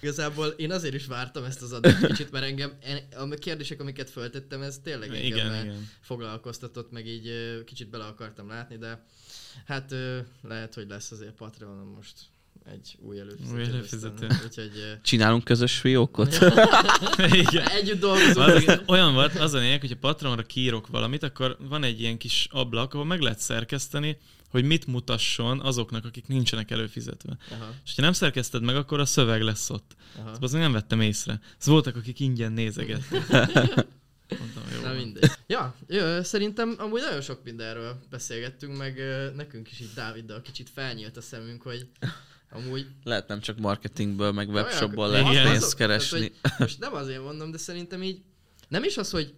[0.00, 4.10] Igazából én azért is vártam ezt az adást kicsit, mert engem en- a kérdések, amiket
[4.10, 5.88] föltettem, ez tényleg engem Igen, igen, igen.
[6.00, 7.30] foglalkoztatott, meg így
[7.64, 9.04] kicsit bele akartam látni, de
[9.66, 12.12] hát ö, lehet, hogy lesz azért Patreonon most
[12.72, 13.54] egy új előfizető.
[13.54, 14.26] Új előfizető.
[14.44, 16.38] Úgyhogy Csinálunk közös fiókot?
[17.32, 17.68] Igen.
[17.68, 18.68] együtt dolgozunk.
[18.68, 22.18] Az, olyan volt, az a lényeg, hogy a Patreonra kiírok valamit, akkor van egy ilyen
[22.18, 24.18] kis ablak, ahol meg lehet szerkeszteni,
[24.50, 27.36] hogy mit mutasson azoknak, akik nincsenek előfizetve.
[27.50, 29.96] Aha, És ha nem szerkeszted meg, akkor a szöveg lesz ott.
[30.18, 30.30] aha.
[30.30, 31.40] Azt azért nem vettem észre.
[31.60, 33.26] Ez voltak, akik ingyen nézegettek.
[34.28, 34.80] Mondtam, jó.
[34.80, 35.30] Na mindegy.
[35.46, 40.70] Ja, jó, szerintem amúgy nagyon sok mindenről beszélgettünk, meg ö, nekünk is így Dáviddal kicsit
[40.70, 41.88] felnyílt a szemünk, hogy
[42.50, 45.22] amúgy Lehet nem csak marketingből, meg webshopból Igen.
[45.22, 46.32] lehet pénzt keresni.
[46.40, 48.22] Tehát, most nem azért mondom, de szerintem így
[48.68, 49.34] nem is az, hogy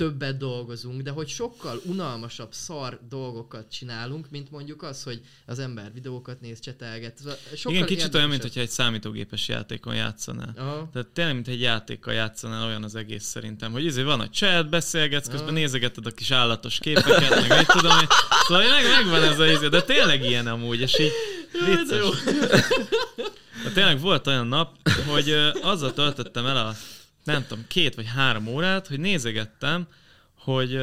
[0.00, 5.92] többet dolgozunk, de hogy sokkal unalmasabb szar dolgokat csinálunk, mint mondjuk az, hogy az ember
[5.92, 7.18] videókat néz, csetelget.
[7.54, 10.54] Sokkal Igen, kicsit olyan, mint hogyha egy számítógépes játékon játszanál.
[10.56, 10.88] Aha.
[10.92, 14.68] Tehát tényleg, mint egy játékkal játszanál, olyan az egész szerintem, hogy izé van a chat,
[14.68, 15.54] beszélgetsz, közben Ah.
[15.54, 18.06] nézegeted a kis állatos képeket, meg mit tudom én.
[18.46, 21.12] Szóval meg, megvan ez a izé, de tényleg ilyen amúgy, és így
[21.52, 21.98] Jaj, de vicces.
[21.98, 22.10] jó.
[23.64, 24.76] De tényleg volt olyan nap,
[25.06, 25.30] hogy
[25.62, 26.74] azzal töltöttem el a,
[27.24, 29.86] nem tudom, két vagy három órát, hogy nézegettem,
[30.34, 30.78] hogy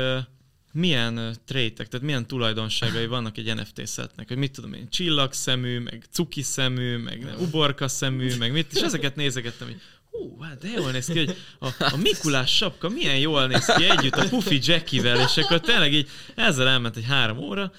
[0.71, 6.03] milyen trétek, tehát milyen tulajdonságai vannak egy NFT szetnek, hogy mit tudom én, csillagszemű, meg
[6.11, 9.81] cuki szemű, meg nem, uborka szemű, meg mit, és ezeket nézegettem, hogy
[10.11, 13.83] hú, hát de jól néz ki, hogy a, a Mikulás sapka milyen jól néz ki
[13.89, 17.71] együtt a Puffy Jackivel, és akkor tényleg így ezzel elment egy három óra,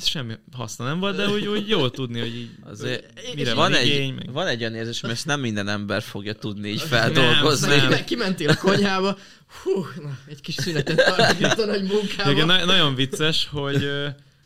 [0.00, 3.70] ez semmi haszna nem volt, de úgy, úgy jól tudni, hogy így Azért mire van,
[3.70, 4.32] van egy, igény, meg...
[4.32, 7.76] van egy olyan érzés, mert ezt nem minden ember fogja tudni így Nem, feldolgozni.
[7.76, 7.88] nem.
[7.88, 9.18] Meg kimentél a konyhába,
[9.62, 12.30] hú, na, egy kis szünetet tartunk itt a nagy munkába.
[12.30, 13.90] Igen, na- nagyon vicces, hogy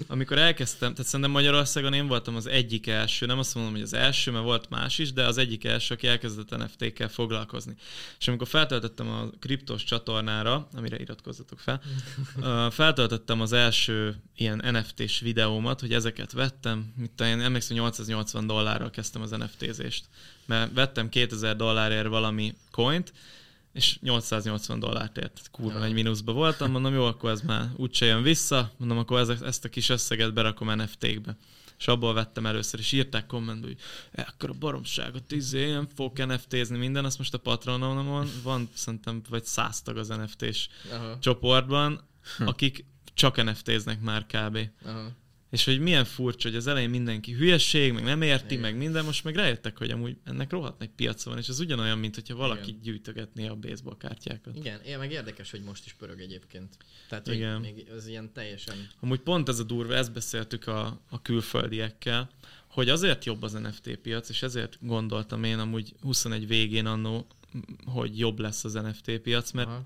[0.06, 3.92] amikor elkezdtem, tehát szerintem Magyarországon én voltam az egyik első, nem azt mondom, hogy az
[3.92, 7.74] első, mert volt más is, de az egyik első, aki elkezdett NFT-kkel foglalkozni.
[8.18, 11.80] És amikor feltöltöttem a kriptos csatornára, amire iratkozzatok fel,
[12.70, 19.22] feltöltöttem az első ilyen NFT-s videómat, hogy ezeket vettem, tudom, én emlékszem, 880 dollárral kezdtem
[19.22, 20.04] az NFT-zést,
[20.46, 23.12] mert vettem 2000 dollárért valami coint,
[23.74, 25.48] és 880 dollárt ért.
[25.50, 25.84] Kurva Ja.
[25.84, 29.64] egy mínuszba voltam, mondom, jó, akkor ez már úgyse jön vissza, mondom, akkor ez, ezt
[29.64, 31.36] a kis összeget berakom NFT-kbe.
[31.78, 33.78] És abból vettem először, és írták kommentbe, hogy
[34.12, 39.22] ekkor a baromságot, izé, én fogok NFT-zni minden, azt most a Patronon van, van szerintem
[39.28, 42.00] vagy száz tag az NFT-s Aha, csoportban,
[42.38, 44.58] akik csak NFT-znek már kb.
[44.84, 45.10] aha.
[45.54, 48.60] És hogy milyen furcsa, hogy az elején mindenki hülyeség, meg nem érti, Igen.
[48.60, 51.98] meg minden, most meg rájöttek, hogy amúgy ennek rohadt nagy piaca van, és ez ugyanolyan,
[51.98, 52.80] mint hogyha valaki Igen.
[52.82, 54.56] gyűjtögetné a baseball kártyákat.
[54.56, 56.76] Igen, én meg érdekes, hogy most is pörög egyébként.
[57.08, 57.60] Tehát, hogy Igen.
[57.60, 58.88] még ez ilyen teljesen...
[59.00, 62.30] Amúgy pont ez a durva, ezt beszéltük a, a külföldiekkel,
[62.66, 67.26] hogy azért jobb az NFT piac, és ezért gondoltam én amúgy 21 végén annó,
[67.84, 69.84] hogy jobb lesz az NFT piac, mert Aha.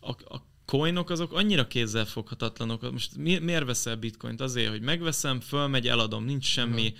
[0.00, 2.90] a, a coinok azok annyira kézzelfoghatatlanok.
[2.92, 4.40] Most mi, miért veszel bitcoint?
[4.40, 6.94] Azért, hogy megveszem, fölmegy, eladom, nincs semmi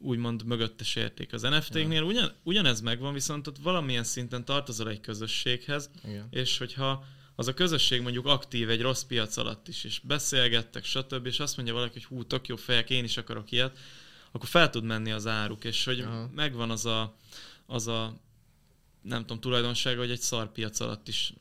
[0.00, 1.32] úgymond mögöttes érték.
[1.32, 6.26] Az NFT-knél ugyan, ugyanez megvan, viszont ott valamilyen szinten tartozol egy közösséghez, Igen.
[6.30, 7.04] és hogyha
[7.34, 11.56] az a közösség mondjuk aktív egy rossz piac alatt is, és beszélgettek, stb., és azt
[11.56, 13.78] mondja valaki, hogy hú, tök jó fejek, én is akarok ilyet,
[14.32, 16.30] akkor fel tud menni az áruk, és hogy Aha.
[16.34, 17.16] megvan az a,
[17.66, 18.20] az a
[19.02, 21.32] nem tudom, tulajdonsága, hogy egy szar piac alatt is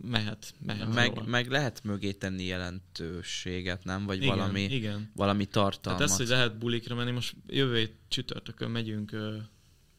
[0.00, 1.24] mehet, mehet Meg, jól.
[1.26, 4.06] meg lehet mögé tenni jelentőséget, nem?
[4.06, 5.10] Vagy igen, valami, Igen.
[5.14, 6.02] valami Tehát tartalmat.
[6.02, 9.16] ez, hogy lehet bulikra menni, most jövő hét csütörtökön megyünk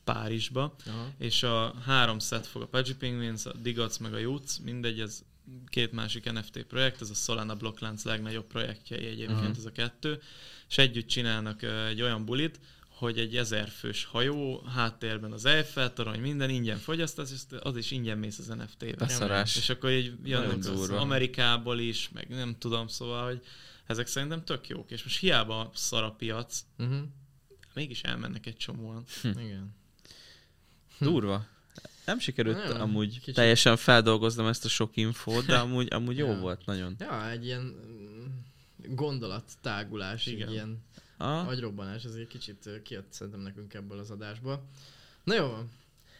[0.03, 1.09] Párizsba, Aha.
[1.17, 5.23] és a három set fog a Pudgy Penguins, a Digots meg a Jutz, mindegy, ez
[5.67, 9.53] két másik NFT projekt, ez a Solana blokklánc legnagyobb projektjei egyébként Aha.
[9.57, 10.21] ez a kettő,
[10.69, 12.59] és együtt csinálnak egy olyan bulit,
[13.03, 18.17] hogy egy ezerfős hajó, háttérben az Eiffel torony, minden ingyen fogyasztasz, és az is ingyen
[18.17, 19.43] mész az NFT-be.
[19.43, 20.99] És akkor így jönnek az durva.
[20.99, 23.41] Amerikából is, meg nem tudom, szóval, hogy
[23.85, 26.97] ezek szerintem tök jók, és most hiába szar a piac, Uh-huh.
[27.73, 29.03] mégis elmennek egy csomóan.
[29.45, 29.75] Igen.
[30.99, 31.45] Durva.
[32.05, 33.35] Nem sikerült Nagyon amúgy kicsit.
[33.35, 36.39] teljesen feldolgoznom ezt a sok infót, de amúgy, amúgy jó Ja.
[36.39, 36.95] volt nagyon.
[36.99, 38.25] Ja, egy ilyen mm,
[38.95, 40.47] gondolattágulás, Igen.
[40.47, 40.83] egy ilyen
[41.17, 44.67] Ah, agyrobbanás, ez egy kicsit kijött szerintem nekünk ebből az adásból.
[45.23, 45.57] Na jó.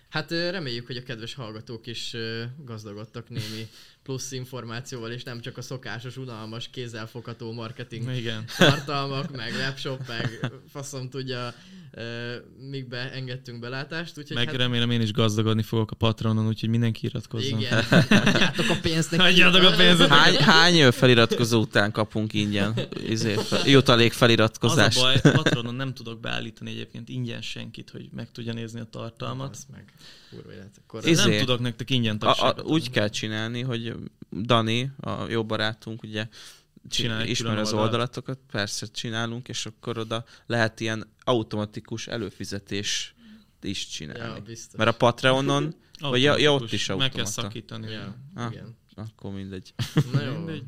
[0.10, 2.16] Hát reméljük, hogy a kedves hallgatók is
[2.58, 3.70] gazdagodtak némi
[4.04, 8.46] plusz információval, és nem csak a szokásos, unalmas, kézzelfogható marketing Igen.
[8.58, 11.54] tartalmak, meg webshop, meg faszom tudja,
[12.70, 14.18] mikbe engedtünk belátást.
[14.18, 17.60] Úgyhogy Meg hát, remélem én is gazdagodni fogok a Patronon, úgyhogy mindenki iratkozzon.
[17.60, 17.84] igen,
[18.26, 19.24] adjátok a pénzt neki.
[19.24, 20.02] Adjátok a pénzt.
[20.02, 22.74] Hány, hány feliratkozó után kapunk ingyen
[23.08, 25.00] izé, fel, jutalék Az a feliratkozást?
[25.00, 29.50] baj, Patronon nem tudok beállítani egyébként ingyen senkit, hogy meg tudja nézni a tartalmat.
[29.52, 29.94] Az meg.
[30.36, 30.82] Kurva élet.
[30.88, 31.30] Akkor Izé.
[31.30, 32.66] nem tudok nektek ingyen A, a, tagságot.
[32.66, 33.94] úgy kell csinálni, hogy
[34.32, 36.28] Dani, a jó barátunk, ugye
[36.90, 37.92] Csinál egy ismer külön az oldalt.
[37.92, 43.16] oldalatokat, persze csinálunk, és akkor oda lehet ilyen automatikus előfizetés
[43.62, 44.34] is csinálni.
[44.36, 44.78] Ja, biztos.
[44.78, 46.72] Mert a Patreonon, vagy ja, ja, ott Automatikus.
[46.82, 47.32] is Meg kell automata.
[47.42, 47.92] szakítani.
[47.92, 48.52] Ja, Ah.
[48.52, 48.78] igen.
[48.96, 49.74] Akkor mindegy.
[50.14, 50.32] Na jó.
[50.36, 50.64] Mindegy.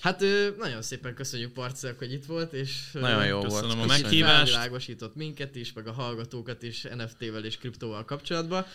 [0.00, 0.24] Hát
[0.58, 3.90] nagyon szépen köszönjük Parcelek, hogy itt volt, és Nagyon jó Köszönöm volt.
[3.90, 4.34] a meghívást.
[4.34, 8.66] felvilágosított minket is, meg a hallgatókat is NFT-vel és kriptóval kapcsolatban.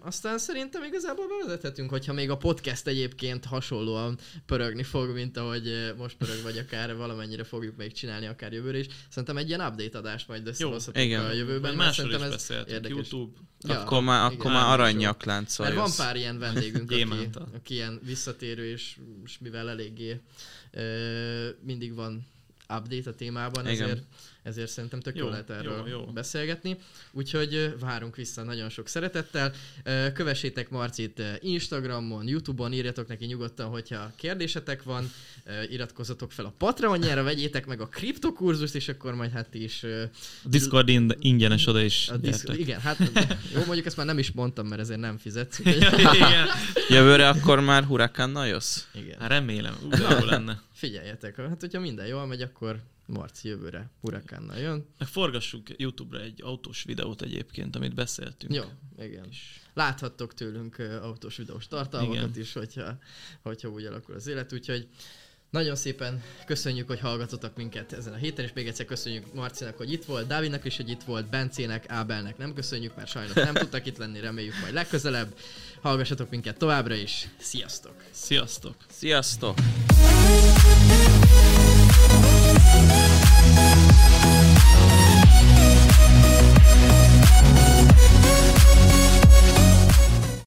[0.00, 6.16] Aztán szerintem igazából bevezethetünk, hogyha még a podcast egyébként hasonlóan pörögni fog, mint ahogy most
[6.16, 8.86] pörög, vagy akár valamennyire fogjuk még csinálni, akár jövőre is.
[9.08, 11.80] Szerintem egy ilyen update adást majd összehozhatunk a jövőben.
[11.88, 12.90] Is szerintem ez érdekes.
[12.90, 13.38] YouTube.
[13.68, 14.52] Ja, akkor már, akkor igen.
[14.52, 15.74] már Bármi aranyak Mert láncolja.
[15.74, 20.20] van pár ilyen vendégünk, aki, aki ilyen visszatérő, és, és mivel eléggé
[21.60, 22.26] mindig van
[22.76, 23.82] update a témában, Igen.
[23.82, 24.02] ezért,
[24.42, 26.04] ezért szerintem tök jó, Jó, lehet erről jó, jó.
[26.04, 26.76] beszélgetni.
[27.10, 29.52] Úgyhogy várunk vissza nagyon sok szeretettel.
[30.14, 35.10] Kövessétek Marcit Instagramon, Youtube-on, írjatok neki nyugodtan, hogyha kérdésetek van,
[35.70, 39.82] iratkozzatok fel a Patreonjára, vegyétek meg a kriptokurzust, és akkor majd hát is
[40.44, 42.08] A Discord ind- ingyenes oda is.
[42.08, 42.98] a disz- igen, hát
[43.54, 45.58] jó, mondjuk ezt már nem is mondtam, mert ezért nem fizetsz.
[46.14, 46.46] Igen.
[46.88, 48.84] Jövőre akkor már hurakánnal jössz?
[48.94, 49.20] Igen.
[49.20, 50.60] Hát remélem, úgy lenne.
[50.72, 52.76] Figyeljetek, hát hogyha minden jól megy, akkor
[53.12, 54.86] Marci jövőre hurakánnal jön.
[54.98, 58.54] Meg forgassuk YouTube-ra egy autós videót egyébként, amit beszéltünk.
[58.54, 58.62] Jó,
[58.98, 59.28] igen.
[59.74, 62.40] Láthattok tőlünk autós videós tartalmakat Igen.
[62.40, 62.98] is, hogyha,
[63.42, 64.88] hogyha úgy alakul az élet, úgyhogy
[65.50, 69.92] nagyon szépen köszönjük, hogy hallgatotok minket ezen a héten, és még egyszer köszönjük Marcinak, hogy
[69.92, 73.86] itt volt, Dávidnak is, hogy itt volt, Bencének, Ábelnek nem köszönjük, mert sajnos nem tudtak
[73.86, 75.34] itt lenni, reméljük majd legközelebb.
[75.80, 77.94] Hallgassatok minket továbbra is, sziasztok!
[78.10, 78.76] Sziasztok!
[78.88, 79.58] Sziasztok!
[82.54, 83.21] Thank